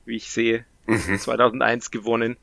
wie 0.05 0.17
ich 0.17 0.31
sehe, 0.31 0.65
Mhm. 0.87 1.19
2001 1.21 1.93
gewonnen. 1.93 2.37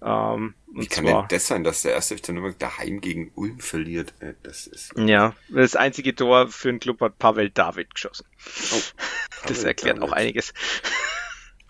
Ähm, 0.00 0.54
Wie 0.72 0.86
kann 0.86 1.04
denn 1.04 1.12
zwar, 1.14 1.28
das 1.28 1.46
sein, 1.48 1.64
dass 1.64 1.82
der 1.82 1.92
erste 1.92 2.16
FC 2.16 2.28
Nürnberg 2.28 2.58
daheim 2.58 3.00
gegen 3.00 3.32
Ulm 3.34 3.58
verliert? 3.58 4.14
Äh, 4.20 4.34
Das 4.44 4.66
ist. 4.68 4.92
ja, 4.96 5.34
das 5.48 5.74
einzige 5.76 6.14
Tor 6.14 6.48
für 6.48 6.68
den 6.68 6.78
Club 6.78 7.00
hat 7.00 7.18
Pavel 7.18 7.50
David 7.50 7.94
geschossen. 7.94 8.26
Oh, 8.72 8.76
Das 9.46 9.58
Pavel 9.58 9.66
erklärt 9.66 9.96
David. 9.98 10.08
auch 10.08 10.12
einiges. 10.12 10.54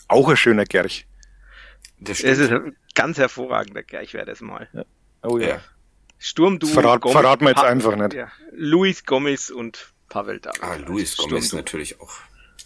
Auch 0.08 0.28
ein 0.28 0.36
schöner 0.36 0.64
Gerch. 0.64 1.06
Das 2.00 2.20
Es 2.20 2.38
ist 2.38 2.50
ein 2.52 2.76
ganz 2.94 3.18
hervorragender 3.18 3.82
Gleich 3.82 4.14
wäre 4.14 4.26
das 4.26 4.40
mal. 4.40 4.68
Oh 5.22 5.38
Ja. 5.38 5.60
Sturmduo. 6.18 6.68
Verrat- 6.68 7.02
verraten 7.10 7.44
wir 7.44 7.50
jetzt 7.50 7.60
Pa- 7.62 7.68
einfach 7.68 7.96
nicht. 7.96 8.12
Ja. 8.14 8.30
Luis 8.52 9.04
Gomez 9.04 9.50
und 9.50 9.92
Pavel 10.08 10.40
David. 10.40 10.62
Ah, 10.62 10.74
Luis 10.76 11.16
Gomez 11.16 11.52
natürlich 11.52 12.00
auch 12.00 12.12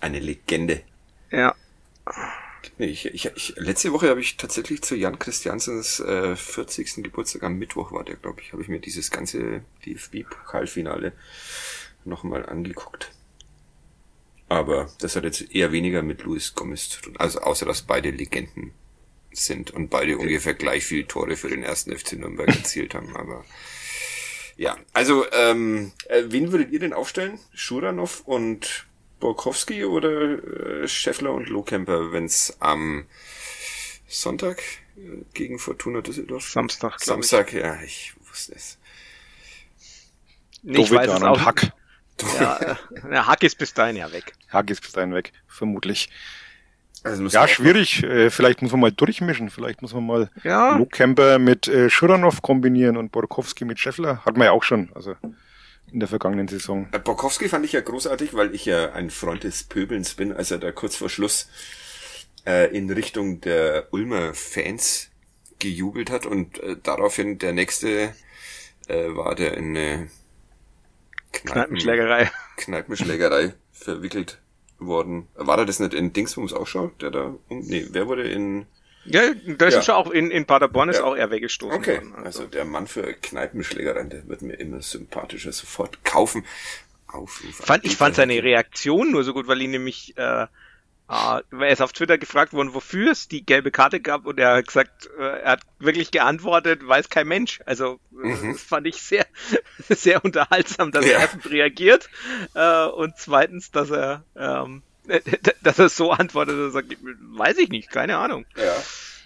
eine 0.00 0.18
Legende. 0.20 0.82
Ja. 1.30 1.54
Nee, 2.78 2.86
ich, 2.86 3.06
ich, 3.06 3.30
ich, 3.34 3.54
letzte 3.56 3.92
Woche 3.92 4.08
habe 4.08 4.20
ich 4.20 4.36
tatsächlich 4.36 4.82
zu 4.82 4.94
Jan 4.94 5.18
Christiansens 5.18 6.00
äh, 6.00 6.36
40. 6.36 7.02
Geburtstag 7.02 7.42
am 7.42 7.58
Mittwoch 7.58 7.92
war 7.92 8.04
der, 8.04 8.16
glaube 8.16 8.40
ich, 8.40 8.52
habe 8.52 8.62
ich 8.62 8.68
mir 8.68 8.80
dieses 8.80 9.10
ganze 9.10 9.62
DFB-Pokalfinale 9.84 11.12
nochmal 12.04 12.46
angeguckt. 12.46 13.10
Aber 14.48 14.90
das 15.00 15.16
hat 15.16 15.24
jetzt 15.24 15.54
eher 15.54 15.72
weniger 15.72 16.02
mit 16.02 16.22
Luis 16.24 16.54
Gomez 16.54 16.90
zu 16.90 17.00
tun. 17.00 17.16
Also 17.16 17.40
außer 17.40 17.64
dass 17.66 17.82
beide 17.82 18.10
Legenden 18.10 18.72
sind 19.32 19.70
und 19.70 19.88
beide 19.88 20.18
ungefähr 20.18 20.54
gleich 20.54 20.84
viele 20.84 21.06
Tore 21.06 21.36
für 21.36 21.48
den 21.48 21.62
ersten 21.62 21.96
FC 21.96 22.14
Nürnberg 22.14 22.48
erzielt 22.48 22.94
haben. 22.94 23.16
Aber 23.16 23.44
ja, 24.56 24.76
also 24.92 25.24
ähm, 25.32 25.92
äh, 26.08 26.24
wen 26.26 26.52
würdet 26.52 26.70
ihr 26.70 26.80
denn 26.80 26.92
aufstellen? 26.92 27.38
Schuranov 27.54 28.22
und 28.26 28.86
Borkowski 29.22 29.84
oder 29.84 30.82
äh, 30.82 30.88
Scheffler 30.88 31.32
und 31.32 31.48
Lohkemper, 31.48 32.10
wenn 32.10 32.24
es 32.24 32.56
am 32.58 33.04
Sonntag 34.08 34.60
äh, 34.96 35.22
gegen 35.32 35.60
Fortuna 35.60 36.00
Düsseldorf? 36.00 36.50
Samstag. 36.50 37.00
Samstag, 37.00 37.52
ich. 37.52 37.60
ja, 37.60 37.80
ich 37.82 38.14
wusste 38.28 38.54
es. 38.56 38.78
Nee, 40.64 40.82
ich 40.82 40.90
weiß 40.90 41.08
es 41.08 41.22
auch. 41.22 41.40
Hack. 41.40 41.72
Ja, 42.40 42.76
der 43.08 43.26
Hack 43.28 43.44
ist 43.44 43.58
bis 43.58 43.72
dahin 43.72 43.94
ja 43.94 44.10
weg. 44.12 44.32
Hack 44.48 44.70
ist 44.70 44.82
bis 44.82 44.90
dahin 44.90 45.14
weg, 45.14 45.32
vermutlich. 45.46 46.10
Also 47.04 47.24
ja, 47.26 47.46
schwierig. 47.46 48.02
Äh, 48.02 48.30
vielleicht 48.30 48.60
muss 48.60 48.72
man 48.72 48.80
mal 48.80 48.92
durchmischen. 48.92 49.50
Vielleicht 49.50 49.82
muss 49.82 49.94
man 49.94 50.04
mal 50.04 50.30
ja. 50.42 50.76
Lohkemper 50.76 51.38
mit 51.38 51.68
äh, 51.68 51.90
Schuranov 51.90 52.42
kombinieren 52.42 52.96
und 52.96 53.12
Borkowski 53.12 53.64
mit 53.64 53.78
Scheffler. 53.78 54.24
Hat 54.24 54.36
man 54.36 54.46
ja 54.46 54.50
auch 54.52 54.64
schon. 54.64 54.90
Also 54.94 55.14
in 55.92 56.00
der 56.00 56.08
vergangenen 56.08 56.48
Saison. 56.48 56.88
Äh, 56.92 56.98
Borkowski 56.98 57.48
fand 57.48 57.64
ich 57.64 57.72
ja 57.72 57.80
großartig, 57.80 58.34
weil 58.34 58.54
ich 58.54 58.64
ja 58.64 58.92
ein 58.92 59.10
Freund 59.10 59.44
des 59.44 59.64
Pöbelns 59.64 60.14
bin, 60.14 60.32
als 60.32 60.50
er 60.50 60.58
da 60.58 60.72
kurz 60.72 60.96
vor 60.96 61.08
Schluss 61.08 61.48
äh, 62.46 62.76
in 62.76 62.90
Richtung 62.90 63.40
der 63.40 63.88
Ulmer 63.92 64.34
Fans 64.34 65.10
gejubelt 65.58 66.10
hat 66.10 66.26
und 66.26 66.58
äh, 66.60 66.76
daraufhin 66.82 67.38
der 67.38 67.52
nächste 67.52 68.14
äh, 68.88 69.14
war 69.14 69.34
der 69.34 69.56
in 69.56 69.76
eine 69.76 70.10
Kneipen 71.32 71.52
Kneipenschlägerei. 71.52 72.30
Kneipenschlägerei 72.56 73.54
verwickelt 73.72 74.40
worden. 74.78 75.28
War 75.34 75.58
er 75.58 75.66
das 75.66 75.80
nicht 75.80 75.94
in 75.94 76.12
Dingsbums 76.12 76.52
auch 76.52 76.66
schon? 76.66 76.92
Der 77.00 77.10
da, 77.10 77.34
nee, 77.48 77.86
wer 77.90 78.06
wurde 78.06 78.28
in 78.28 78.66
ja, 79.04 79.22
da 79.58 79.66
ist 79.66 79.74
ja. 79.74 79.82
schon 79.82 79.94
auch 79.94 80.10
in, 80.10 80.30
in 80.30 80.46
Paderborn 80.46 80.88
ist 80.88 80.98
ja. 80.98 81.04
auch 81.04 81.16
er 81.16 81.30
weggestoßen. 81.30 81.76
Okay, 81.76 81.96
worden, 81.96 82.14
also. 82.16 82.40
also. 82.40 82.46
der 82.46 82.64
Mann 82.64 82.86
für 82.86 83.12
Kneipenschlägereien, 83.14 84.10
der 84.10 84.28
wird 84.28 84.42
mir 84.42 84.54
immer 84.54 84.82
sympathischer 84.82 85.52
sofort 85.52 86.04
kaufen. 86.04 86.44
Aufruf 87.08 87.56
fand, 87.56 87.84
ich 87.84 87.96
fand 87.96 88.16
seine 88.16 88.42
Reaktion 88.42 89.10
nur 89.10 89.22
so 89.22 89.34
gut, 89.34 89.46
weil 89.46 89.60
ihn 89.60 89.72
nämlich 89.72 90.16
äh, 90.16 90.46
Uh, 91.12 91.42
er 91.50 91.68
ist 91.68 91.82
auf 91.82 91.92
Twitter 91.92 92.16
gefragt 92.16 92.54
worden, 92.54 92.72
wofür 92.72 93.12
es 93.12 93.28
die 93.28 93.44
gelbe 93.44 93.70
Karte 93.70 94.00
gab 94.00 94.24
und 94.24 94.40
er 94.40 94.56
hat 94.56 94.66
gesagt, 94.66 95.10
äh, 95.18 95.40
er 95.42 95.52
hat 95.52 95.60
wirklich 95.78 96.10
geantwortet, 96.10 96.88
weiß 96.88 97.10
kein 97.10 97.28
Mensch. 97.28 97.60
Also 97.66 98.00
äh, 98.12 98.28
mhm. 98.28 98.52
das 98.52 98.62
fand 98.62 98.86
ich 98.86 99.02
sehr, 99.02 99.26
sehr 99.90 100.24
unterhaltsam, 100.24 100.90
dass 100.90 101.04
ja. 101.04 101.12
er 101.12 101.18
erstens 101.20 101.50
reagiert 101.50 102.08
äh, 102.54 102.86
und 102.86 103.18
zweitens, 103.18 103.70
dass 103.72 103.90
er 103.90 104.24
ähm, 104.36 104.82
dass 105.62 105.78
er 105.78 105.88
so 105.88 106.10
antwortet, 106.12 106.54
dass 106.54 106.66
er 106.66 106.70
sagt, 106.70 106.96
weiß 107.00 107.58
ich 107.58 107.68
nicht, 107.70 107.90
keine 107.90 108.18
Ahnung. 108.18 108.46
Ja, 108.56 108.76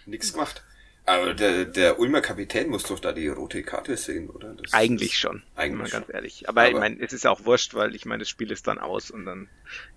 nichts 0.06 0.32
gemacht. 0.32 0.62
Aber 1.08 1.34
der, 1.34 1.66
der 1.66 2.00
Ulmer 2.00 2.20
Kapitän 2.20 2.68
muss 2.68 2.82
doch 2.82 2.98
da 2.98 3.12
die 3.12 3.28
rote 3.28 3.62
Karte 3.62 3.96
sehen, 3.96 4.28
oder? 4.28 4.54
Das, 4.54 4.72
eigentlich 4.72 5.12
das, 5.12 5.20
schon, 5.20 5.42
eigentlich 5.54 5.92
mal 5.92 6.00
ganz 6.00 6.12
ehrlich. 6.12 6.48
Aber, 6.48 6.62
Aber, 6.62 6.70
ich 6.70 6.76
meine, 6.76 7.00
es 7.00 7.12
ist 7.12 7.26
auch 7.26 7.44
wurscht, 7.44 7.74
weil 7.74 7.94
ich 7.94 8.06
meine, 8.06 8.20
das 8.20 8.28
Spiel 8.28 8.50
ist 8.50 8.66
dann 8.66 8.78
aus 8.78 9.12
und 9.12 9.24
dann 9.24 9.48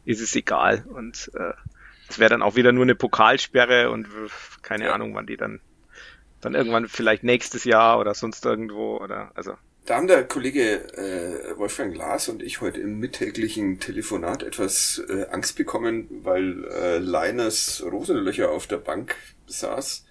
ist 0.06 0.22
es 0.22 0.36
egal. 0.36 0.86
Und 0.88 1.32
äh, 1.34 1.54
es 2.08 2.20
wäre 2.20 2.30
dann 2.30 2.44
auch 2.44 2.56
wieder 2.56 2.72
nur 2.72 2.84
eine 2.84 2.94
Pokalsperre 2.94 3.90
und 3.90 4.08
keine 4.62 4.86
ja. 4.86 4.94
Ahnung, 4.94 5.16
wann 5.16 5.26
die 5.26 5.38
dann 5.38 5.62
dann 6.42 6.56
irgendwann 6.56 6.88
vielleicht 6.88 7.24
nächstes 7.24 7.64
Jahr 7.64 8.00
oder 8.00 8.14
sonst 8.14 8.46
irgendwo 8.46 8.98
oder 8.98 9.32
also 9.36 9.56
da 9.90 9.96
haben 9.96 10.08
der 10.08 10.24
Kollege 10.24 10.84
äh, 10.98 11.58
Wolfgang 11.58 11.96
Glas 11.96 12.30
und 12.30 12.44
ich 12.44 12.62
heute 12.62 12.80
im 12.80 13.00
mittäglichen 13.00 13.80
Telefonat 13.80 14.44
etwas 14.44 15.02
äh, 15.10 15.26
Angst 15.32 15.56
bekommen, 15.56 16.08
weil 16.22 16.64
äh, 16.66 16.98
Leiners 17.00 17.84
Rosenlöcher 17.84 18.52
auf 18.52 18.68
der 18.68 18.78
Bank 18.78 19.16
saß. 19.48 20.06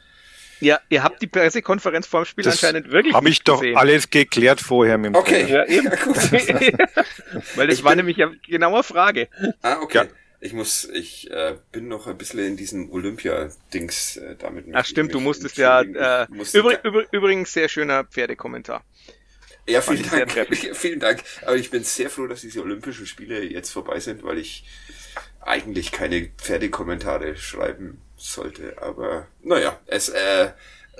Ja, 0.58 0.80
ihr 0.88 1.04
habt 1.04 1.22
die 1.22 1.28
Pressekonferenz 1.28 2.08
vor 2.08 2.22
dem 2.22 2.26
Spiel 2.26 2.42
das 2.42 2.54
anscheinend 2.54 2.90
wirklich 2.90 3.14
Habe 3.14 3.28
ich 3.28 3.44
doch 3.44 3.60
gesehen. 3.60 3.76
alles 3.76 4.10
geklärt 4.10 4.60
vorher 4.60 4.98
mit 4.98 5.14
dem 5.14 5.14
Okay, 5.14 5.46
ja, 5.48 5.64
eben. 5.66 5.86
Ja, 5.92 5.94
gut. 5.94 6.16
weil 7.54 7.68
das 7.68 7.78
ich 7.78 7.84
war 7.84 7.92
bin... 7.92 7.98
nämlich 7.98 8.20
eine 8.20 8.36
genaue 8.48 8.82
Frage. 8.82 9.28
Ah, 9.62 9.78
okay. 9.80 9.98
Ja. 9.98 10.04
Ich 10.40 10.54
muss, 10.54 10.88
ich 10.92 11.30
äh, 11.30 11.56
bin 11.70 11.86
noch 11.86 12.08
ein 12.08 12.18
bisschen 12.18 12.40
in 12.40 12.56
diesem 12.56 12.90
Olympia-Dings 12.90 14.16
äh, 14.16 14.34
damit. 14.36 14.66
Ach 14.72 14.84
stimmt, 14.84 15.14
du 15.14 15.20
musstest 15.20 15.56
ja. 15.56 15.82
Äh, 15.82 16.26
musste 16.30 16.58
übr 16.58 16.80
übr 16.84 17.04
übrigens 17.12 17.52
sehr 17.52 17.68
schöner 17.68 18.04
Pferdekommentar. 18.04 18.84
Ja, 19.68 19.82
vielen 19.82 20.08
Dank. 20.08 20.56
vielen 20.74 21.00
Dank. 21.00 21.22
Aber 21.42 21.56
ich 21.56 21.70
bin 21.70 21.84
sehr 21.84 22.10
froh, 22.10 22.26
dass 22.26 22.40
diese 22.40 22.62
Olympischen 22.62 23.06
Spiele 23.06 23.44
jetzt 23.44 23.70
vorbei 23.70 24.00
sind, 24.00 24.24
weil 24.24 24.38
ich 24.38 24.64
eigentlich 25.40 25.92
keine 25.92 26.30
Pferdekommentare 26.38 27.36
schreiben 27.36 28.00
sollte. 28.16 28.80
Aber 28.80 29.28
naja, 29.42 29.78
es 29.86 30.08
äh, 30.08 30.52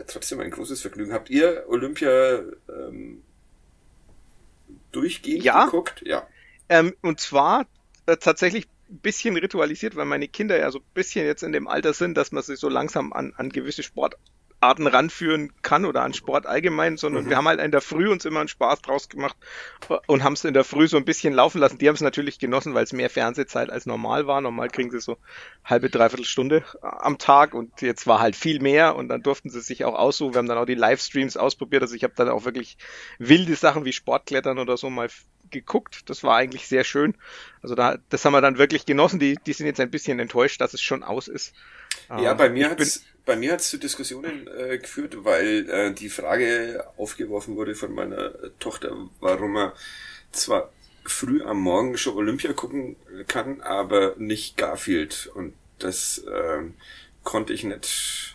trotzdem 0.07 0.41
ein 0.41 0.51
großes 0.51 0.81
Vergnügen. 0.83 1.13
Habt 1.13 1.31
ihr 1.31 1.65
Olympia 1.69 2.43
ähm, 2.69 3.23
durchgehend 4.93 5.45
ja. 5.45 5.65
geguckt? 5.65 6.03
Ja. 6.05 6.27
Ähm, 6.69 6.95
und 7.03 7.21
zwar 7.21 7.67
äh, 8.07 8.17
tatsächlich 8.17 8.67
ein 8.91 8.99
bisschen 8.99 9.37
ritualisiert, 9.37 9.97
weil 9.97 10.07
meine 10.07 10.29
Kinder 10.29 10.59
ja 10.59 10.71
so 10.71 10.79
ein 10.79 10.95
bisschen 10.95 11.27
jetzt 11.27 11.43
in 11.43 11.53
dem 11.53 11.69
Alter 11.69 11.93
sind, 11.95 12.17
dass 12.17 12.33
man 12.33 12.43
sich 12.43 12.59
so 12.59 12.69
langsam 12.69 13.13
an, 13.13 13.33
an 13.37 13.51
gewisse 13.51 13.83
Sport 13.83 14.17
Arten 14.61 14.87
ranführen 14.87 15.53
kann 15.63 15.85
oder 15.85 16.03
an 16.03 16.15
Sport 16.15 16.47
allgemein, 16.47 16.97
sondern 16.97 17.25
mhm. 17.25 17.31
wir 17.31 17.37
haben 17.37 17.47
halt 17.47 17.61
in 17.61 17.71
der 17.71 17.81
Früh 17.81 18.11
uns 18.11 18.25
immer 18.25 18.41
einen 18.41 18.49
Spaß 18.49 18.83
draus 18.83 19.09
gemacht 19.09 19.37
und 20.07 20.25
haben 20.25 20.33
es 20.33 20.45
in 20.45 20.55
der 20.55 20.65
Früh 20.65 20.89
so 20.89 20.97
ein 20.97 21.05
bisschen 21.05 21.33
laufen 21.33 21.59
lassen. 21.61 21.79
Die 21.79 21.87
haben 21.87 21.95
es 21.95 22.01
natürlich 22.01 22.39
genossen, 22.39 22.75
weil 22.75 22.85
es 22.85 22.93
mehr 22.93 23.11
Fernsehzeit 23.11 23.71
als 23.71 23.87
normal 23.87 24.27
war. 24.27 24.41
Normal 24.41 24.69
kriegen 24.69 24.91
sie 24.91 25.01
so 25.01 25.17
halbe, 25.65 25.91
dreiviertel 25.91 26.25
Stunde 26.25 26.65
am 26.83 27.19
Tag 27.19 27.55
und 27.55 27.81
jetzt 27.83 28.07
war 28.07 28.19
halt 28.19 28.35
viel 28.35 28.61
mehr 28.61 28.97
und 28.97 29.09
dann 29.09 29.23
durften 29.23 29.51
sie 29.51 29.61
sich 29.61 29.85
auch 29.85 29.95
aussuchen. 29.95 30.35
Wir 30.35 30.39
haben 30.39 30.49
dann 30.49 30.59
auch 30.59 30.67
die 30.67 30.75
Livestreams 30.75 31.37
ausprobiert. 31.37 31.83
Also 31.83 31.95
ich 31.95 32.03
habe 32.03 32.15
dann 32.17 32.29
auch 32.29 32.45
wirklich 32.45 32.79
wilde 33.19 33.55
Sachen 33.55 33.85
wie 33.85 33.93
Sportklettern 33.93 34.59
oder 34.59 34.77
so 34.77 34.91
mal 34.91 35.09
geguckt. 35.51 36.11
Das 36.11 36.25
war 36.25 36.37
eigentlich 36.37 36.67
sehr 36.67 36.85
schön. 36.85 37.15
Also 37.63 37.75
da, 37.75 37.97
das 38.09 38.25
haben 38.25 38.33
wir 38.33 38.41
dann 38.41 38.59
wirklich 38.59 38.87
genossen. 38.87 39.19
Die, 39.19 39.39
die 39.47 39.53
sind 39.53 39.67
jetzt 39.67 39.81
ein 39.81 39.91
bisschen 39.91 40.19
enttäuscht, 40.19 40.61
dass 40.61 40.75
es 40.75 40.83
schon 40.83 41.03
aus 41.03 41.29
ist. 41.29 41.55
Ja, 42.09 42.35
bei 42.35 42.49
mir 42.49 42.71
hat's, 42.71 43.05
bei 43.29 43.37
mir 43.37 43.53
hat's 43.53 43.69
zu 43.69 43.77
Diskussionen 43.77 44.49
äh, 44.49 44.79
geführt, 44.79 45.23
weil 45.23 45.69
äh, 45.69 45.93
die 45.93 46.09
Frage 46.09 46.83
aufgeworfen 46.97 47.57
wurde 47.57 47.75
von 47.75 47.95
meiner 47.95 48.33
Tochter, 48.59 48.97
warum 49.21 49.55
er 49.57 49.75
zwar 50.33 50.73
früh 51.05 51.43
am 51.43 51.61
Morgen 51.61 51.99
schon 51.99 52.17
Olympia 52.17 52.55
gucken 52.55 52.97
kann, 53.27 53.61
aber 53.61 54.15
nicht 54.17 54.57
Garfield. 54.57 55.31
Und 55.35 55.53
das 55.79 56.25
äh, 56.27 56.63
konnte 57.23 57.53
ich 57.53 57.65
nicht 57.65 58.35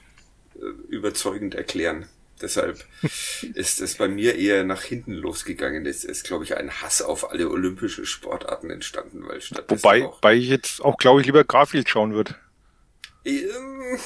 äh, 0.57 0.93
überzeugend 0.93 1.55
erklären. 1.55 2.07
Deshalb 2.39 2.85
ist 3.55 3.81
es 3.81 3.95
bei 3.95 4.07
mir 4.07 4.35
eher 4.35 4.63
nach 4.63 4.83
hinten 4.83 5.13
losgegangen. 5.13 5.87
Es 5.87 6.03
ist, 6.03 6.23
glaube 6.23 6.43
ich, 6.43 6.55
ein 6.55 6.69
Hass 6.83 7.01
auf 7.01 7.31
alle 7.31 7.49
olympische 7.49 8.05
Sportarten 8.05 8.69
entstanden, 8.69 9.27
weil 9.27 9.41
statt 9.41 9.65
Wobei, 9.69 10.03
wobei 10.03 10.35
ich 10.35 10.49
jetzt 10.49 10.83
auch, 10.83 10.97
glaube 10.97 11.21
ich, 11.21 11.25
lieber 11.25 11.43
Garfield 11.43 11.89
schauen 11.89 12.13
würde. 12.13 12.35
Ähm, 13.25 13.39
hm? 13.89 13.99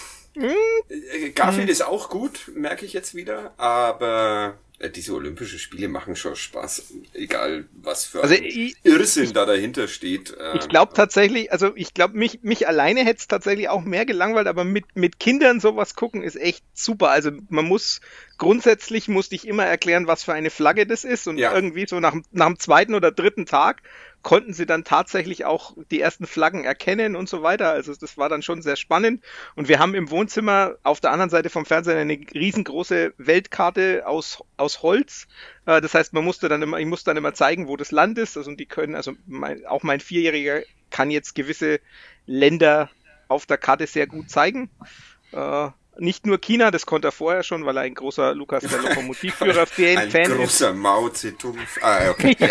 Garfield 1.36 1.68
hm. 1.68 1.72
ist 1.72 1.82
auch 1.82 2.10
gut, 2.10 2.52
merke 2.56 2.86
ich 2.86 2.94
jetzt 2.94 3.16
wieder, 3.16 3.54
aber 3.58 4.58
äh, 4.80 4.92
diese 4.92 5.14
Olympischen 5.14 5.58
Spiele 5.58 5.88
machen 5.88 6.16
schon 6.16 6.36
Spaß, 6.36 6.94
egal 7.14 7.66
was 7.82 8.06
für 8.06 8.22
also 8.22 8.36
ich, 8.36 8.76
Irrsinn 8.84 9.24
ich, 9.24 9.34
da 9.34 9.46
dahinter 9.48 9.88
steht. 9.88 10.38
Äh, 10.38 10.58
ich 10.58 10.70
glaube 10.70 10.94
tatsächlich, 10.94 11.52
also 11.52 11.72
ich 11.76 11.96
glaube, 11.96 12.16
mich, 12.16 12.44
mich 12.44 12.68
alleine 12.68 13.04
hätte 13.04 13.18
es 13.20 13.28
tatsächlich 13.28 13.70
auch 13.70 13.82
mehr 13.82 14.06
gelangweilt, 14.06 14.46
aber 14.46 14.64
mit, 14.64 14.86
mit 14.96 15.20
Kindern 15.20 15.60
sowas 15.60 15.96
gucken 15.96 16.22
ist 16.22 16.36
echt 16.36 16.64
super. 16.76 17.10
Also 17.10 17.32
man 17.50 17.66
muss, 17.66 18.02
grundsätzlich 18.38 19.08
musste 19.08 19.34
ich 19.34 19.48
immer 19.48 19.66
erklären, 19.66 20.06
was 20.06 20.24
für 20.24 20.34
eine 20.34 20.52
Flagge 20.52 20.86
das 20.86 21.04
ist 21.04 21.28
und 21.28 21.40
ja. 21.40 21.56
irgendwie 21.56 21.88
so 21.88 22.00
nach, 22.00 22.16
nach 22.32 22.46
dem 22.46 22.60
zweiten 22.60 22.94
oder 22.94 23.12
dritten 23.12 23.48
Tag 23.48 23.82
konnten 24.24 24.54
sie 24.54 24.66
dann 24.66 24.84
tatsächlich 24.84 25.46
auch 25.46 25.76
die 25.92 26.02
ersten 26.02 26.26
Flaggen 26.26 26.64
erkennen 26.64 27.16
und 27.16 27.30
so 27.30 27.44
weiter. 27.44 27.70
Also 27.70 27.94
das 27.96 28.18
war 28.18 28.30
dann 28.30 28.42
schon 28.42 28.62
sehr 28.62 28.76
spannend. 28.76 29.24
Und 29.56 29.70
wir 29.70 29.80
haben 29.80 29.96
im 29.96 30.10
Wohnzimmer 30.12 30.76
auf 30.84 31.00
der 31.00 31.12
anderen 31.12 31.30
Seite 31.30 31.50
vom 31.50 31.66
Fernseher 31.66 31.98
eine 31.98 32.20
riesengroße 32.34 33.14
Weltkarte 33.18 34.06
aus, 34.06 34.44
aus 34.58 34.82
Holz. 34.82 35.28
Äh, 35.66 35.82
das 35.82 35.94
heißt, 35.94 36.14
man 36.14 36.26
musste 36.26 36.50
dann 36.50 36.62
immer, 36.62 36.80
ich 36.80 36.86
musste 36.86 37.10
dann 37.10 37.18
immer 37.18 37.34
zeigen, 37.34 37.68
wo 37.68 37.78
das 37.78 37.92
Land 37.92 38.18
ist. 38.18 38.38
Also 38.38 38.54
die 38.54 38.66
können, 38.66 38.96
also 38.96 39.14
mein, 39.28 39.66
auch 39.66 39.84
mein 39.84 40.00
Vierjähriger 40.00 40.62
kann 40.90 41.12
jetzt 41.12 41.36
gewisse 41.36 41.80
Länder 42.26 42.90
auf 43.28 43.46
der 43.46 43.58
Karte 43.58 43.88
sehr 43.88 44.08
gut 44.08 44.30
zeigen. 44.30 44.70
Nicht 46.00 46.26
nur 46.26 46.40
China, 46.40 46.72
das 46.72 46.86
konnte 46.86 47.10
er 47.10 47.12
vorher 47.12 47.44
schon, 47.44 47.66
weil 47.66 47.78
er 47.78 47.84
ein 47.84 47.96
großer 47.96 48.36
Lukas 48.36 48.64
der 48.64 48.82
Lokomotivführer 48.82 49.66
Fan 49.68 50.08
ist. 50.08 50.16
Ein 50.16 50.32
großer 50.32 50.74
Mao 50.74 51.10
Zedong. 51.10 51.58
Ah, 51.82 52.10
okay. 52.10 52.36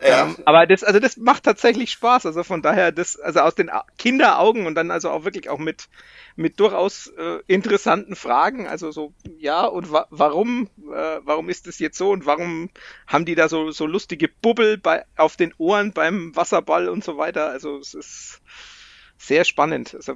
ja. 0.00 0.26
Ähm, 0.26 0.36
aber 0.44 0.66
das, 0.66 0.84
also 0.84 1.00
das 1.00 1.16
macht 1.16 1.44
tatsächlich 1.44 1.90
Spaß. 1.90 2.26
Also 2.26 2.44
von 2.44 2.62
daher, 2.62 2.92
das, 2.92 3.18
also 3.18 3.40
aus 3.40 3.54
den 3.54 3.70
Kinderaugen 3.98 4.66
und 4.66 4.74
dann 4.74 4.90
also 4.90 5.10
auch 5.10 5.24
wirklich 5.24 5.48
auch 5.48 5.58
mit, 5.58 5.88
mit 6.36 6.60
durchaus 6.60 7.08
äh, 7.18 7.40
interessanten 7.46 8.14
Fragen. 8.14 8.66
Also 8.66 8.90
so, 8.92 9.12
ja, 9.38 9.64
und 9.66 9.92
wa 9.92 10.06
warum, 10.10 10.68
äh, 10.92 11.20
warum 11.24 11.48
ist 11.48 11.66
das 11.66 11.78
jetzt 11.78 11.98
so 11.98 12.10
und 12.10 12.26
warum 12.26 12.70
haben 13.06 13.24
die 13.24 13.34
da 13.34 13.48
so, 13.48 13.70
so 13.70 13.86
lustige 13.86 14.28
Bubbel 14.28 14.78
bei, 14.78 15.04
auf 15.16 15.36
den 15.36 15.52
Ohren 15.58 15.92
beim 15.92 16.34
Wasserball 16.36 16.88
und 16.88 17.02
so 17.04 17.16
weiter? 17.18 17.48
Also 17.50 17.78
es 17.78 17.94
ist, 17.94 18.40
sehr 19.18 19.44
spannend. 19.44 19.94
Also 19.94 20.14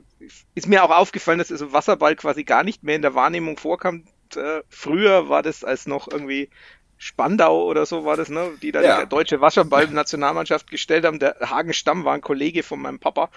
ist 0.55 0.68
mir 0.68 0.84
auch 0.84 0.90
aufgefallen, 0.90 1.38
dass 1.38 1.50
also 1.53 1.72
Wasserball 1.72 2.16
quasi 2.16 2.44
gar 2.44 2.62
nicht 2.62 2.82
mehr 2.82 2.96
in 2.96 3.03
der 3.03 3.14
Wahrnehmung 3.14 3.59
vorkam. 3.59 4.05
Äh, 4.34 4.62
früher 4.68 5.28
war 5.28 5.42
das 5.42 5.64
als 5.64 5.86
noch 5.86 6.09
irgendwie 6.11 6.48
Spandau 6.96 7.64
oder 7.64 7.84
so 7.84 8.05
war 8.05 8.16
das, 8.16 8.28
ne? 8.28 8.53
Die 8.62 8.70
da 8.70 8.80
Ja. 8.80 9.03
die 9.03 9.09
deutsche 9.09 9.40
Wasserball-Nationalmannschaft 9.40 10.70
gestellt 10.70 11.05
haben. 11.05 11.18
Der 11.18 11.36
Hagen 11.40 11.72
Stamm 11.72 12.05
war 12.05 12.14
ein 12.14 12.20
Kollege 12.20 12.62
von 12.62 12.80
meinem 12.80 13.00
Papa, 13.00 13.28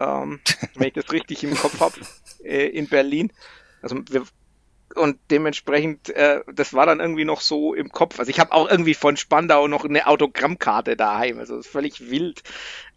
ähm, 0.00 0.40
wenn 0.74 0.88
ich 0.88 0.94
das 0.94 1.12
richtig 1.12 1.44
im 1.44 1.54
Kopf 1.54 1.78
habe, 1.80 2.00
äh, 2.42 2.66
in 2.68 2.88
Berlin. 2.88 3.30
Also 3.82 3.96
wir, 4.08 4.24
und 4.94 5.18
dementsprechend, 5.30 6.10
äh, 6.10 6.40
das 6.52 6.74
war 6.74 6.86
dann 6.86 7.00
irgendwie 7.00 7.24
noch 7.24 7.40
so 7.40 7.74
im 7.74 7.90
Kopf. 7.90 8.18
Also 8.18 8.30
ich 8.30 8.40
habe 8.40 8.52
auch 8.52 8.68
irgendwie 8.68 8.94
von 8.94 9.16
Spandau 9.16 9.68
noch 9.68 9.84
eine 9.84 10.06
Autogrammkarte 10.06 10.96
daheim. 10.96 11.38
Also 11.38 11.56
das 11.56 11.66
ist 11.66 11.72
völlig 11.72 12.10
wild. 12.10 12.42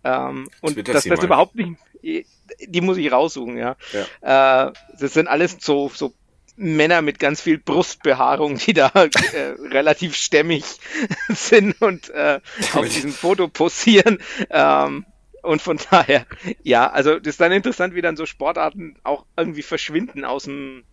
Ähm, 0.04 0.50
und 0.62 0.88
dass 0.88 1.04
das 1.04 1.18
mal. 1.20 1.26
überhaupt 1.26 1.56
nicht, 1.56 1.78
die 2.02 2.82
muss 2.82 2.98
ich 2.98 3.12
raussuchen, 3.12 3.58
ja. 3.58 3.76
Äh, 4.22 4.72
das 5.00 5.14
sind 5.14 5.28
alles 5.28 5.58
so, 5.60 5.90
so 5.94 6.14
Männer 6.56 7.02
mit 7.02 7.20
ganz 7.20 7.42
viel 7.42 7.58
Brustbehaarung, 7.58 8.58
die 8.58 8.74
da 8.74 8.92
äh, 9.34 9.56
relativ 9.72 10.16
stämmig 10.16 10.64
sind 11.30 11.82
und 11.82 12.10
äh, 12.10 12.40
auf 12.74 12.88
diesem 12.90 13.12
Foto 13.12 13.48
posieren. 13.48 14.20
Ähm, 14.50 15.06
und 15.42 15.62
von 15.62 15.78
daher, 15.90 16.26
ja, 16.64 16.90
also 16.90 17.20
das 17.20 17.34
ist 17.34 17.42
dann 17.42 17.52
interessant, 17.52 17.96
wie 17.96 18.02
dann 18.02 18.16
so 18.16 18.26
Sportarten 18.26 18.96
auch 19.04 19.26
irgendwie 19.36 19.62
verschwinden 19.62 20.24
aus 20.24 20.46
dem 20.46 20.84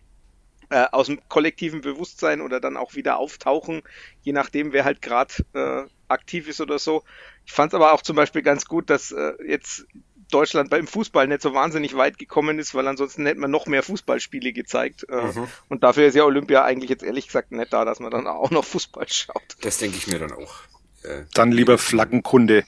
äh, 0.71 0.85
aus 0.91 1.07
dem 1.07 1.19
kollektiven 1.29 1.81
Bewusstsein 1.81 2.41
oder 2.41 2.59
dann 2.59 2.77
auch 2.77 2.95
wieder 2.95 3.17
auftauchen, 3.17 3.83
je 4.23 4.31
nachdem, 4.33 4.73
wer 4.73 4.85
halt 4.85 5.01
gerade 5.01 5.33
äh, 5.53 5.83
aktiv 6.07 6.47
ist 6.47 6.61
oder 6.61 6.79
so. 6.79 7.03
Ich 7.45 7.51
fand 7.51 7.71
es 7.73 7.75
aber 7.75 7.93
auch 7.93 8.01
zum 8.01 8.15
Beispiel 8.15 8.41
ganz 8.41 8.65
gut, 8.65 8.89
dass 8.89 9.11
äh, 9.11 9.33
jetzt 9.45 9.85
Deutschland 10.31 10.69
beim 10.69 10.87
Fußball 10.87 11.27
nicht 11.27 11.41
so 11.41 11.53
wahnsinnig 11.53 11.95
weit 11.97 12.17
gekommen 12.17 12.57
ist, 12.57 12.73
weil 12.73 12.87
ansonsten 12.87 13.25
hätten 13.25 13.41
wir 13.41 13.49
noch 13.49 13.65
mehr 13.65 13.83
Fußballspiele 13.83 14.53
gezeigt. 14.53 15.05
Äh, 15.09 15.21
Mhm. 15.21 15.47
Und 15.69 15.83
dafür 15.83 16.07
ist 16.07 16.15
ja 16.15 16.23
Olympia 16.23 16.63
eigentlich 16.63 16.89
jetzt 16.89 17.03
ehrlich 17.03 17.27
gesagt 17.27 17.51
nicht 17.51 17.71
da, 17.73 17.85
dass 17.85 17.99
man 17.99 18.11
dann 18.11 18.27
auch 18.27 18.49
noch 18.49 18.63
Fußball 18.65 19.07
schaut. 19.09 19.43
Das 19.61 19.77
denke 19.77 19.97
ich 19.97 20.07
mir 20.07 20.19
dann 20.19 20.31
auch. 20.31 20.55
Äh, 21.03 21.23
Dann 21.33 21.51
lieber 21.51 21.77
Flaggenkunde. 21.77 22.63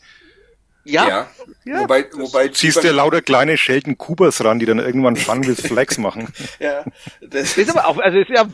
Ja, 0.86 1.08
ja. 1.08 1.32
ja, 1.64 1.80
wobei, 1.82 2.06
wobei 2.14 2.52
Siehst 2.52 2.84
du 2.84 2.92
lauter 2.92 3.22
kleine 3.22 3.58
Sheldon 3.58 3.98
Kubas 3.98 4.44
ran, 4.44 4.60
die 4.60 4.66
dann 4.66 4.80
irgendwann 4.80 5.16
Fun 5.16 5.46
with 5.48 5.62
Flags 5.62 5.98
machen. 5.98 6.28
ja, 6.60 6.84
das 7.22 7.58
ist 7.58 7.70
aber 7.70 7.88
auch, 7.88 7.98
also 8.00 8.18
ist 8.18 8.30
ja 8.30 8.46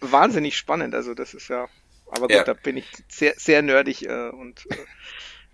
wahnsinnig 0.00 0.56
spannend. 0.56 0.94
Also 0.94 1.14
das 1.14 1.34
ist 1.34 1.48
ja, 1.48 1.68
aber 2.10 2.22
gut, 2.22 2.32
Ja. 2.32 2.44
da 2.44 2.54
bin 2.54 2.76
ich 2.76 2.90
sehr, 3.08 3.34
sehr 3.36 3.62
nerdig 3.62 4.06
äh, 4.06 4.28
und 4.30 4.66
äh, 4.70 4.76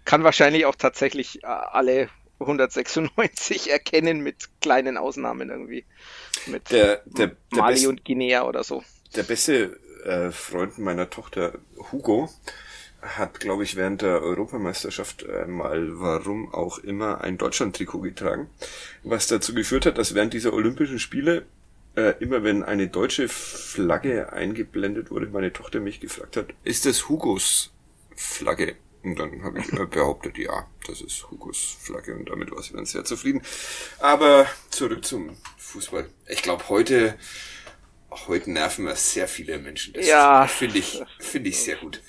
kann 0.07 0.25
wahrscheinlich 0.25 0.65
auch 0.65 0.77
tatsächlich 0.77 1.43
äh, 1.43 1.47
alle 1.47 2.09
196 2.41 3.71
erkennen 3.71 4.21
mit 4.21 4.49
kleinen 4.61 4.97
Ausnahmen 4.97 5.51
irgendwie. 5.51 5.85
Mit 6.47 6.71
der, 6.71 7.03
der, 7.05 7.29
der, 7.29 7.37
Mali 7.51 7.75
best, 7.75 7.87
und 7.87 8.05
Guinea 8.05 8.45
oder 8.45 8.65
so. 8.65 8.83
der 9.15 9.23
beste 9.25 9.79
äh, 10.05 10.31
Freund 10.31 10.79
meiner 10.79 11.11
Tochter, 11.11 11.59
Hugo, 11.93 12.31
hat, 13.05 13.41
glaube 13.41 13.65
ich, 13.65 13.77
während 13.77 14.03
der 14.03 14.23
Europameisterschaft 14.23 15.23
äh, 15.25 15.47
mal, 15.47 16.01
warum 16.01 16.53
auch 16.53 16.79
immer, 16.79 17.21
ein 17.23 17.39
Deutschland-Trikot 17.39 18.01
getragen, 18.01 18.49
was 19.03 19.27
dazu 19.27 19.55
geführt 19.55 19.87
hat, 19.87 19.99
dass 19.99 20.15
während 20.15 20.33
dieser 20.35 20.53
Olympischen 20.53 20.99
Spiele 20.99 21.45
äh, 21.97 22.15
immer 22.21 22.43
wenn 22.43 22.63
eine 22.65 22.89
deutsche 22.89 23.29
Flagge 23.29 24.33
eingeblendet 24.33 25.11
wurde, 25.11 25.27
meine 25.29 25.53
Tochter 25.53 25.81
mich 25.81 26.01
gefragt 26.01 26.37
hat, 26.37 26.47
ist 26.65 26.87
das 26.87 27.09
Hugos 27.09 27.71
Flagge? 28.17 28.77
Und 29.05 29.19
dann 29.19 29.43
habe 29.45 29.59
ich 29.61 29.69
immer 29.69 29.87
behauptet, 29.87 30.39
ja, 30.39 30.67
das 30.87 31.03
ist 31.03 31.31
Hugos 31.31 31.77
Flagge 31.81 32.15
und 32.17 32.29
damit 32.31 32.51
war 32.51 32.63
sie 32.63 32.73
dann 32.73 32.87
sehr 32.87 33.05
zufrieden. 33.05 33.43
Aber 34.01 34.47
zurück 34.71 35.05
zum 35.05 35.37
Fußball. 35.59 36.07
Ich 36.27 36.43
glaube, 36.43 36.69
heute, 36.71 37.17
heute 38.29 38.51
nerven 38.51 38.87
wir 38.87 38.97
sehr 38.97 39.29
viele 39.29 39.59
Menschen. 39.59 39.93
Das 39.93 40.07
Ja. 40.07 40.47
finde 40.47 40.79
ich, 40.79 41.03
finde 41.21 41.51
ich 41.51 41.61
sehr 41.61 41.77
gut. 41.77 42.01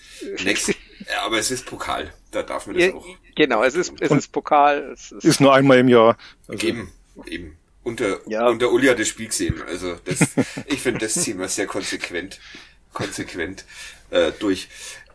Next, 0.45 0.73
ja, 1.11 1.21
aber 1.23 1.37
es 1.39 1.51
ist 1.51 1.65
Pokal, 1.65 2.13
da 2.31 2.43
darf 2.43 2.67
man 2.67 2.75
das 2.75 2.85
Ja, 2.85 2.93
auch 2.93 3.05
genau, 3.35 3.63
es 3.63 3.75
ist, 3.75 3.93
es 3.99 4.11
ist 4.11 4.31
Pokal. 4.31 4.91
Es 4.93 5.11
ist, 5.11 5.25
Ist 5.25 5.41
nur 5.41 5.53
einmal 5.53 5.79
im 5.79 5.87
Jahr. 5.87 6.17
Also, 6.47 6.59
geben. 6.59 6.91
Eben. 7.25 7.57
Unter, 7.83 8.19
Ja. 8.27 8.47
unter 8.47 8.71
Uli 8.71 8.87
hat 8.87 8.99
das 8.99 9.07
Spiel 9.07 9.27
gesehen. 9.27 9.61
Also 9.67 9.95
das, 10.05 10.19
ich 10.65 10.81
finde, 10.81 10.99
das 11.01 11.13
ziehen 11.13 11.39
wir 11.39 11.47
sehr 11.47 11.67
konsequent, 11.67 12.39
konsequent 12.93 13.65
äh, 14.09 14.31
durch. 14.39 14.67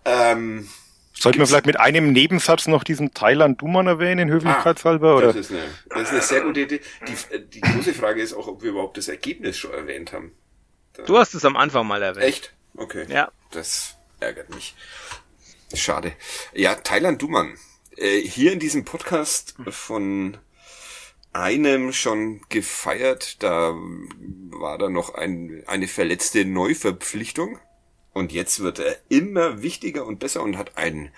Ähm, 0.05 0.69
Sollten 1.13 1.39
wir 1.41 1.47
vielleicht 1.47 1.67
mit 1.67 1.79
einem 1.79 2.13
Nebensatz 2.13 2.67
noch 2.67 2.83
diesen 2.85 3.13
Thailand 3.13 3.61
Duman 3.61 3.87
erwähnen, 3.87 4.31
höflichkeitshalber? 4.31 5.17
Oder? 5.17 5.27
das, 5.35 5.37
ist 5.37 5.51
eine, 5.51 5.65
das 5.91 6.03
ist 6.03 6.11
eine 6.13 6.21
sehr 6.23 6.41
gute 6.43 6.61
Idee. 6.61 6.81
Die, 7.07 7.49
die 7.49 7.61
große 7.61 7.93
Frage 7.93 8.23
ist 8.23 8.33
auch, 8.33 8.47
ob 8.47 8.63
wir 8.63 8.71
überhaupt 8.71 8.97
das 8.97 9.09
Ergebnis 9.09 9.59
schon 9.59 9.73
erwähnt 9.73 10.13
haben. 10.13 10.33
du 11.07 11.19
hast 11.19 11.35
es 11.35 11.45
am 11.45 11.57
Anfang 11.57 11.87
mal 11.87 12.01
erwähnt. 12.03 12.25
Echt? 12.25 12.55
Okay. 12.77 13.05
Ja. 13.09 13.31
Das 13.51 13.97
ärgert 14.21 14.55
mich. 14.55 14.75
Schade. 15.75 16.13
Ja, 16.53 16.75
Thailand 16.75 17.23
Duman. 17.23 17.57
Äh, 17.97 18.21
hier 18.21 18.53
in 18.53 18.59
diesem 18.59 18.85
Podcast 18.85 19.55
von 19.69 20.37
einem 21.33 21.93
schon 21.93 22.41
gefeiert. 22.49 23.43
Da 23.43 23.75
war 24.51 24.79
da 24.79 24.89
noch 24.89 25.15
ein, 25.15 25.63
eine 25.67 25.89
verletzte 25.89 26.45
Neuverpflichtung. 26.45 27.59
Und 28.13 28.33
jetzt 28.33 28.61
wird 28.61 28.81
er 28.81 28.97
immer 29.09 29.63
wichtiger 29.63 30.05
und 30.05 30.19
besser 30.19 30.43
und 30.43 30.59
hat 30.59 30.77
ein 30.77 31.13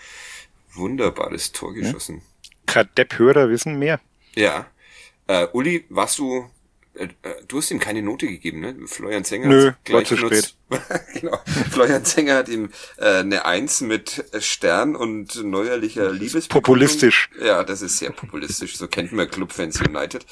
wunderbares 0.75 1.53
Tor 1.53 1.73
geschossen. 1.73 2.23
Kadepp-Hörer 2.67 3.49
wissen 3.49 3.79
mehr. 3.79 4.01
Ja. 4.35 4.67
Äh, 5.27 5.47
Uli, 5.53 5.85
warst 5.89 6.19
du, 6.19 6.51
du 7.49 7.59
hast 7.59 7.71
ihm 7.71 7.79
keine 7.79 8.03
Note 8.03 8.27
gegeben, 8.27 8.61
ne? 8.61 8.77
Florian 8.87 9.25
Zenger 9.25 9.49
Nö, 9.49 9.73
gleich 9.85 10.09
zu 10.09 10.17
genutzt. 10.17 10.57
genau. 11.15 11.39
Florian 11.71 12.05
Zenger 12.05 12.37
hat 12.37 12.49
ihm 12.49 12.71
äh, 12.99 13.21
eine 13.21 13.45
Eins 13.47 13.81
mit 13.81 14.25
Stern 14.41 14.95
und 14.95 15.43
neuerlicher 15.43 16.11
Liebes. 16.11 16.49
Populistisch. 16.49 17.31
Ja, 17.41 17.65
das 17.65 17.83
ist 17.83 17.99
sehr 17.99 18.11
populistisch. 18.11 18.77
So 18.77 18.89
kennt 18.89 19.13
man 19.13 19.29
Clubfans 19.29 19.81
United. 19.81 20.27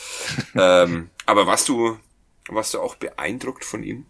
ähm, 0.55 1.11
aber 1.27 1.47
warst 1.47 1.69
du, 1.69 1.99
warst 2.49 2.75
du 2.75 2.81
auch 2.81 2.97
beeindruckt 2.97 3.65
von 3.65 3.83
ihm? 3.83 4.05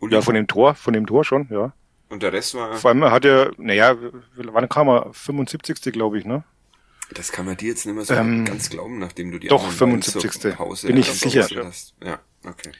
Uli? 0.00 0.14
Ja, 0.14 0.22
von 0.22 0.34
dem 0.34 0.46
Tor, 0.46 0.74
von 0.74 0.92
dem 0.92 1.06
Tor 1.06 1.24
schon, 1.24 1.48
ja. 1.50 1.72
und 2.08 2.22
der 2.22 2.32
Rest 2.32 2.54
war, 2.54 2.74
Vor 2.76 2.90
allem 2.90 3.04
hat 3.04 3.24
er, 3.24 3.52
naja, 3.58 3.96
wann 4.36 4.68
kam 4.68 4.88
er? 4.88 5.12
75. 5.12 5.92
glaube 5.92 6.18
ich, 6.18 6.24
ne? 6.24 6.44
Das 7.14 7.32
kann 7.32 7.46
man 7.46 7.56
dir 7.56 7.68
jetzt 7.68 7.86
nicht 7.86 7.94
mehr 7.94 8.04
so 8.04 8.14
Ähm, 8.14 8.44
ganz 8.44 8.70
glauben, 8.70 8.98
nachdem 8.98 9.30
du 9.30 9.38
die 9.38 9.48
doch, 9.48 9.68
anderen 9.68 10.00
beiden 10.00 10.02
zur 10.02 10.20
75.. 10.20 10.56
Pause 10.56 10.86
Bin 10.88 10.96
ich 10.96 11.10
sicher. 11.10 11.46
Hast. 11.64 11.94
Ja, 12.02 12.20
okay. 12.44 12.72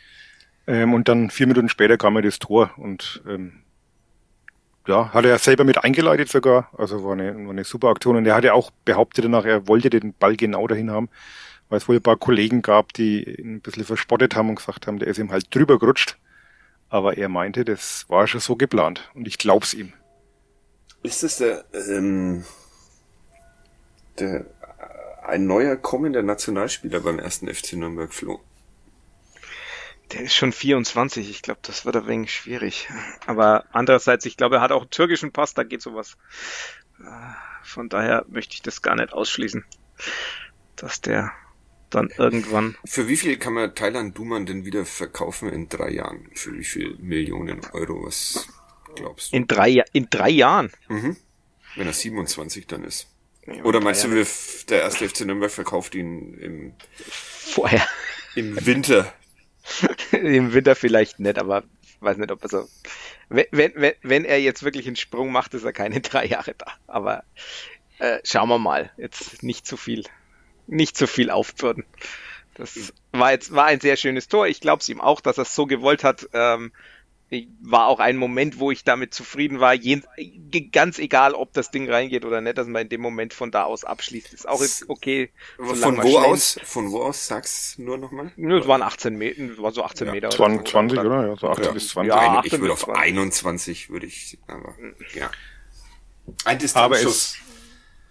Ähm, 0.67 0.93
und 0.93 1.09
dann 1.09 1.31
vier 1.31 1.47
Minuten 1.47 1.69
später 1.69 1.97
kam 1.97 2.17
er 2.17 2.23
das 2.23 2.39
Tor 2.39 2.73
und 2.77 3.23
ähm, 3.27 3.63
ja, 4.87 5.13
hat 5.13 5.25
er 5.25 5.39
selber 5.39 5.65
mit 5.65 5.85
eingeleitet 5.85 6.29
sogar. 6.29 6.71
Also 6.77 7.05
war 7.05 7.13
eine, 7.13 7.35
war 7.35 7.51
eine 7.51 7.65
super 7.65 7.89
Aktion. 7.89 8.17
Und 8.17 8.27
er 8.27 8.35
hat 8.35 8.45
ja 8.45 8.55
auch 8.55 8.71
behauptet 8.85 9.25
danach, 9.25 9.45
er 9.45 9.69
wollte 9.69 9.91
den 9.91 10.15
Ball 10.15 10.37
genau 10.37 10.67
dahin 10.67 10.91
haben, 10.91 11.09
weil 11.69 11.79
es 11.79 11.89
wohl 11.89 11.97
ein 11.97 12.03
paar 12.03 12.17
Kollegen 12.17 12.63
gab, 12.63 12.93
die 12.95 13.23
ihn 13.23 13.57
ein 13.57 13.61
bisschen 13.61 13.85
verspottet 13.85 14.35
haben 14.35 14.49
und 14.49 14.57
gesagt 14.57 14.87
haben, 14.87 14.99
der 14.99 15.09
ist 15.09 15.19
ihm 15.19 15.31
halt 15.31 15.55
drüber 15.55 15.79
gerutscht. 15.79 16.19
Aber 16.91 17.19
er 17.19 17.29
meinte, 17.29 17.65
das 17.67 18.07
war 18.09 18.27
schon 18.27 18.41
so 18.41 18.57
geplant. 18.57 19.11
Und 19.15 19.29
ich 19.29 19.37
glaub's 19.37 19.75
ihm. 19.75 19.93
Ist 21.03 21.23
es 21.23 21.37
der, 21.37 21.65
ähm, 21.75 22.45
der, 24.21 24.41
äh, 24.41 25.27
ein 25.27 25.47
neuer 25.47 25.77
kommender 25.77 26.23
Nationalspieler 26.23 27.01
beim 27.01 27.19
ersten 27.19 27.53
FC 27.53 27.75
Nürnberg, 27.75 28.13
Flo? 28.13 28.41
Der 30.13 30.23
ist 30.23 30.35
schon 30.35 30.53
24, 30.53 31.29
ich 31.29 31.43
glaube, 31.43 31.61
das 31.63 31.85
wird 31.85 31.97
ein 31.97 32.07
wenig 32.07 32.33
schwierig. 32.35 32.89
Aber 33.27 33.67
andererseits, 33.73 34.25
ich 34.25 34.37
glaube, 34.37 34.57
er 34.57 34.61
hat 34.63 34.73
auch 34.73 34.83
einen 34.83 34.91
türkischen 34.91 35.33
Pass, 35.33 35.53
da 35.55 35.65
geht 35.65 35.83
sowas. 35.83 36.17
Äh, 37.01 37.05
Von 37.63 37.89
daher 37.89 38.25
möchte 38.29 38.55
ich 38.55 38.63
das 38.63 38.81
gar 38.81 38.97
nicht 38.97 39.13
ausschließen, 39.13 39.65
dass 40.77 41.03
der 41.03 41.33
dann 41.91 42.11
irgendwann. 42.17 42.77
Für 42.85 43.09
wie 43.09 43.17
viel 43.17 43.37
kann 43.39 43.55
man 43.55 43.75
Thailand 43.75 44.17
Duman 44.17 44.47
denn 44.47 44.65
wieder 44.65 44.85
verkaufen 44.85 45.51
in 45.51 45.69
drei 45.69 45.91
Jahren? 45.91 46.31
Für 46.35 46.53
wie 46.53 46.65
viel 46.65 46.97
Millionen 46.99 47.61
Euro? 47.73 48.07
Was 48.07 48.49
glaubst 48.95 49.33
du? 49.33 49.37
In 49.37 49.47
drei, 49.47 49.85
in 49.93 50.09
drei 50.11 50.31
Jahren. 50.31 50.71
Mhm. 50.89 51.17
Wenn 51.77 51.87
er 51.87 51.93
27 51.93 52.67
dann 52.67 52.85
ist. 52.85 53.09
Ja, 53.57 53.63
Oder 53.65 53.79
in 53.79 53.85
meinst 53.85 54.05
du, 54.05 54.11
wir 54.11 54.27
der 54.69 54.83
erste 54.83 55.09
FC 55.09 55.21
Nürnberg 55.23 55.51
verkauft 55.51 55.95
ihn 55.95 56.35
im, 56.35 56.75
Vorher. 57.09 57.87
im 58.35 58.65
Winter? 58.67 59.13
Im 60.13 60.55
Winter 60.55 60.75
vielleicht 60.75 61.21
nicht, 61.21 61.39
aber 61.39 61.63
ich 61.83 61.97
weiß 62.01 62.17
nicht, 62.17 62.31
ob 62.31 62.43
er 62.43 62.49
so. 62.49 62.69
Wenn, 63.29 63.45
wenn, 63.51 63.73
wenn- 63.77 63.95
wenn 64.03 64.25
er 64.25 64.41
jetzt 64.41 64.63
wirklich 64.63 64.87
einen 64.87 64.97
Sprung 64.97 65.31
macht, 65.31 65.53
ist 65.55 65.65
er 65.65 65.73
keine 65.75 66.01
drei 66.01 66.25
Jahre 66.27 66.55
da. 66.57 66.67
Aber 66.87 67.23
äh, 67.99 68.19
schauen 68.25 68.49
wir 68.49 68.59
mal. 68.59 68.91
Jetzt 68.97 69.43
nicht 69.43 69.67
zu 69.67 69.77
viel. 69.77 70.05
Nicht 70.67 70.97
zu 70.97 71.07
viel 71.07 71.31
aufbürden. 71.31 71.85
Das 72.55 72.93
war 73.13 73.31
jetzt 73.33 73.53
war 73.55 73.67
ein 73.67 73.81
sehr 73.81 73.97
schönes 73.97 74.29
Tor. 74.29 74.47
Ich 74.49 74.61
glaube 74.61 74.81
es 74.81 74.89
ihm 74.89 75.01
auch, 75.01 75.21
dass 75.21 75.39
er 75.39 75.43
es 75.43 75.55
so 75.55 75.67
gewollt 75.67 76.03
hat. 76.03 76.29
Ähm, 76.33 76.73
war 77.61 77.87
auch 77.89 78.01
ein 78.01 78.17
Moment, 78.17 78.59
wo 78.59 78.71
ich 78.71 78.85
damit 78.85 79.13
zufrieden 79.13 79.61
war, 79.61 79.75
je, 79.75 80.01
ganz 80.73 80.99
egal, 80.99 81.35
ob 81.35 81.53
das 81.53 81.71
Ding 81.71 81.91
reingeht 81.91 82.25
oder 82.25 82.41
nicht, 82.41 82.57
dass 82.57 82.67
man 82.67 82.83
in 82.83 82.89
dem 82.89 83.03
Moment 83.03 83.35
von 83.35 83.51
da 83.51 83.65
aus 83.65 83.85
abschließt. 83.85 84.33
Ist 84.33 84.49
auch 84.49 84.63
okay. 84.89 85.31
Von 85.59 86.03
wo 86.03 86.19
aus? 86.19 86.59
Von 86.65 86.91
wo 86.91 87.03
aus 87.03 87.27
sag's 87.27 87.77
nur 87.79 87.99
nochmal? 87.99 88.33
Nö, 88.37 88.59
es 88.59 88.67
waren 88.67 88.83
18 88.83 89.17
Meter, 89.17 89.59
war 89.59 89.73
so 89.73 89.83
18 89.85 90.07
ja, 90.07 90.13
Meter. 90.15 90.31
20, 90.31 90.61
oder, 90.61 90.71
20 90.71 90.99
oder? 91.01 91.29
Ja, 91.29 91.37
so 91.37 91.49
18 91.51 91.65
ja. 91.65 91.71
bis 91.73 91.89
20. 91.89 92.09
Ja, 92.09 92.43
ich 92.45 92.53
würde 92.59 92.73
auf 92.73 92.85
20. 92.85 93.03
21 93.03 93.91
würde 93.91 94.07
ich, 94.07 94.39
aber 94.47 94.75
ja. 95.15 95.31
Ein 96.45 96.59
aber 96.75 97.01
es, 97.01 97.37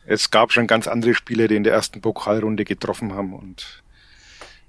es 0.06 0.32
gab 0.32 0.52
schon 0.52 0.68
ganz 0.68 0.88
andere 0.88 1.16
Spieler, 1.16 1.48
die 1.48 1.56
in 1.56 1.64
der 1.64 1.74
ersten 1.74 2.02
Pokalrunde 2.02 2.66
getroffen 2.66 3.14
haben 3.14 3.34
und 3.34 3.84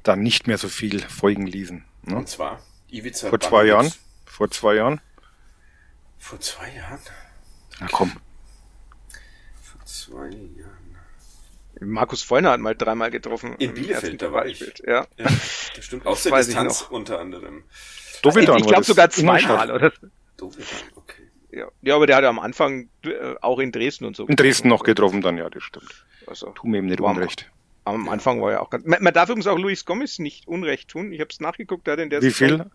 dann 0.03 0.23
nicht 0.23 0.47
mehr 0.47 0.59
so 0.59 0.69
viel 0.69 1.01
folgen 1.01 1.47
ließen. 1.47 1.85
Ne? 2.05 2.17
Und 2.17 2.29
zwar 2.29 2.63
Ivica 2.91 3.29
Vor 3.29 3.41
zwei 3.41 3.65
Jahren. 3.67 3.93
Vor 4.39 4.53
zwei 4.53 4.77
Jahren? 4.77 5.01
Vor 6.17 6.39
zwei 6.39 6.73
Jahren? 6.73 7.01
Na 7.81 7.89
komm. 7.91 8.13
Vor 9.61 9.85
zwei 9.85 10.29
Jahren. 10.29 10.97
Markus 11.81 12.23
Feuna 12.23 12.53
hat 12.53 12.61
mal 12.61 12.77
dreimal 12.77 13.11
getroffen. 13.11 13.57
In 13.59 13.75
Bielefeld, 13.75 14.23
da 14.23 14.31
war 14.31 14.47
ich. 14.47 14.61
Ja. 14.87 15.09
ja. 15.17 15.27
Das 15.75 15.85
stimmt. 15.85 16.07
Aus 16.07 16.23
der 16.23 16.37
Distanz 16.37 16.83
unter 16.83 17.19
anderem. 17.19 17.65
Dovedan 18.23 18.61
ich 18.61 18.67
glaube 18.69 18.85
sogar 18.85 19.11
zweimal, 19.11 19.73
oder? 19.73 19.93
Dovedan, 20.37 20.67
okay. 20.95 21.23
Ja. 21.51 21.67
ja, 21.83 21.97
aber 21.97 22.07
der 22.07 22.15
hat 22.15 22.23
ja 22.23 22.29
am 22.29 22.39
Anfang 22.39 22.91
äh, 23.07 23.35
auch 23.41 23.59
in 23.59 23.73
Dresden 23.73 24.05
und 24.05 24.15
so. 24.15 24.25
In 24.29 24.37
Dresden 24.37 24.69
noch 24.69 24.85
getroffen 24.85 25.21
dann, 25.21 25.37
ja, 25.37 25.51
das 25.51 25.65
stimmt. 25.65 26.07
Also, 26.29 26.51
tu 26.51 26.69
mir 26.69 26.79
eben 26.79 26.87
nicht 26.87 27.01
unrecht. 27.01 27.51
Am, 27.85 27.97
am 27.97 28.09
Anfang 28.09 28.41
war 28.41 28.53
ja 28.53 28.61
auch 28.61 28.71
ganz. 28.71 28.85
Man, 28.85 29.03
man 29.03 29.13
darf 29.13 29.31
übrigens 29.31 29.49
auch 29.49 29.59
Luis 29.59 29.85
Gomez 29.85 30.21
nicht 30.21 30.47
unrecht 30.47 30.91
tun. 30.91 31.13
Ich 31.13 31.19
habe 31.19 31.31
es 31.33 31.41
nachgeguckt, 31.41 31.89
hat 31.89 31.99
in 31.99 32.09
der 32.09 32.23
Wie 32.23 32.31
viel? 32.31 32.71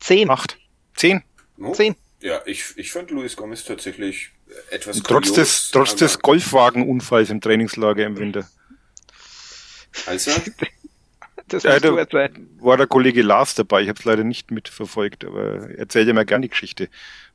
Zehn. 0.00 0.30
Acht. 0.30 0.58
Zehn? 0.94 1.22
Oh. 1.58 1.72
Zehn. 1.72 1.96
Ja, 2.20 2.40
ich, 2.46 2.64
ich 2.76 2.92
fand 2.92 3.10
Luis 3.10 3.36
Gomez 3.36 3.64
tatsächlich 3.64 4.30
etwas 4.70 5.02
Trotz 5.02 5.28
kurios, 5.28 5.34
des, 5.34 5.70
trotz 5.72 5.96
des 5.96 6.18
Golfwagenunfalls 6.20 7.30
im 7.30 7.40
Trainingslager 7.40 8.06
im 8.06 8.16
Winter. 8.16 8.48
Also? 10.06 10.30
das 11.52 11.62
ja, 11.64 11.78
da 11.78 11.94
war 12.60 12.76
der 12.76 12.86
Kollege 12.86 13.22
Lars 13.22 13.54
dabei. 13.54 13.82
Ich 13.82 13.88
habe 13.88 13.98
es 13.98 14.04
leider 14.04 14.24
nicht 14.24 14.50
mitverfolgt, 14.50 15.24
aber 15.24 15.70
erzählt 15.70 16.08
ja 16.08 16.14
mal 16.14 16.24
gerne 16.24 16.42
die 16.42 16.50
Geschichte, 16.50 16.88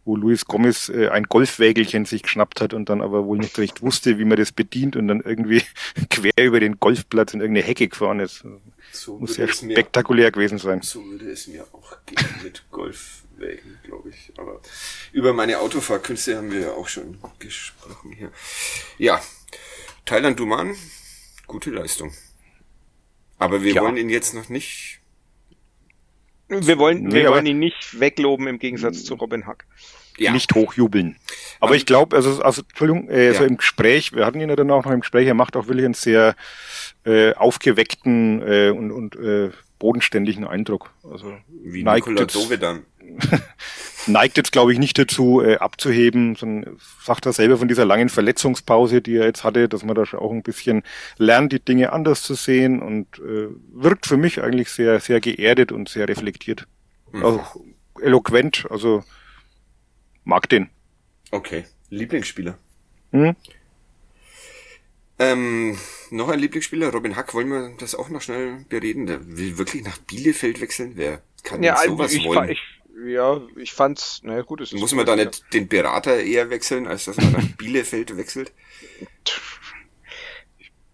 wo 0.05 0.15
Luis 0.15 0.45
Gomez 0.45 0.89
äh, 0.89 1.09
ein 1.09 1.23
Golfwägelchen 1.23 2.05
sich 2.05 2.23
geschnappt 2.23 2.61
hat 2.61 2.73
und 2.73 2.89
dann 2.89 3.01
aber 3.01 3.25
wohl 3.25 3.37
nicht 3.37 3.57
recht 3.59 3.81
wusste, 3.81 4.17
wie 4.17 4.25
man 4.25 4.37
das 4.37 4.51
bedient 4.51 4.95
und 4.95 5.07
dann 5.07 5.21
irgendwie 5.21 5.61
quer 6.09 6.45
über 6.45 6.59
den 6.59 6.79
Golfplatz 6.79 7.33
in 7.33 7.41
irgendeine 7.41 7.67
Hecke 7.67 7.87
gefahren 7.87 8.19
ist. 8.19 8.43
So 8.91 9.19
Muss 9.19 9.35
sehr 9.35 9.47
spektakulär 9.49 10.27
mir, 10.27 10.31
gewesen 10.31 10.57
sein. 10.57 10.81
So 10.81 11.03
würde 11.05 11.29
es 11.29 11.47
mir 11.47 11.63
auch 11.73 11.97
gehen 12.05 12.25
mit 12.41 12.63
Golfwägen, 12.71 13.77
glaube 13.83 14.09
ich. 14.09 14.31
Aber 14.37 14.61
über 15.11 15.33
meine 15.33 15.59
Autofahrkünste 15.59 16.37
haben 16.37 16.51
wir 16.51 16.61
ja 16.61 16.71
auch 16.71 16.87
schon 16.87 17.17
gesprochen 17.39 18.13
hier. 18.13 18.31
Ja, 18.97 19.21
Thailand 20.05 20.39
Duman, 20.39 20.73
gute 21.47 21.69
Leistung. 21.69 22.13
Aber 23.39 23.63
wir 23.63 23.73
ja. 23.73 23.81
wollen 23.81 23.97
ihn 23.97 24.09
jetzt 24.09 24.33
noch 24.33 24.49
nicht. 24.49 24.99
Wir 26.49 26.77
wollen, 26.77 27.03
nee, 27.03 27.23
wir 27.23 27.29
wollen 27.29 27.45
ihn 27.45 27.59
nicht 27.59 27.99
wegloben 27.99 28.47
im 28.47 28.57
Gegensatz 28.57 29.03
zu 29.03 29.15
Robin 29.15 29.45
Hack. 29.45 29.65
Ja. 30.17 30.31
Nicht 30.31 30.55
hochjubeln. 30.55 31.17
Aber 31.59 31.71
um, 31.71 31.77
ich 31.77 31.85
glaube, 31.85 32.15
also, 32.15 32.41
also 32.41 32.63
Entschuldigung, 32.63 33.09
äh, 33.09 33.27
ja. 33.27 33.33
so 33.33 33.43
im 33.43 33.57
Gespräch, 33.57 34.13
wir 34.13 34.25
hatten 34.25 34.39
ihn 34.39 34.49
ja 34.49 34.55
dann 34.55 34.71
auch 34.71 34.83
noch 34.83 34.91
im 34.91 35.01
Gespräch, 35.01 35.27
er 35.27 35.35
macht 35.35 35.55
auch 35.55 35.67
wirklich 35.67 35.85
einen 35.85 35.93
sehr 35.93 36.35
äh, 37.05 37.33
aufgeweckten 37.33 38.41
äh, 38.41 38.69
und, 38.69 38.91
und 38.91 39.15
äh, 39.15 39.51
bodenständigen 39.77 40.47
Eindruck. 40.47 40.91
Also 41.03 41.37
wie 41.63 41.83
Nikola 41.83 42.25
Dove 42.25 42.57
dann. 42.57 42.85
neigt 44.07 44.37
jetzt, 44.37 44.51
glaube 44.51 44.73
ich, 44.73 44.79
nicht 44.79 44.97
dazu, 44.97 45.41
äh, 45.41 45.57
abzuheben, 45.57 46.35
sondern 46.35 46.77
sagt 47.03 47.25
er 47.25 47.33
selber 47.33 47.57
von 47.57 47.67
dieser 47.67 47.85
langen 47.85 48.09
Verletzungspause, 48.09 49.01
die 49.01 49.17
er 49.17 49.25
jetzt 49.25 49.43
hatte, 49.43 49.67
dass 49.69 49.83
man 49.83 49.95
da 49.95 50.05
schon 50.05 50.19
auch 50.19 50.31
ein 50.31 50.43
bisschen 50.43 50.83
lernt, 51.17 51.51
die 51.51 51.63
Dinge 51.63 51.91
anders 51.93 52.23
zu 52.23 52.33
sehen 52.33 52.81
und 52.81 53.19
äh, 53.19 53.47
wirkt 53.73 54.05
für 54.05 54.17
mich 54.17 54.41
eigentlich 54.41 54.69
sehr, 54.69 54.99
sehr 54.99 55.19
geerdet 55.19 55.71
und 55.71 55.89
sehr 55.89 56.07
reflektiert. 56.07 56.67
Mhm. 57.11 57.25
Also 57.25 57.43
eloquent, 58.01 58.67
also 58.69 59.03
mag 60.23 60.49
den. 60.49 60.69
Okay. 61.31 61.65
Lieblingsspieler? 61.89 62.57
Hm? 63.11 63.35
Ähm, 65.19 65.77
noch 66.11 66.29
ein 66.29 66.39
Lieblingsspieler, 66.39 66.91
Robin 66.91 67.15
Hack, 67.15 67.33
wollen 67.33 67.49
wir 67.49 67.73
das 67.79 67.95
auch 67.95 68.09
noch 68.09 68.21
schnell 68.21 68.65
bereden? 68.69 69.07
Der 69.07 69.25
will 69.25 69.57
wirklich 69.57 69.83
nach 69.83 69.97
Bielefeld 69.99 70.61
wechseln? 70.61 70.91
Wer 70.95 71.21
kann 71.43 71.63
ja, 71.63 71.77
sowas 71.77 72.13
ich, 72.13 72.25
wollen? 72.25 72.49
Ich, 72.49 72.59
ja, 73.05 73.41
ich 73.55 73.73
fand's, 73.73 74.21
naja 74.23 74.41
gut, 74.41 74.61
es 74.61 74.73
ist. 74.73 74.79
Muss 74.79 74.93
man 74.93 75.05
da 75.05 75.15
nicht 75.15 75.53
den 75.53 75.67
Berater 75.67 76.17
eher 76.19 76.49
wechseln, 76.49 76.87
als 76.87 77.05
dass 77.05 77.17
man 77.17 77.31
nach 77.31 77.47
Bielefeld 77.57 78.17
wechselt? 78.17 78.51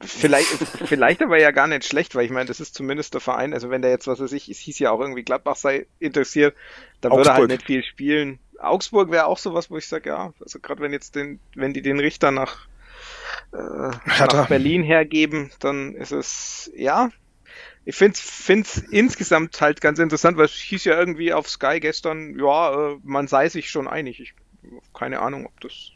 Vielleicht, 0.06 0.50
vielleicht 0.86 1.22
aber 1.22 1.40
ja 1.40 1.52
gar 1.52 1.68
nicht 1.68 1.86
schlecht, 1.86 2.14
weil 2.16 2.26
ich 2.26 2.32
meine, 2.32 2.48
das 2.48 2.60
ist 2.60 2.76
zumindest 2.76 3.14
der 3.14 3.22
Verein, 3.22 3.54
also 3.54 3.70
wenn 3.70 3.82
der 3.82 3.92
jetzt, 3.92 4.08
was 4.08 4.20
weiß 4.20 4.34
ich, 4.34 4.50
es 4.50 4.58
hieß 4.58 4.80
ja 4.80 4.92
auch 4.92 5.00
irgendwie 5.00 5.24
Gladbach 5.24 5.56
sei 5.56 5.88
interessiert, 6.00 6.56
dann 7.00 7.14
Augsburg. 7.14 7.26
würde 7.26 7.30
er 7.30 7.40
halt 7.40 7.50
nicht 7.52 7.66
viel 7.66 7.84
spielen. 7.84 8.40
Augsburg 8.60 9.12
wäre 9.12 9.28
auch 9.28 9.38
sowas, 9.38 9.72
wo 9.72 9.78
ich 9.78 9.88
sage, 9.88 10.10
ja, 10.10 10.34
also 10.42 10.60
gerade 10.60 10.82
wenn 10.82 10.92
jetzt 10.92 11.16
den, 11.16 11.40
wenn 11.56 11.74
die 11.74 11.82
den 11.82 12.00
Richter 12.00 12.32
nach, 12.32 12.68
äh, 13.54 13.58
nach 13.58 14.50
Berlin 14.50 14.84
hergeben, 14.84 15.52
dann 15.60 15.96
ist 15.96 16.12
es, 16.12 16.70
ja, 16.76 17.10
ich 17.86 17.96
finde 17.96 18.16
es 18.16 18.78
insgesamt 18.92 19.60
halt 19.60 19.82
ganz 19.82 20.00
interessant, 20.00 20.38
weil 20.38 20.46
es 20.46 20.54
hieß 20.54 20.86
ja 20.86 20.98
irgendwie 20.98 21.34
auf 21.34 21.50
Sky 21.50 21.80
gestern, 21.80 22.38
ja, 22.40 22.92
äh, 22.92 22.98
man 23.04 23.28
sei 23.28 23.50
sich 23.50 23.70
schon 23.70 23.88
einig. 23.88 24.20
Ich 24.20 24.34
keine 24.94 25.20
Ahnung, 25.20 25.46
ob 25.46 25.60
das. 25.62 25.92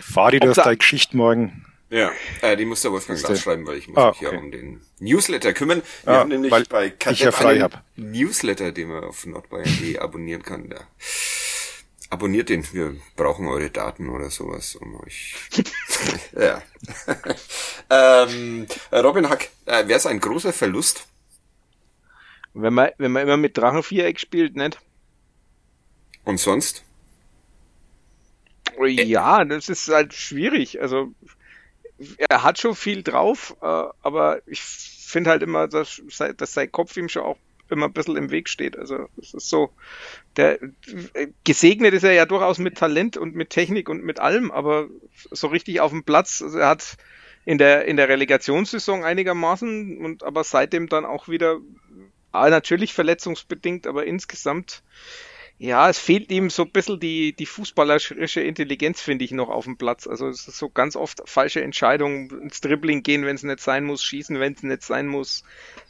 Fahr 0.00 0.30
die 0.30 0.38
das 0.38 0.56
da 0.56 0.74
Geschichte 0.74 1.16
morgen. 1.16 1.64
Ja, 1.88 2.10
äh, 2.42 2.56
die 2.56 2.64
muss 2.64 2.82
der 2.82 2.90
Wolfgang 2.90 3.18
Glas 3.22 3.40
schreiben, 3.40 3.66
weil 3.66 3.78
ich 3.78 3.88
muss 3.88 3.96
ah, 3.96 4.08
mich 4.08 4.16
okay. 4.16 4.34
ja 4.34 4.40
um 4.40 4.50
den 4.50 4.80
Newsletter 4.98 5.52
kümmern. 5.52 5.82
Wir 6.04 6.12
ah, 6.12 6.18
haben 6.18 6.28
nämlich 6.28 6.68
bei 6.68 6.90
Kadepp 6.90 7.18
ja 7.18 7.32
frei 7.32 7.60
hab. 7.60 7.84
Newsletter, 7.94 8.72
den 8.72 8.88
man 8.88 9.04
auf 9.04 9.24
nordbayern.de 9.24 9.98
abonnieren 9.98 10.42
kann. 10.42 10.68
Da. 10.68 10.80
Abonniert 12.10 12.48
den, 12.48 12.66
wir 12.72 12.96
brauchen 13.14 13.46
eure 13.46 13.70
Daten 13.70 14.08
oder 14.08 14.30
sowas, 14.30 14.74
um 14.74 15.00
euch. 15.00 15.36
ja. 16.38 16.60
ähm, 18.28 18.66
Robin 18.92 19.28
Hack, 19.28 19.50
äh, 19.64 19.86
wäre 19.86 19.98
es 19.98 20.06
ein 20.06 20.20
großer 20.20 20.52
Verlust, 20.52 21.06
wenn 22.56 22.74
man, 22.74 22.90
wenn 22.98 23.12
man 23.12 23.22
immer 23.22 23.36
mit 23.36 23.56
Drachenviereck 23.56 24.18
spielt, 24.18 24.56
nicht? 24.56 24.78
Und 26.24 26.40
sonst? 26.40 26.84
Ja, 28.84 29.44
das 29.44 29.68
ist 29.68 29.88
halt 29.88 30.12
schwierig. 30.12 30.80
Also 30.80 31.12
er 32.18 32.42
hat 32.42 32.58
schon 32.58 32.74
viel 32.74 33.02
drauf, 33.02 33.56
äh, 33.62 33.66
aber 34.02 34.40
ich 34.46 34.60
finde 34.60 35.30
halt 35.30 35.42
immer, 35.42 35.68
dass, 35.68 36.02
dass 36.36 36.52
sein 36.52 36.72
Kopf 36.72 36.96
ihm 36.96 37.08
schon 37.08 37.22
auch 37.22 37.38
immer 37.68 37.86
ein 37.86 37.92
bisschen 37.92 38.16
im 38.16 38.30
Weg 38.30 38.48
steht. 38.48 38.76
Also 38.78 39.08
es 39.20 39.34
ist 39.34 39.48
so, 39.48 39.70
der 40.36 40.58
gesegnet 41.44 41.94
ist 41.94 42.04
er 42.04 42.12
ja 42.12 42.26
durchaus 42.26 42.58
mit 42.58 42.76
Talent 42.76 43.16
und 43.16 43.34
mit 43.34 43.50
Technik 43.50 43.88
und 43.88 44.04
mit 44.04 44.20
allem, 44.20 44.50
aber 44.50 44.88
so 45.30 45.48
richtig 45.48 45.80
auf 45.80 45.90
dem 45.90 46.04
Platz, 46.04 46.42
also 46.42 46.58
er 46.58 46.68
hat 46.68 46.96
in 47.44 47.58
der 47.58 47.84
in 47.86 47.96
der 47.96 48.08
Relegationssaison 48.08 49.04
einigermaßen 49.04 49.98
und 49.98 50.22
aber 50.24 50.44
seitdem 50.44 50.88
dann 50.88 51.04
auch 51.04 51.28
wieder 51.28 51.60
natürlich 52.50 52.94
verletzungsbedingt, 52.94 53.86
aber 53.86 54.06
insgesamt, 54.06 54.82
ja, 55.58 55.88
es 55.88 55.98
fehlt 55.98 56.30
ihm 56.30 56.50
so 56.50 56.64
ein 56.64 56.70
bisschen 56.70 57.00
die, 57.00 57.32
die 57.32 57.46
fußballerische 57.46 58.40
Intelligenz, 58.42 59.00
finde 59.00 59.24
ich, 59.24 59.30
noch 59.30 59.48
auf 59.48 59.64
dem 59.64 59.78
Platz. 59.78 60.06
Also 60.06 60.28
es 60.28 60.46
ist 60.46 60.58
so 60.58 60.68
ganz 60.68 60.96
oft 60.96 61.22
falsche 61.24 61.62
Entscheidungen, 61.62 62.42
ins 62.42 62.60
Dribbling 62.60 63.02
gehen, 63.02 63.24
wenn 63.24 63.36
es 63.36 63.42
nicht 63.42 63.60
sein 63.60 63.84
muss, 63.84 64.04
schießen, 64.04 64.38
wenn 64.38 64.52
es 64.52 64.62
nicht 64.62 64.82
sein 64.82 65.06
muss, 65.06 65.44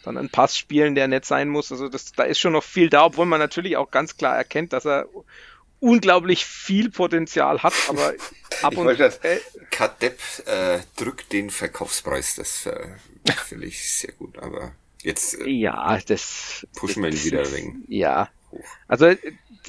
dann 0.04 0.16
einen 0.16 0.30
Pass 0.30 0.56
spielen, 0.56 0.94
der 0.94 1.08
nicht 1.08 1.24
sein 1.24 1.48
muss. 1.48 1.72
Also 1.72 1.88
das, 1.88 2.12
da 2.12 2.22
ist 2.22 2.38
schon 2.38 2.52
noch 2.52 2.62
viel 2.62 2.88
da, 2.88 3.06
obwohl 3.06 3.26
man 3.26 3.40
natürlich 3.40 3.76
auch 3.76 3.90
ganz 3.90 4.16
klar 4.16 4.36
erkennt, 4.36 4.72
dass 4.72 4.86
er 4.86 5.08
unglaublich 5.80 6.46
viel 6.46 6.90
Potenzial 6.90 7.62
hat, 7.62 7.74
aber 7.88 8.14
ab 8.62 8.72
ich 8.72 8.78
und 8.78 8.96
zu. 8.96 9.10
Kadepp 9.70 10.20
äh, 10.46 10.78
drückt 10.96 11.32
den 11.32 11.50
Verkaufspreis, 11.50 12.36
das 12.36 12.66
äh, 12.66 12.88
finde 13.48 13.66
ich 13.66 13.92
sehr 13.92 14.12
gut, 14.12 14.38
aber 14.38 14.72
Jetzt 15.06 15.40
äh, 15.40 15.48
ja, 15.48 16.00
das 16.04 16.66
pushen 16.74 17.00
wir 17.04 17.10
ihn 17.10 17.24
wieder 17.24 17.52
wegen. 17.52 17.84
Ja. 17.86 18.28
Also 18.88 19.06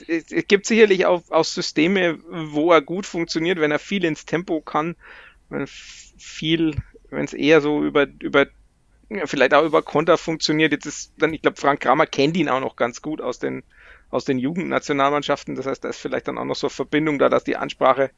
es 0.07 0.47
gibt 0.47 0.65
sicherlich 0.65 1.05
auch, 1.05 1.21
auch 1.29 1.45
Systeme, 1.45 2.17
wo 2.27 2.71
er 2.71 2.81
gut 2.81 3.05
funktioniert, 3.05 3.59
wenn 3.59 3.69
er 3.69 3.77
viel 3.77 4.03
ins 4.03 4.25
Tempo 4.25 4.61
kann, 4.61 4.95
wenn 5.49 5.67
viel, 5.67 6.75
wenn 7.11 7.25
es 7.25 7.33
eher 7.33 7.61
so 7.61 7.83
über 7.83 8.07
über 8.19 8.47
vielleicht 9.25 9.53
auch 9.53 9.63
über 9.63 9.83
Konter 9.83 10.17
funktioniert. 10.17 10.71
Jetzt 10.71 10.87
ist 10.87 11.13
dann, 11.19 11.35
ich 11.35 11.43
glaube, 11.43 11.61
Frank 11.61 11.81
Kramer 11.81 12.07
kennt 12.07 12.35
ihn 12.35 12.49
auch 12.49 12.59
noch 12.59 12.75
ganz 12.75 13.03
gut 13.03 13.21
aus 13.21 13.37
den 13.37 13.61
aus 14.09 14.25
den 14.25 14.39
Jugendnationalmannschaften. 14.39 15.53
Das 15.53 15.67
heißt, 15.67 15.83
da 15.83 15.89
ist 15.89 15.99
vielleicht 15.99 16.27
dann 16.27 16.39
auch 16.39 16.45
noch 16.45 16.55
so 16.55 16.67
Verbindung 16.67 17.19
da, 17.19 17.29
dass 17.29 17.43
die 17.43 17.57
Ansprache 17.57 18.09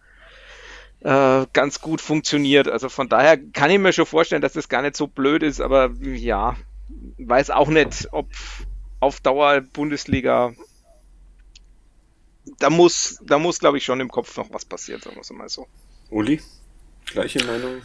äh, 1.02 1.46
ganz 1.52 1.82
gut 1.82 2.00
funktioniert. 2.00 2.70
Also 2.70 2.88
von 2.88 3.10
daher 3.10 3.38
kann 3.38 3.72
ich 3.72 3.80
mir 3.80 3.92
schon 3.92 4.06
vorstellen, 4.06 4.42
dass 4.42 4.54
das 4.54 4.70
gar 4.70 4.84
nicht 4.84 4.96
so 4.96 5.08
blöd 5.08 5.44
ist, 5.44 5.60
aber 5.60 5.92
ja, 6.00 6.56
weiß 7.18 7.50
auch 7.52 7.70
nicht, 7.70 8.08
ob 8.12 8.28
auf 9.00 9.22
Dauer 9.22 9.62
Bundesliga 9.62 10.54
da 12.58 12.70
muss, 12.70 13.20
da 13.24 13.38
muss, 13.38 13.60
glaube 13.60 13.78
ich, 13.78 13.86
schon 13.86 14.00
im 14.00 14.10
Kopf 14.10 14.36
noch 14.38 14.52
was 14.52 14.66
passieren, 14.66 15.02
sagen 15.02 15.16
wir 15.16 15.22
es 15.22 15.32
mal 15.32 15.50
so. 15.50 15.68
Uli, 16.10 16.42
gleiche 17.06 17.44
Meinung? 17.46 17.82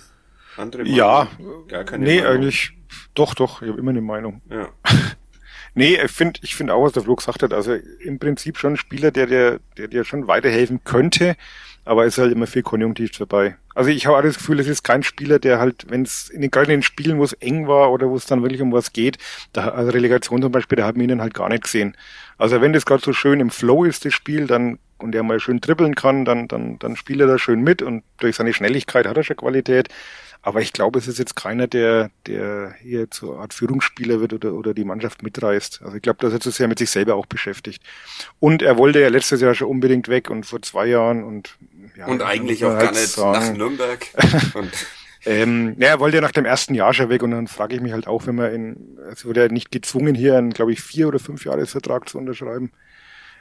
Andere 0.56 0.82
Meinung? 0.82 0.96
Ja, 0.96 1.28
gar 1.68 1.84
keine 1.84 2.04
nee, 2.04 2.20
Meinung. 2.20 2.32
eigentlich, 2.32 2.72
doch, 3.14 3.34
doch, 3.34 3.62
ich 3.62 3.68
habe 3.68 3.78
immer 3.78 3.90
eine 3.90 4.00
Meinung. 4.00 4.40
Ja. 4.48 4.68
nee, 5.74 5.96
ich 6.02 6.10
finde, 6.10 6.40
ich 6.42 6.54
finde 6.54 6.74
auch, 6.74 6.84
was 6.84 6.92
der 6.92 7.02
Flo 7.02 7.16
gesagt 7.16 7.42
hat, 7.42 7.52
also 7.52 7.74
im 7.74 8.18
Prinzip 8.18 8.56
schon 8.56 8.74
ein 8.74 8.78
Spieler, 8.78 9.10
der 9.10 9.26
dir, 9.26 9.60
der 9.76 9.88
dir 9.88 10.04
schon 10.04 10.26
weiterhelfen 10.26 10.82
könnte, 10.84 11.36
aber 11.84 12.06
es 12.06 12.14
ist 12.14 12.22
halt 12.22 12.32
immer 12.32 12.46
viel 12.46 12.62
Konjunktiv 12.62 13.12
dabei. 13.18 13.56
Also 13.74 13.90
ich 13.90 14.06
habe 14.06 14.16
auch 14.16 14.22
das 14.22 14.38
Gefühl, 14.38 14.60
es 14.60 14.68
ist 14.68 14.84
kein 14.84 15.02
Spieler, 15.02 15.38
der 15.38 15.58
halt, 15.58 15.86
wenn 15.88 16.02
es 16.02 16.30
in 16.30 16.40
den 16.40 16.50
gerade 16.50 16.72
in 16.72 16.78
den 16.78 16.82
Spielen, 16.82 17.18
wo 17.18 17.24
es 17.24 17.32
eng 17.34 17.66
war 17.66 17.92
oder 17.92 18.08
wo 18.08 18.16
es 18.16 18.26
dann 18.26 18.42
wirklich 18.42 18.62
um 18.62 18.72
was 18.72 18.92
geht, 18.92 19.18
da, 19.52 19.68
also 19.68 19.90
Relegation 19.90 20.42
zum 20.42 20.52
Beispiel, 20.52 20.76
da 20.76 20.86
haben 20.86 21.00
wir 21.00 21.08
ihn 21.08 21.20
halt 21.20 21.34
gar 21.34 21.48
nicht 21.48 21.64
gesehen. 21.64 21.96
Also 22.38 22.60
wenn 22.60 22.72
das 22.72 22.86
gerade 22.86 23.02
so 23.02 23.12
schön 23.12 23.40
im 23.40 23.50
Flow 23.50 23.84
ist, 23.84 24.04
das 24.04 24.14
Spiel, 24.14 24.46
dann 24.46 24.78
und 24.98 25.14
er 25.14 25.22
mal 25.22 25.40
schön 25.40 25.60
dribbeln 25.60 25.94
kann, 25.94 26.24
dann, 26.24 26.48
dann, 26.48 26.78
dann 26.78 26.96
spielt 26.96 27.20
er 27.20 27.26
da 27.26 27.38
schön 27.38 27.62
mit 27.62 27.82
und 27.82 28.04
durch 28.18 28.36
seine 28.36 28.52
Schnelligkeit 28.52 29.06
hat 29.06 29.16
er 29.16 29.24
schon 29.24 29.36
Qualität. 29.36 29.88
Aber 30.46 30.60
ich 30.60 30.74
glaube, 30.74 30.98
es 30.98 31.08
ist 31.08 31.18
jetzt 31.18 31.36
keiner, 31.36 31.66
der, 31.66 32.10
der 32.26 32.74
hier 32.82 33.10
zur 33.10 33.40
Art 33.40 33.54
Führungsspieler 33.54 34.20
wird 34.20 34.34
oder, 34.34 34.52
oder 34.52 34.74
die 34.74 34.84
Mannschaft 34.84 35.22
mitreißt. 35.22 35.80
Also 35.82 35.96
ich 35.96 36.02
glaube, 36.02 36.18
da 36.20 36.28
ist 36.28 36.34
er 36.34 36.40
zu 36.40 36.50
sehr 36.50 36.68
mit 36.68 36.78
sich 36.78 36.90
selber 36.90 37.14
auch 37.14 37.24
beschäftigt. 37.24 37.82
Und 38.40 38.60
er 38.60 38.76
wollte 38.76 39.00
ja 39.00 39.08
letztes 39.08 39.40
Jahr 39.40 39.54
schon 39.54 39.68
unbedingt 39.68 40.08
weg 40.08 40.28
und 40.28 40.44
vor 40.44 40.60
zwei 40.60 40.86
Jahren 40.86 41.24
und 41.24 41.56
ja, 41.96 42.06
und 42.06 42.22
eigentlich 42.22 42.64
auch 42.64 42.70
halt 42.70 42.80
gar 42.80 42.92
nicht 42.92 43.08
sagen, 43.08 43.32
nach 43.32 43.56
Nürnberg. 43.56 44.06
und 44.54 44.72
ähm, 45.26 45.76
ja, 45.78 45.88
er 45.88 46.00
wollte 46.00 46.16
ja 46.16 46.20
nach 46.20 46.32
dem 46.32 46.44
ersten 46.44 46.74
Jahr 46.74 46.92
schon 46.92 47.08
weg 47.08 47.22
und 47.22 47.30
dann 47.30 47.46
frage 47.46 47.74
ich 47.74 47.80
mich 47.80 47.92
halt 47.92 48.06
auch, 48.06 48.26
wenn 48.26 48.34
man 48.34 48.52
in, 48.52 48.98
es 49.10 49.24
wurde 49.24 49.42
ja 49.42 49.48
nicht 49.48 49.70
gezwungen, 49.70 50.14
hier 50.14 50.36
einen, 50.36 50.50
glaube 50.50 50.72
ich, 50.72 50.82
vier 50.82 51.08
oder 51.08 51.18
fünf 51.18 51.44
Jahresvertrag 51.44 52.08
zu 52.08 52.18
unterschreiben. 52.18 52.72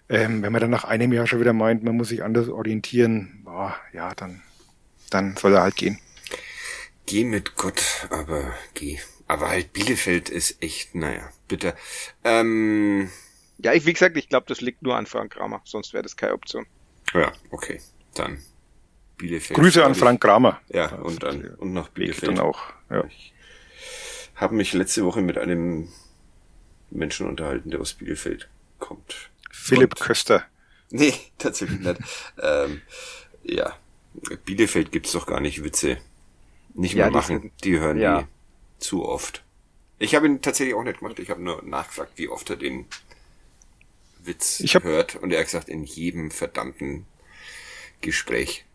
Ähm, 0.09 0.41
wenn 0.43 0.51
man 0.51 0.61
dann 0.61 0.69
nach 0.69 0.83
einem 0.83 1.13
Jahr 1.13 1.27
schon 1.27 1.39
wieder 1.39 1.53
meint, 1.53 1.83
man 1.83 1.95
muss 1.95 2.09
sich 2.09 2.23
anders 2.23 2.49
orientieren, 2.49 3.41
boah, 3.43 3.75
ja, 3.93 4.13
dann, 4.15 4.41
dann 5.09 5.35
soll 5.35 5.53
er 5.53 5.63
halt 5.63 5.75
gehen. 5.75 5.99
Geh 7.05 7.25
mit 7.25 7.55
Gott, 7.55 8.07
aber 8.09 8.53
geh. 8.73 8.99
Aber 9.27 9.49
halt 9.49 9.73
Bielefeld 9.73 10.29
ist 10.29 10.61
echt, 10.61 10.95
naja, 10.95 11.29
bitte. 11.47 11.73
Ähm, 12.23 13.09
ja, 13.57 13.73
ich, 13.73 13.85
wie 13.85 13.93
gesagt, 13.93 14.17
ich 14.17 14.29
glaube, 14.29 14.45
das 14.47 14.61
liegt 14.61 14.81
nur 14.81 14.95
an 14.95 15.05
Frank 15.05 15.33
Kramer, 15.33 15.61
sonst 15.65 15.93
wäre 15.93 16.03
das 16.03 16.17
keine 16.17 16.33
Option. 16.33 16.65
Ja, 17.13 17.31
okay, 17.51 17.79
dann 18.13 18.39
Bielefeld. 19.17 19.59
Grüße 19.59 19.83
an 19.83 19.95
Frank 19.95 20.21
Kramer. 20.21 20.61
Ja, 20.69 20.93
und, 20.95 21.23
an, 21.23 21.55
und 21.57 21.73
nach 21.73 21.89
Bielefeld. 21.89 22.33
Dann 22.33 22.39
auch, 22.39 22.59
ja. 22.89 23.03
Ich 23.05 23.33
habe 24.35 24.55
mich 24.55 24.73
letzte 24.73 25.05
Woche 25.05 25.21
mit 25.21 25.37
einem 25.37 25.89
Menschen 26.89 27.27
unterhalten, 27.27 27.71
der 27.71 27.79
aus 27.79 27.93
Bielefeld 27.93 28.49
kommt. 28.79 29.29
Philipp 29.51 29.93
und, 29.93 29.99
Köster. 29.99 30.45
Nee, 30.95 31.15
tatsächlich 31.39 31.79
nicht. 31.79 31.99
ähm, 32.39 32.83
ja, 33.41 33.75
Bielefeld 34.45 34.91
gibt's 34.91 35.13
doch 35.13 35.25
gar 35.25 35.39
nicht 35.39 35.63
Witze 35.63 35.97
nicht 36.75 36.93
mehr 36.93 37.05
ja, 37.05 37.11
machen. 37.11 37.41
Die, 37.41 37.71
die 37.71 37.79
hören 37.79 37.99
ja. 37.99 38.21
die 38.21 38.27
zu 38.77 39.03
oft. 39.03 39.43
Ich 39.97 40.13
habe 40.13 40.27
ihn 40.27 40.41
tatsächlich 40.41 40.75
auch 40.75 40.83
nicht 40.83 40.99
gemacht. 40.99 41.17
Ich 41.17 41.31
habe 41.31 41.41
nur 41.41 41.63
nachgefragt, 41.63 42.11
wie 42.17 42.27
oft 42.27 42.49
er 42.49 42.57
den 42.57 42.85
Witz 44.23 44.59
ich 44.59 44.75
hab, 44.75 44.83
hört. 44.83 45.15
Und 45.15 45.31
er 45.31 45.39
hat 45.39 45.47
gesagt, 45.47 45.69
in 45.69 45.83
jedem 45.83 46.29
verdammten 46.29 47.05
Gespräch. 48.03 48.65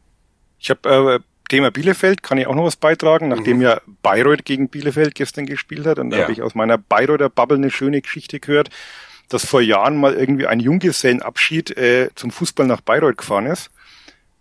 Ich 0.59 0.71
habe 0.71 1.21
äh, 1.21 1.21
Thema 1.49 1.71
Bielefeld, 1.71 2.23
kann 2.23 2.39
ich 2.39 2.47
auch 2.47 2.55
noch 2.55 2.65
was 2.65 2.77
beitragen, 2.77 3.29
nachdem 3.29 3.59
mhm. 3.59 3.63
ja 3.63 3.81
Bayreuth 4.03 4.45
gegen 4.45 4.69
Bielefeld 4.69 5.15
gestern 5.15 5.47
gespielt 5.47 5.87
hat. 5.87 5.99
Und 5.99 6.11
da 6.11 6.17
ja. 6.17 6.23
habe 6.25 6.33
ich 6.33 6.43
aus 6.43 6.55
meiner 6.55 6.79
Bayreuther 6.79 7.31
Bubble 7.31 7.57
eine 7.57 7.71
schöne 7.71 8.03
Geschichte 8.03 8.41
gehört, 8.41 8.71
dass 9.29 9.47
vor 9.47 9.61
Jahren 9.61 9.97
mal 9.97 10.15
irgendwie 10.15 10.47
ein 10.47 10.61
Junggesellenabschied 10.61 11.77
äh, 11.77 12.11
zum 12.15 12.31
Fußball 12.31 12.67
nach 12.67 12.81
Bayreuth 12.81 13.19
gefahren 13.19 13.47
ist. 13.47 13.71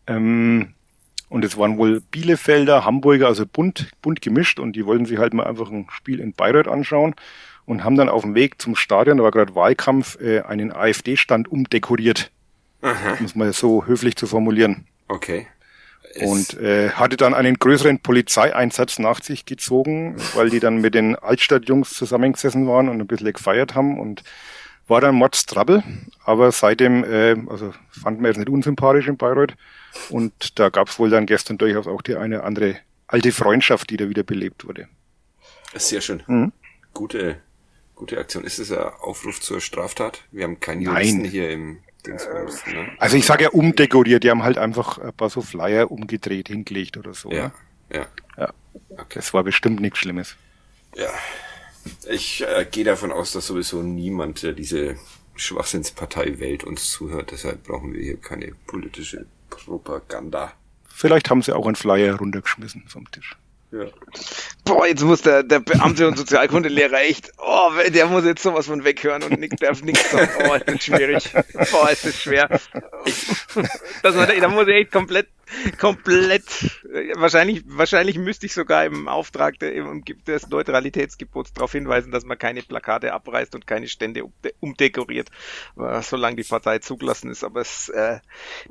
Ähm, 0.07 0.73
und 1.29 1.43
es 1.43 1.57
waren 1.57 1.77
wohl 1.77 2.01
Bielefelder, 2.01 2.85
Hamburger, 2.85 3.27
also 3.27 3.45
bunt, 3.45 3.89
bunt 4.01 4.21
gemischt 4.21 4.59
und 4.59 4.75
die 4.75 4.85
wollten 4.85 5.05
sich 5.05 5.17
halt 5.17 5.33
mal 5.33 5.45
einfach 5.45 5.69
ein 5.69 5.87
Spiel 5.91 6.19
in 6.19 6.33
Bayreuth 6.33 6.69
anschauen 6.69 7.15
und 7.65 7.83
haben 7.83 7.97
dann 7.97 8.07
auf 8.07 8.21
dem 8.21 8.33
Weg 8.33 8.61
zum 8.61 8.77
Stadion, 8.77 9.17
da 9.17 9.23
war 9.23 9.31
gerade 9.31 9.53
Wahlkampf, 9.53 10.19
äh, 10.21 10.41
einen 10.41 10.71
AfD-Stand 10.71 11.49
umdekoriert. 11.49 12.31
Aha. 12.81 13.17
Um 13.19 13.25
es 13.25 13.35
mal 13.35 13.51
so 13.53 13.85
höflich 13.85 14.15
zu 14.15 14.27
formulieren. 14.27 14.85
Okay. 15.07 15.47
Und 16.21 16.59
äh, 16.59 16.91
hatte 16.91 17.17
dann 17.17 17.33
einen 17.33 17.59
größeren 17.59 17.99
Polizeieinsatz 17.99 18.97
nach 18.97 19.21
sich 19.21 19.45
gezogen, 19.45 20.15
weil 20.35 20.49
die 20.49 20.59
dann 20.59 20.77
mit 20.77 20.95
den 20.95 21.15
Altstadtjungs 21.15 21.93
zusammengesessen 21.93 22.67
waren 22.67 22.89
und 22.89 22.99
ein 22.99 23.07
bisschen 23.07 23.33
gefeiert 23.33 23.75
haben 23.75 23.99
und 23.99 24.23
war 24.87 25.01
dann 25.01 25.15
Mordstrubble, 25.15 25.83
aber 26.23 26.51
seitdem, 26.51 27.03
äh, 27.03 27.35
also 27.49 27.73
fand 27.91 28.21
man 28.21 28.31
jetzt 28.31 28.37
nicht 28.37 28.49
unsympathisch 28.49 29.07
in 29.07 29.17
Bayreuth 29.17 29.53
und 30.09 30.59
da 30.59 30.69
gab 30.69 30.87
es 30.87 30.97
wohl 30.97 31.09
dann 31.09 31.25
gestern 31.25 31.57
durchaus 31.57 31.87
auch 31.87 32.01
die 32.01 32.15
eine 32.15 32.43
andere 32.43 32.77
alte 33.07 33.31
Freundschaft, 33.31 33.89
die 33.89 33.97
da 33.97 34.09
wieder 34.09 34.23
belebt 34.23 34.65
wurde. 34.65 34.87
Sehr 35.75 36.01
schön. 36.01 36.23
Mhm. 36.27 36.53
Gute, 36.93 37.37
gute 37.95 38.17
Aktion. 38.17 38.43
Ist 38.43 38.59
es 38.59 38.71
ein 38.71 38.79
Aufruf 39.01 39.41
zur 39.41 39.61
Straftat? 39.61 40.23
Wir 40.31 40.45
haben 40.45 40.59
keinen 40.59 40.81
Juristen 40.81 41.21
Nein. 41.21 41.31
hier 41.31 41.51
im 41.51 41.79
Dingsbums, 42.07 42.65
ne? 42.67 42.87
Also 42.97 43.17
ich 43.17 43.25
sage 43.25 43.45
ja 43.45 43.49
umdekoriert, 43.49 44.23
die 44.23 44.29
haben 44.29 44.43
halt 44.43 44.57
einfach 44.57 44.97
ein 44.97 45.13
paar 45.13 45.29
so 45.29 45.41
Flyer 45.41 45.91
umgedreht, 45.91 46.47
hingelegt 46.47 46.97
oder 46.97 47.13
so. 47.13 47.31
Ja, 47.31 47.47
ne? 47.47 47.51
ja. 47.93 48.07
ja. 48.37 48.53
Okay. 48.91 49.15
Das 49.15 49.33
war 49.33 49.43
bestimmt 49.43 49.79
nichts 49.79 49.99
Schlimmes. 49.99 50.35
Ja, 50.95 51.09
ich 52.09 52.43
äh, 52.43 52.65
gehe 52.69 52.83
davon 52.83 53.11
aus, 53.11 53.31
dass 53.31 53.47
sowieso 53.47 53.81
niemand, 53.81 54.43
der 54.43 54.53
diese 54.53 54.97
Schwachsinnspartei 55.35 56.39
wählt, 56.39 56.63
uns 56.63 56.89
zuhört. 56.89 57.31
Deshalb 57.31 57.63
brauchen 57.63 57.93
wir 57.93 58.01
hier 58.01 58.17
keine 58.17 58.53
politische 58.65 59.25
Propaganda. 59.49 60.53
Vielleicht 60.87 61.29
haben 61.29 61.41
sie 61.41 61.55
auch 61.55 61.65
einen 61.67 61.75
Flyer 61.75 62.15
runtergeschmissen 62.15 62.85
vom 62.87 63.09
Tisch. 63.11 63.37
Ja. 63.71 63.85
Boah, 64.63 64.87
jetzt 64.87 65.03
muss 65.03 65.21
der, 65.21 65.43
der 65.43 65.59
Beamte 65.59 66.07
und 66.07 66.17
Sozialkundelehrer 66.17 67.01
echt, 67.01 67.31
oh, 67.37 67.71
der 67.89 68.05
muss 68.07 68.25
jetzt 68.25 68.43
sowas 68.43 68.67
von 68.67 68.83
weghören 68.83 69.23
und 69.23 69.39
nick, 69.39 69.57
darf 69.57 69.81
nichts 69.81 70.09
sagen. 70.09 70.29
Oh, 70.49 70.53
ist 70.53 70.67
das 70.67 70.83
schwierig. 70.83 71.29
Boah, 71.71 71.89
ist 71.89 72.05
das 72.05 72.21
schwer. 72.21 72.47
Das 74.03 74.15
da 74.15 74.47
muss 74.49 74.67
ich 74.67 74.73
echt 74.73 74.91
komplett, 74.91 75.27
komplett, 75.79 76.43
wahrscheinlich, 77.15 77.63
wahrscheinlich 77.65 78.17
müsste 78.17 78.45
ich 78.45 78.53
sogar 78.53 78.85
im 78.85 79.07
Auftrag 79.07 79.59
der, 79.59 79.73
im, 79.73 80.03
des 80.25 80.47
Neutralitätsgebots 80.47 81.53
darauf 81.53 81.71
hinweisen, 81.71 82.11
dass 82.11 82.25
man 82.25 82.37
keine 82.37 82.61
Plakate 82.61 83.13
abreißt 83.13 83.55
und 83.55 83.67
keine 83.67 83.87
Stände 83.87 84.23
umdekoriert, 84.59 85.29
solange 86.01 86.35
die 86.35 86.43
Partei 86.43 86.79
zugelassen 86.79 87.31
ist. 87.31 87.43
Aber 87.43 87.61
es, 87.61 87.89
äh, 87.89 88.19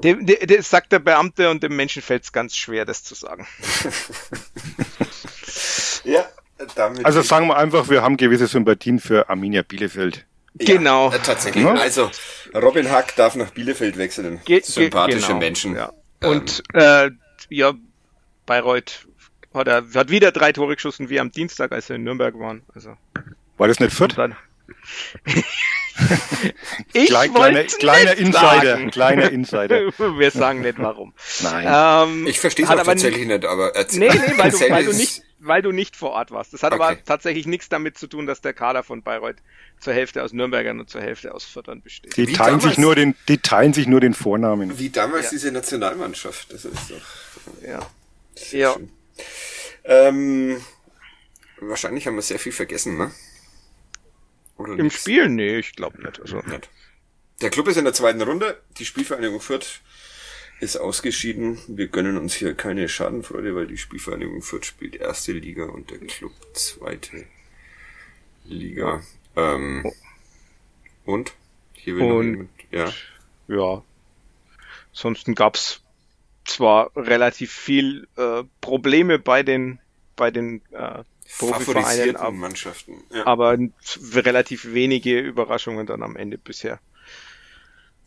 dem, 0.03 0.27
dem, 0.27 0.63
sagt 0.63 0.93
der 0.93 0.99
Beamte 0.99 1.51
und 1.51 1.63
dem 1.63 1.77
Menschen 1.77 2.03
fällt 2.03 2.25
es 2.25 2.33
ganz 2.33 2.57
schwer, 2.57 2.85
das 2.85 3.05
zu 3.05 3.15
sagen. 3.15 3.47
ja, 6.05 6.27
damit. 6.75 7.05
Also 7.05 7.23
sagen 7.23 7.49
wir 7.49 7.57
einfach, 7.57 7.89
wir 7.89 8.03
haben 8.03 8.17
gewisse 8.17 8.47
Sympathien 8.47 8.99
für 8.99 9.29
Arminia 9.29 9.63
Bielefeld. 9.63 10.25
Ja, 10.59 10.77
genau. 10.77 11.13
Äh, 11.13 11.19
tatsächlich. 11.19 11.67
Also, 11.67 12.11
Robin 12.55 12.91
Hack 12.91 13.15
darf 13.17 13.35
nach 13.35 13.51
Bielefeld 13.51 13.99
wechseln. 13.99 14.41
Ge 14.45 14.63
Sympathische 14.63 15.29
genau. 15.29 15.39
Menschen. 15.39 15.77
Ja. 15.77 15.93
Und, 16.23 16.63
ähm. 16.75 17.19
äh, 17.49 17.55
ja, 17.55 17.75
Bayreuth 18.47 19.07
hat, 19.55 19.69
er, 19.69 19.85
hat 19.95 20.11
wieder 20.11 20.33
drei 20.33 20.53
Tore 20.53 20.75
geschossen 20.75 21.09
wie 21.09 21.21
am 21.21 21.31
Dienstag, 21.31 21.73
als 21.73 21.89
wir 21.89 21.97
in 21.97 22.05
Nürnberg 22.05 22.39
waren. 22.39 22.63
Also. 22.75 22.97
War 23.57 23.69
das 23.69 23.81
nicht 23.81 23.93
Fürth? 23.93 24.17
ich 26.93 27.07
Klein, 27.07 27.33
kleiner, 27.33 27.65
kleiner 27.65 28.17
Insider, 28.17 28.63
sagen. 28.63 28.91
kleiner 28.91 29.31
Insider. 29.31 29.81
Wir 29.99 30.31
sagen 30.31 30.61
nicht 30.61 30.79
warum. 30.79 31.15
Nein. 31.43 31.67
Ähm, 31.69 32.27
ich 32.27 32.39
verstehe 32.41 32.65
es 32.65 32.71
auch 32.71 32.83
tatsächlich 32.83 33.27
nicht, 33.27 33.45
aber 33.45 33.75
erzähl, 33.75 34.01
nee, 34.01 34.09
nee, 34.09 34.33
weil 34.37 34.51
du, 34.51 34.61
weil 34.71 34.85
du 34.85 34.93
nicht, 34.93 35.23
weil 35.47 35.63
du 35.63 35.73
nicht 35.73 35.97
vor 35.97 36.11
Ort 36.11 36.31
warst. 36.31 36.53
Das 36.53 36.63
hat 36.63 36.73
okay. 36.73 36.83
aber 36.83 37.05
tatsächlich 37.05 37.47
nichts 37.47 37.69
damit 37.69 37.99
zu 37.99 38.07
tun, 38.07 38.27
dass 38.27 38.41
der 38.41 38.53
Kader 38.53 38.83
von 38.83 39.03
Bayreuth 39.03 39.37
zur 39.79 39.93
Hälfte 39.93 40.23
aus 40.23 40.33
Nürnbergern 40.33 40.81
und 40.81 40.91
zur 40.91 41.01
Hälfte 41.01 41.35
aus 41.35 41.45
Viertern 41.45 41.83
besteht. 41.83 42.17
Die 42.17 42.27
teilen 42.27 42.59
damals, 42.59 42.65
sich 42.65 42.79
nur 42.79 42.95
den, 42.95 43.15
die 43.29 43.39
teilen 43.39 43.73
sich 43.73 43.87
nur 43.87 44.01
den 44.01 44.15
Vornamen. 44.15 44.79
Wie 44.79 44.91
damals 44.91 45.27
ja. 45.27 45.31
diese 45.31 45.53
Nationalmannschaft. 45.53 46.53
Das 46.53 46.65
ist 46.65 46.91
doch. 46.91 47.67
Ja. 47.67 47.87
Ja. 48.53 48.77
Ähm, 49.85 50.61
wahrscheinlich 51.61 52.07
haben 52.07 52.17
wir 52.17 52.23
sehr 52.23 52.39
viel 52.39 52.53
vergessen, 52.53 52.97
ne? 52.99 53.11
Oder 54.59 54.73
Im 54.73 54.85
nix? 54.85 55.01
Spiel? 55.01 55.29
Nee, 55.29 55.59
ich 55.59 55.73
glaube 55.75 56.03
nicht. 56.03 56.21
Also. 56.21 56.41
nicht. 56.41 56.69
Der 57.41 57.51
Club 57.51 57.69
ist 57.69 57.77
in 57.77 57.85
der 57.85 57.93
zweiten 57.93 58.23
Runde. 58.23 58.61
Die 58.79 58.85
Spielvereinigung 58.85 59.41
Fürth 59.41 59.81
ist 60.61 60.77
ausgeschieden. 60.77 61.59
Wir 61.67 61.89
gönnen 61.89 62.17
uns 62.17 62.35
hier 62.35 62.55
keine 62.55 62.89
Schadenfreude, 62.89 63.55
weil 63.55 63.67
die 63.67 63.77
Spielvereinigung 63.77 64.43
Fürth 64.43 64.65
spielt 64.65 64.97
erste 64.97 65.33
Liga 65.33 65.65
und 65.65 65.91
der 65.91 65.99
Club 65.99 66.33
zweite 66.55 67.27
Liga. 68.45 69.03
Ähm. 69.37 69.85
Und? 71.05 71.35
Hier 71.75 71.97
will 71.97 72.03
und, 72.11 72.31
jemand, 72.31 72.51
ja. 72.71 72.93
Ja. 73.49 73.83
Ansonsten 74.93 75.35
gab's 75.35 75.83
zwar 76.45 76.91
relativ 76.97 77.53
viel 77.53 78.09
äh, 78.17 78.45
Probleme 78.61 79.19
bei 79.19 79.43
den 79.43 79.79
bei 80.17 80.31
den 80.31 80.63
äh, 80.73 81.05
Profivereinen, 81.39 82.17
ab, 82.17 82.33
Mannschaften, 82.33 83.05
ja. 83.13 83.27
aber 83.27 83.59
relativ 84.15 84.73
wenige 84.73 85.19
Überraschungen 85.19 85.87
dann 85.87 86.03
am 86.03 86.17
Ende 86.17 86.39
bisher. 86.39 86.81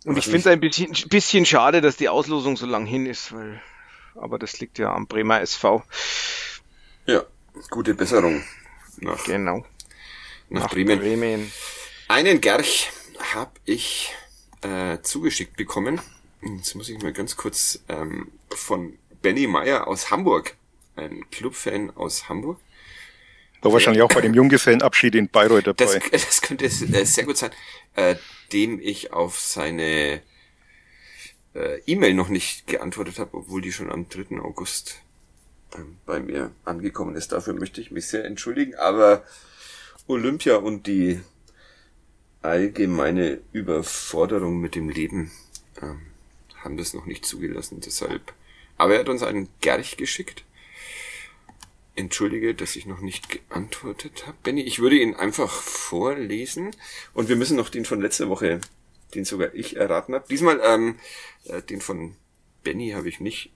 Und 0.06 0.18
ich 0.18 0.26
finde 0.26 0.40
es 0.40 0.48
ein 0.48 0.60
bisschen, 0.60 0.92
bisschen 1.10 1.46
schade, 1.46 1.82
dass 1.82 1.98
die 1.98 2.10
Auslosung 2.10 2.56
so 2.56 2.66
lang 2.66 2.86
hin 2.86 3.06
ist, 3.06 3.34
weil, 3.34 3.62
aber 4.16 4.40
das 4.40 4.60
liegt 4.60 4.80
ja 4.80 4.94
am 4.94 5.08
Bremer 5.08 5.42
SV. 5.42 5.84
Ja, 7.06 7.24
gute 7.70 7.94
Besserung. 7.94 8.44
Nach, 8.98 9.24
genau. 9.26 9.66
Nach, 10.50 10.62
nach 10.62 10.70
Bremen. 10.70 11.00
Bremen. 11.00 11.52
Einen 12.08 12.42
Gerch 12.42 12.92
habe 13.34 13.52
ich 13.66 14.14
äh, 14.62 15.00
zugeschickt 15.02 15.58
bekommen. 15.58 16.02
Jetzt 16.42 16.76
muss 16.76 16.90
ich 16.90 17.02
mal 17.02 17.14
ganz 17.14 17.36
kurz 17.36 17.84
ähm, 17.90 18.32
von 18.50 18.98
Benny 19.22 19.48
Meyer 19.48 19.88
aus 19.88 20.12
Hamburg, 20.12 20.56
ein 20.96 21.30
Clubfan 21.30 21.92
aus 21.96 22.30
Hamburg. 22.30 22.60
War 23.62 23.74
wahrscheinlich 23.74 24.02
auch 24.02 24.14
bei 24.14 24.22
dem 24.22 24.34
Junggesellenabschied 24.34 25.16
in 25.16 25.28
Bayreuth 25.28 25.68
dabei. 25.68 25.86
Das, 25.86 26.12
das 26.12 26.42
könnte 26.42 26.66
äh, 26.66 26.70
sehr 26.70 27.26
gut 27.26 27.38
sein, 27.38 27.52
äh, 27.96 28.16
dem 28.54 28.80
ich 28.80 29.12
auf 29.12 29.40
seine 29.40 30.22
äh, 31.54 31.82
E-Mail 31.86 32.14
noch 32.14 32.30
nicht 32.30 32.68
geantwortet 32.68 33.20
habe, 33.20 33.38
obwohl 33.38 33.62
die 33.62 33.72
schon 33.72 33.92
am 33.92 34.08
3. 34.08 34.40
August 34.40 35.02
äh, 35.74 35.80
bei 36.06 36.20
mir 36.20 36.52
angekommen 36.64 37.16
ist. 37.16 37.32
Dafür 37.32 37.54
möchte 37.54 37.82
ich 37.82 37.92
mich 37.92 38.08
sehr 38.08 38.26
entschuldigen, 38.26 38.76
aber 38.76 39.24
Olympia 40.08 40.56
und 40.56 40.88
die 40.88 41.20
allgemeine 42.42 43.42
Überforderung 43.52 44.60
mit 44.60 44.76
dem 44.76 44.90
Leben 44.90 45.32
ähm, 45.82 46.02
haben 46.64 46.78
das 46.78 46.94
noch 46.94 47.06
nicht 47.06 47.26
zugelassen. 47.26 47.82
Deshalb. 47.82 48.34
Aber 48.78 48.94
er 48.94 49.02
hat 49.02 49.10
uns 49.10 49.24
einen 49.24 49.50
Gerch 49.62 49.98
geschickt. 49.98 50.46
Entschuldige, 52.00 52.56
dass 52.56 52.78
ich 52.78 52.86
noch 52.86 53.02
nicht 53.02 53.30
geantwortet 53.30 54.26
habe. 54.26 54.38
Benny, 54.42 54.62
ich 54.62 54.80
würde 54.80 54.96
ihn 54.96 55.16
einfach 55.16 55.52
vorlesen. 55.52 56.72
Und 57.14 57.28
wir 57.28 57.36
müssen 57.36 57.58
noch 57.58 57.68
den 57.68 57.84
von 57.84 58.00
letzter 58.00 58.30
Woche, 58.30 58.62
den 59.14 59.26
sogar 59.26 59.54
ich 59.54 59.76
erraten 59.76 60.16
habe. 60.16 60.26
Diesmal, 60.30 60.62
ähm, 60.64 60.98
äh, 61.44 61.62
den 61.62 61.82
von 61.82 62.16
Benny 62.64 62.92
habe 62.92 63.10
ich 63.10 63.20
nicht 63.20 63.52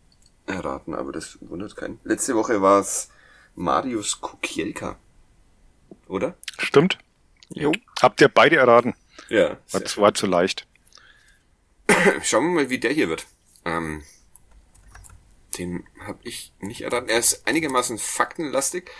erraten, 0.45 0.93
aber 0.93 1.13
das 1.13 1.37
wundert 1.39 1.77
keinen. 1.77 2.01
Letzte 2.03 2.35
Woche 2.35 2.61
war 2.61 2.81
es 2.81 3.09
Marius 3.55 4.19
Kukielka. 4.19 4.97
Oder? 6.09 6.35
Stimmt. 6.57 6.97
Jo. 7.49 7.71
Habt 8.01 8.19
ihr 8.19 8.27
beide 8.27 8.57
erraten? 8.57 8.93
Ja. 9.29 9.57
Das 9.71 9.97
war 9.97 10.13
zu 10.13 10.27
leicht. 10.27 10.67
Schauen 12.23 12.47
wir 12.47 12.63
mal, 12.63 12.69
wie 12.69 12.79
der 12.79 12.91
hier 12.91 13.07
wird. 13.07 13.25
Ähm, 13.63 14.03
den 15.57 15.85
habe 15.99 16.19
ich 16.23 16.51
nicht 16.59 16.81
erraten. 16.81 17.09
Er 17.09 17.19
ist 17.19 17.47
einigermaßen 17.47 17.97
faktenlastig. 17.97 18.91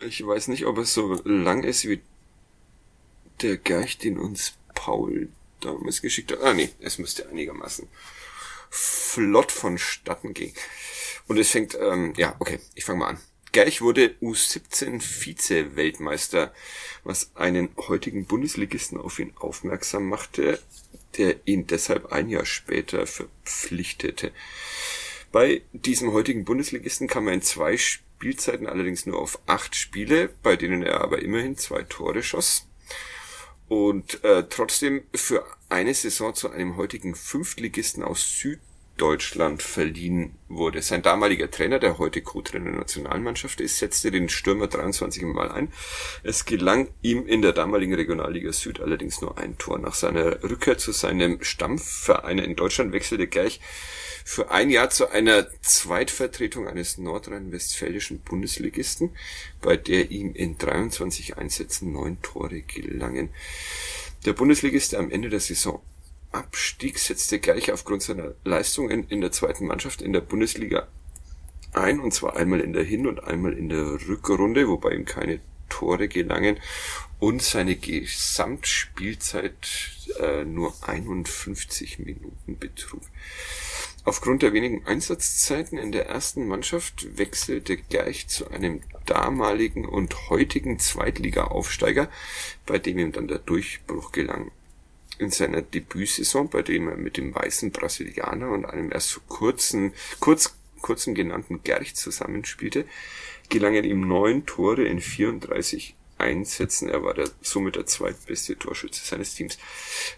Ich 0.00 0.24
weiß 0.24 0.48
nicht, 0.48 0.66
ob 0.66 0.78
es 0.78 0.94
so 0.94 1.20
lang 1.24 1.64
ist 1.64 1.88
wie 1.88 2.00
der 3.42 3.56
Gerch, 3.56 3.98
den 3.98 4.18
uns 4.18 4.54
Paul 4.74 5.28
damals 5.60 6.02
geschickt 6.02 6.32
hat. 6.32 6.40
Ah 6.42 6.54
nee, 6.54 6.70
es 6.80 6.98
müsste 6.98 7.28
einigermaßen 7.28 7.88
flott 8.70 9.52
vonstatten 9.52 10.34
gehen. 10.34 10.52
Und 11.26 11.38
es 11.38 11.50
fängt, 11.50 11.76
ähm, 11.80 12.14
ja, 12.16 12.36
okay, 12.38 12.60
ich 12.74 12.84
fange 12.84 13.00
mal 13.00 13.08
an. 13.08 13.20
Gerch 13.52 13.80
wurde 13.80 14.14
U17 14.20 15.00
Vize-Weltmeister, 15.00 16.52
was 17.02 17.34
einen 17.34 17.70
heutigen 17.76 18.26
Bundesligisten 18.26 18.98
auf 18.98 19.18
ihn 19.18 19.32
aufmerksam 19.36 20.06
machte, 20.08 20.60
der 21.16 21.36
ihn 21.46 21.66
deshalb 21.66 22.12
ein 22.12 22.28
Jahr 22.28 22.44
später 22.44 23.06
verpflichtete. 23.06 24.32
Bei 25.30 25.62
diesem 25.72 26.12
heutigen 26.12 26.44
Bundesligisten 26.44 27.06
kam 27.06 27.28
er 27.28 27.34
in 27.34 27.42
zwei 27.42 27.76
Spielzeiten 27.76 28.66
allerdings 28.66 29.06
nur 29.06 29.20
auf 29.20 29.38
acht 29.46 29.76
Spiele, 29.76 30.30
bei 30.42 30.56
denen 30.56 30.82
er 30.82 31.02
aber 31.02 31.20
immerhin 31.20 31.56
zwei 31.56 31.82
Tore 31.82 32.22
schoss. 32.22 32.66
Und 33.68 34.24
äh, 34.24 34.44
trotzdem 34.48 35.02
für 35.14 35.44
eine 35.68 35.92
Saison 35.92 36.34
zu 36.34 36.50
einem 36.50 36.78
heutigen 36.78 37.14
Fünftligisten 37.14 38.02
aus 38.02 38.38
Süd 38.38 38.60
Deutschland 38.98 39.62
verliehen 39.62 40.34
wurde. 40.48 40.82
Sein 40.82 41.02
damaliger 41.02 41.50
Trainer, 41.50 41.78
der 41.78 41.98
heute 41.98 42.20
Co-Trainer 42.20 42.70
der 42.70 42.80
Nationalmannschaft 42.80 43.60
ist, 43.60 43.78
setzte 43.78 44.10
den 44.10 44.28
Stürmer 44.28 44.66
23 44.66 45.22
Mal 45.22 45.50
ein. 45.50 45.72
Es 46.24 46.44
gelang 46.44 46.88
ihm 47.00 47.26
in 47.26 47.40
der 47.40 47.52
damaligen 47.52 47.94
Regionalliga 47.94 48.52
Süd 48.52 48.80
allerdings 48.80 49.20
nur 49.20 49.38
ein 49.38 49.56
Tor. 49.56 49.78
Nach 49.78 49.94
seiner 49.94 50.42
Rückkehr 50.42 50.78
zu 50.78 50.92
seinem 50.92 51.42
Stammverein 51.42 52.38
in 52.38 52.56
Deutschland 52.56 52.92
wechselte 52.92 53.28
Gerch 53.28 53.60
für 54.28 54.50
ein 54.50 54.68
Jahr 54.68 54.90
zu 54.90 55.08
einer 55.08 55.46
Zweitvertretung 55.62 56.68
eines 56.68 56.98
nordrhein-westfälischen 56.98 58.18
Bundesligisten, 58.18 59.16
bei 59.62 59.78
der 59.78 60.10
ihm 60.10 60.34
in 60.34 60.58
23 60.58 61.38
Einsätzen 61.38 61.92
neun 61.92 62.20
Tore 62.20 62.60
gelangen. 62.60 63.30
Der 64.26 64.34
Bundesligist, 64.34 64.94
am 64.94 65.10
Ende 65.10 65.30
der 65.30 65.40
Saison 65.40 65.80
Abstieg 66.30 66.98
setzte 66.98 67.38
gleich 67.38 67.72
aufgrund 67.72 68.02
seiner 68.02 68.34
Leistungen 68.44 69.08
in 69.08 69.22
der 69.22 69.32
zweiten 69.32 69.64
Mannschaft 69.64 70.02
in 70.02 70.12
der 70.12 70.20
Bundesliga 70.20 70.88
ein, 71.72 71.98
und 71.98 72.12
zwar 72.12 72.36
einmal 72.36 72.60
in 72.60 72.74
der 72.74 72.84
Hin- 72.84 73.06
und 73.06 73.24
einmal 73.24 73.54
in 73.54 73.70
der 73.70 73.98
Rückrunde, 74.08 74.68
wobei 74.68 74.90
ihm 74.90 75.06
keine 75.06 75.40
Tore 75.70 76.06
gelangen 76.06 76.60
und 77.18 77.42
seine 77.42 77.76
Gesamtspielzeit 77.76 79.56
äh, 80.20 80.44
nur 80.44 80.74
51 80.82 81.98
Minuten 82.00 82.58
betrug. 82.58 83.00
Aufgrund 84.08 84.40
der 84.40 84.54
wenigen 84.54 84.86
Einsatzzeiten 84.86 85.76
in 85.76 85.92
der 85.92 86.06
ersten 86.06 86.48
Mannschaft 86.48 87.18
wechselte 87.18 87.76
Gleich 87.76 88.26
zu 88.26 88.50
einem 88.50 88.80
damaligen 89.04 89.84
und 89.84 90.30
heutigen 90.30 90.78
Zweitliga-Aufsteiger, 90.78 92.08
bei 92.64 92.78
dem 92.78 92.96
ihm 92.96 93.12
dann 93.12 93.28
der 93.28 93.36
Durchbruch 93.36 94.10
gelang. 94.10 94.50
In 95.18 95.30
seiner 95.30 95.60
Debütsaison, 95.60 96.48
bei 96.48 96.62
dem 96.62 96.88
er 96.88 96.96
mit 96.96 97.18
dem 97.18 97.34
weißen 97.34 97.70
Brasilianer 97.70 98.50
und 98.50 98.64
einem 98.64 98.90
erst 98.90 99.10
so 99.10 99.20
kurzen, 99.28 99.92
kurz, 100.20 100.56
kurzen 100.80 101.14
genannten 101.14 101.62
Gerch 101.62 101.94
zusammenspielte, 101.94 102.86
gelangen 103.50 103.84
ihm 103.84 104.08
neun 104.08 104.46
Tore 104.46 104.84
in 104.84 105.02
34 105.02 105.97
Einsätzen. 106.18 106.88
Er 106.88 107.02
war 107.02 107.14
der, 107.14 107.30
somit 107.40 107.76
der 107.76 107.86
zweitbeste 107.86 108.58
Torschütze 108.58 109.04
seines 109.04 109.34
Teams. 109.34 109.58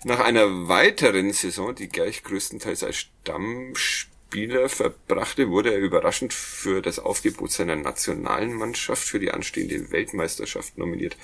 Nach 0.04 0.20
einer 0.20 0.68
weiteren 0.68 1.32
Saison, 1.32 1.74
die 1.74 1.88
Gerch 1.88 2.22
größtenteils 2.22 2.82
als 2.82 2.96
Stammspieler 2.96 4.10
Spieler 4.30 4.68
verbrachte, 4.68 5.50
wurde 5.50 5.72
er 5.72 5.80
überraschend 5.80 6.32
für 6.32 6.82
das 6.82 7.00
Aufgebot 7.00 7.50
seiner 7.50 7.74
nationalen 7.74 8.52
Mannschaft 8.52 9.02
für 9.02 9.18
die 9.18 9.32
anstehende 9.32 9.90
Weltmeisterschaft 9.90 10.78
nominiert. 10.78 11.16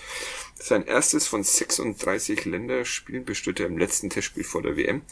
Sein 0.56 0.84
erstes 0.84 1.28
von 1.28 1.44
36 1.44 2.46
Länderspielen 2.46 3.24
bestritt 3.24 3.60
er 3.60 3.66
im 3.66 3.78
letzten 3.78 4.10
Testspiel 4.10 4.42
vor 4.42 4.62
der 4.62 4.76
WM, 4.76 5.02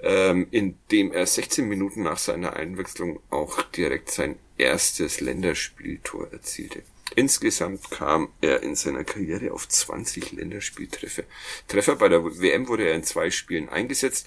ähm, 0.00 0.46
in 0.52 0.78
dem 0.92 1.10
er 1.10 1.26
16 1.26 1.66
Minuten 1.66 2.04
nach 2.04 2.18
seiner 2.18 2.52
Einwechslung 2.52 3.18
auch 3.30 3.62
direkt 3.62 4.12
sein 4.12 4.36
erstes 4.56 5.20
Länderspieltor 5.20 6.28
erzielte. 6.30 6.84
Insgesamt 7.14 7.90
kam 7.90 8.28
er 8.40 8.62
in 8.62 8.76
seiner 8.76 9.04
Karriere 9.04 9.52
auf 9.52 9.68
20 9.68 10.32
Länderspieltreffer. 10.32 11.24
Treffer 11.66 11.96
bei 11.96 12.08
der 12.08 12.24
WM 12.24 12.68
wurde 12.68 12.86
er 12.86 12.94
in 12.94 13.02
zwei 13.02 13.30
Spielen 13.30 13.68
eingesetzt, 13.68 14.26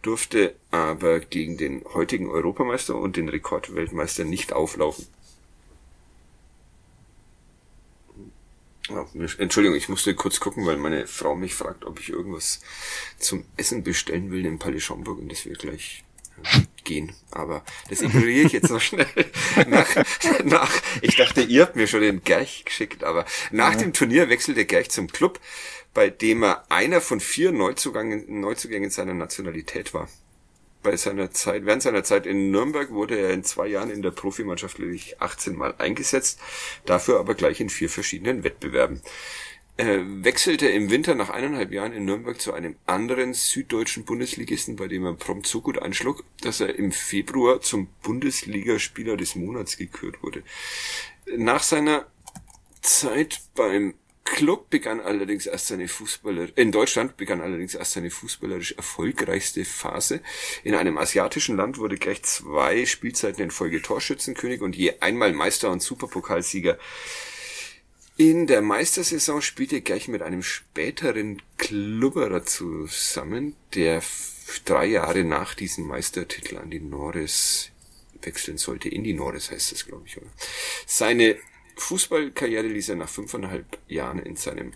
durfte 0.00 0.54
aber 0.70 1.20
gegen 1.20 1.56
den 1.56 1.84
heutigen 1.94 2.30
Europameister 2.30 2.96
und 2.96 3.16
den 3.16 3.28
Rekordweltmeister 3.28 4.24
nicht 4.24 4.52
auflaufen. 4.52 5.06
Entschuldigung, 9.38 9.76
ich 9.76 9.88
musste 9.88 10.14
kurz 10.14 10.40
gucken, 10.40 10.66
weil 10.66 10.76
meine 10.76 11.06
Frau 11.06 11.34
mich 11.34 11.54
fragt, 11.54 11.84
ob 11.84 12.00
ich 12.00 12.10
irgendwas 12.10 12.60
zum 13.18 13.44
Essen 13.56 13.84
bestellen 13.84 14.30
will 14.30 14.44
in 14.44 14.58
Palais 14.58 14.80
Schaumburg 14.80 15.18
und 15.18 15.30
das 15.30 15.46
wird 15.46 15.60
gleich 15.60 16.04
gehen. 16.92 17.12
Aber 17.30 17.64
das 17.88 18.02
ignoriere 18.02 18.46
ich 18.46 18.52
jetzt 18.52 18.70
noch 18.70 18.80
schnell. 18.80 19.06
nach, 19.68 19.88
nach, 20.44 20.70
ich 21.00 21.16
dachte, 21.16 21.42
ihr 21.42 21.62
habt 21.62 21.76
mir 21.76 21.86
schon 21.86 22.02
den 22.02 22.22
Gerch 22.22 22.64
geschickt, 22.64 23.04
aber 23.04 23.24
nach 23.50 23.72
ja. 23.72 23.78
dem 23.78 23.92
Turnier 23.92 24.28
wechselte 24.28 24.64
Gerch 24.64 24.90
zum 24.90 25.08
Club, 25.08 25.40
bei 25.94 26.10
dem 26.10 26.42
er 26.42 26.64
einer 26.70 27.00
von 27.00 27.20
vier 27.20 27.52
Neuzugängen, 27.52 28.40
Neuzugängen 28.40 28.90
seiner 28.90 29.14
Nationalität 29.14 29.94
war. 29.94 30.08
Bei 30.82 30.96
seiner 30.96 31.30
Zeit, 31.30 31.64
während 31.64 31.82
seiner 31.82 32.02
Zeit 32.02 32.26
in 32.26 32.50
Nürnberg 32.50 32.90
wurde 32.90 33.16
er 33.16 33.30
in 33.30 33.44
zwei 33.44 33.68
Jahren 33.68 33.90
in 33.90 34.02
der 34.02 34.10
Profimannschaft 34.10 34.78
lediglich 34.78 35.20
18 35.20 35.54
Mal 35.54 35.74
eingesetzt, 35.78 36.40
dafür 36.86 37.20
aber 37.20 37.34
gleich 37.34 37.60
in 37.60 37.70
vier 37.70 37.88
verschiedenen 37.88 38.42
Wettbewerben 38.42 39.00
äh, 39.76 40.00
wechselte 40.04 40.68
im 40.68 40.90
Winter 40.90 41.14
nach 41.14 41.30
eineinhalb 41.30 41.72
Jahren 41.72 41.92
in 41.92 42.04
Nürnberg 42.04 42.40
zu 42.40 42.52
einem 42.52 42.76
anderen 42.86 43.34
süddeutschen 43.34 44.04
Bundesligisten, 44.04 44.76
bei 44.76 44.88
dem 44.88 45.04
er 45.04 45.14
prompt 45.14 45.46
so 45.46 45.60
gut 45.60 45.80
einschlug, 45.80 46.24
dass 46.40 46.60
er 46.60 46.76
im 46.78 46.92
Februar 46.92 47.60
zum 47.60 47.88
Bundesligaspieler 48.02 49.16
des 49.16 49.34
Monats 49.34 49.76
gekürt 49.76 50.22
wurde. 50.22 50.42
Nach 51.36 51.62
seiner 51.62 52.06
Zeit 52.82 53.40
beim 53.54 53.94
Club 54.24 54.70
begann 54.70 55.00
allerdings 55.00 55.46
erst 55.46 55.66
seine 55.68 55.88
Fußballer 55.88 56.48
in 56.56 56.72
Deutschland 56.72 57.16
begann 57.16 57.40
allerdings 57.40 57.74
erst 57.74 57.92
seine 57.92 58.10
fußballerisch 58.10 58.72
erfolgreichste 58.72 59.64
Phase. 59.64 60.20
In 60.64 60.74
einem 60.74 60.96
asiatischen 60.96 61.56
Land 61.56 61.78
wurde 61.78 61.98
gleich 61.98 62.22
zwei 62.22 62.86
Spielzeiten 62.86 63.42
in 63.42 63.50
Folge 63.50 63.82
Torschützenkönig 63.82 64.60
und 64.62 64.76
je 64.76 64.94
einmal 65.00 65.32
Meister 65.32 65.70
und 65.70 65.82
Superpokalsieger. 65.82 66.78
In 68.24 68.46
der 68.46 68.62
Meistersaison 68.62 69.42
spielte 69.42 69.74
er 69.74 69.80
gleich 69.80 70.06
mit 70.06 70.22
einem 70.22 70.44
späteren 70.44 71.42
Klubberer 71.58 72.44
zusammen, 72.44 73.56
der 73.74 74.00
drei 74.64 74.86
Jahre 74.86 75.24
nach 75.24 75.54
diesem 75.54 75.88
Meistertitel 75.88 76.58
an 76.58 76.70
die 76.70 76.78
Norris 76.78 77.72
wechseln 78.20 78.58
sollte. 78.58 78.88
In 78.88 79.02
die 79.02 79.12
Norris 79.12 79.50
heißt 79.50 79.72
das, 79.72 79.86
glaube 79.86 80.04
ich, 80.06 80.18
oder? 80.18 80.30
Seine 80.86 81.36
Fußballkarriere 81.74 82.68
ließ 82.68 82.90
er 82.90 82.94
nach 82.94 83.08
fünfeinhalb 83.08 83.66
Jahren 83.88 84.20
in 84.20 84.36
seinem 84.36 84.74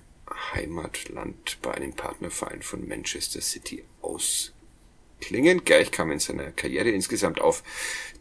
Heimatland 0.52 1.58
bei 1.62 1.72
einem 1.72 1.92
Partnerverein 1.92 2.62
von 2.62 2.88
Manchester 2.88 3.40
City 3.40 3.84
ausklingen. 4.02 5.64
Gleich 5.64 5.92
kam 5.92 6.10
in 6.10 6.18
seiner 6.18 6.50
Karriere 6.50 6.90
insgesamt 6.90 7.40
auf 7.40 7.62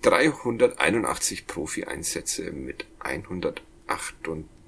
381 0.03 1.47
Profi-Einsätze 1.47 2.51
mit 2.51 2.86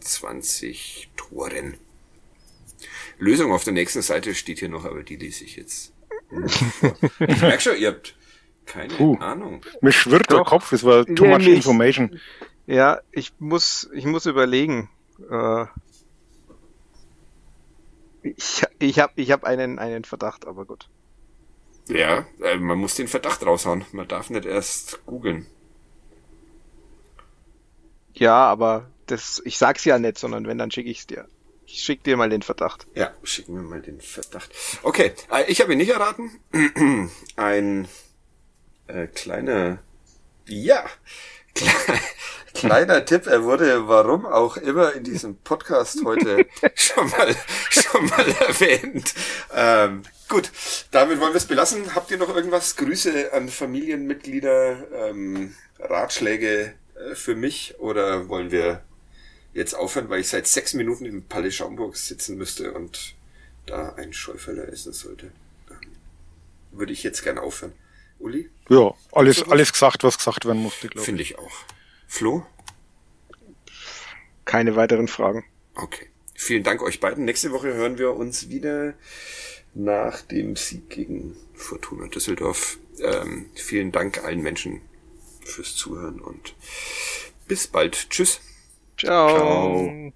128 0.08 1.10
Toren. 1.18 1.78
Lösung 3.20 3.52
auf 3.52 3.64
der 3.64 3.74
nächsten 3.74 4.02
Seite 4.02 4.36
steht 4.36 4.60
hier 4.60 4.70
noch, 4.70 4.86
aber 4.86 5.04
die 5.04 5.16
lese 5.16 5.44
ich 5.44 5.56
jetzt. 5.56 5.94
ich 7.20 7.42
merke 7.42 7.62
schon, 7.62 7.78
ihr 7.78 7.90
habt 7.90 8.16
keine 8.66 8.94
Puh. 8.94 9.18
Ahnung. 9.18 9.66
Mir 9.82 9.92
schwirrt 9.92 10.32
der 10.32 10.44
Kopf, 10.44 10.72
es 10.72 10.84
war 10.84 11.06
too 11.06 11.26
much 11.26 11.48
information. 11.48 12.20
Ja, 12.66 13.00
ich 13.12 13.34
muss, 13.40 13.90
ich 13.94 14.06
muss 14.06 14.26
überlegen. 14.26 14.90
Äh, 15.30 15.66
ich 18.24 18.64
ich 18.80 19.00
habe 19.00 19.14
ich 19.16 19.32
hab 19.32 19.46
einen, 19.46 19.80
einen 19.80 20.04
Verdacht, 20.04 20.46
aber 20.46 20.66
gut. 20.66 20.90
Ja, 21.88 22.26
äh, 22.42 22.58
man 22.58 22.78
muss 22.78 22.96
den 22.96 23.08
Verdacht 23.08 23.46
raushauen. 23.46 23.86
Man 23.94 24.08
darf 24.08 24.30
nicht 24.30 24.46
erst 24.46 25.06
googeln. 25.06 25.48
Ja, 28.14 28.46
aber 28.46 28.90
das, 29.08 29.42
ich 29.46 29.58
sag's 29.58 29.86
ja 29.86 30.00
nicht, 30.00 30.18
sondern 30.18 30.48
wenn, 30.48 30.58
dann 30.58 30.72
schicke 30.72 30.90
ich's 30.90 31.08
dir. 31.08 31.28
Ich 31.66 31.84
schick 31.84 32.04
dir 32.04 32.16
mal 32.16 32.30
den 32.30 32.42
Verdacht. 32.42 32.88
Ja, 32.96 33.12
schick 33.24 33.50
mir 33.50 33.62
mal 33.62 33.82
den 33.82 34.00
Verdacht. 34.00 34.50
Okay, 34.84 35.12
äh, 35.32 35.44
ich 35.52 35.60
habe 35.60 35.74
ihn 35.74 35.80
nicht 35.80 35.92
erraten. 35.92 36.32
Ein 37.36 37.90
äh, 38.88 39.08
kleiner, 39.08 39.80
ja, 40.46 40.86
kleiner 42.54 43.04
Tipp. 43.04 43.28
Er 43.28 43.44
wurde, 43.44 43.88
warum 43.90 44.26
auch 44.26 44.56
immer, 44.56 44.94
in 44.94 45.04
diesem 45.04 45.36
Podcast 45.38 46.00
heute 46.06 46.46
schon 46.76 47.10
mal, 47.10 47.36
schon 47.70 48.06
mal 48.06 48.28
erwähnt. 48.48 49.14
Ähm, 49.54 50.04
gut, 50.30 50.52
damit 50.92 51.20
wollen 51.20 51.34
wir 51.34 51.38
es 51.38 51.48
belassen. 51.48 51.96
Habt 51.96 52.12
ihr 52.12 52.18
noch 52.18 52.34
irgendwas? 52.34 52.78
Grüße 52.78 53.34
an 53.34 53.50
Familienmitglieder, 53.50 55.10
ähm, 55.10 55.54
Ratschläge 55.80 56.76
äh, 56.96 57.16
für 57.16 57.36
mich 57.36 57.76
oder 57.80 58.30
wollen 58.30 58.52
wir 58.52 58.84
jetzt 59.58 59.74
aufhören, 59.74 60.10
weil 60.10 60.22
ich 60.22 60.30
seit 60.30 60.48
sechs 60.48 60.74
Minuten 60.74 61.06
im 61.06 61.24
Palais 61.24 61.52
Schaumburg 61.52 61.98
sitzen 61.98 62.38
müsste 62.38 62.74
und 62.74 63.16
da 63.66 63.96
ein 63.96 64.14
Schäuferler 64.14 64.70
essen 64.70 64.94
sollte? 64.94 65.32
Würde 66.72 66.94
ich 66.94 67.02
jetzt 67.04 67.24
gern 67.24 67.40
aufhören. 67.40 67.74
Uli? 68.20 68.50
Ja, 68.70 68.94
alles, 69.12 69.44
alles 69.50 69.74
gesagt, 69.74 70.04
was 70.04 70.18
gesagt 70.18 70.46
werden 70.46 70.62
musste, 70.62 70.88
glaube 70.88 71.02
ich. 71.02 71.06
Finde 71.06 71.24
ich 71.24 71.40
auch. 71.40 71.52
Flo? 72.08 72.46
Keine 74.46 74.76
weiteren 74.76 75.08
Fragen. 75.08 75.44
Okay. 75.76 76.08
Vielen 76.36 76.64
Dank 76.64 76.84
euch 76.84 77.00
beiden. 77.00 77.26
Nächste 77.26 77.52
Woche 77.52 77.74
hören 77.74 77.98
wir 77.98 78.14
uns 78.14 78.50
wieder 78.50 78.94
nach 79.74 80.22
dem 80.22 80.56
Sieg 80.56 80.90
gegen 80.90 81.36
Fortuna 81.56 82.08
Düsseldorf. 82.08 82.78
Ähm, 83.00 83.50
vielen 83.56 83.92
Dank 83.92 84.24
allen 84.24 84.42
Menschen 84.42 84.82
fürs 85.44 85.76
Zuhören 85.76 86.20
und 86.22 86.56
bis 87.48 87.68
bald. 87.68 88.10
Tschüss. 88.12 88.40
Ciao. 88.98 89.30
Ciao. 89.30 90.12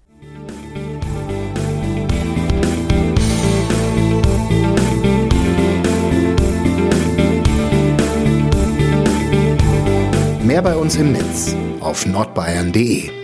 Mehr 10.42 10.60
bei 10.60 10.76
uns 10.76 10.96
im 10.96 11.12
Netz 11.12 11.56
auf 11.80 12.04
nordbayern.de 12.04 13.21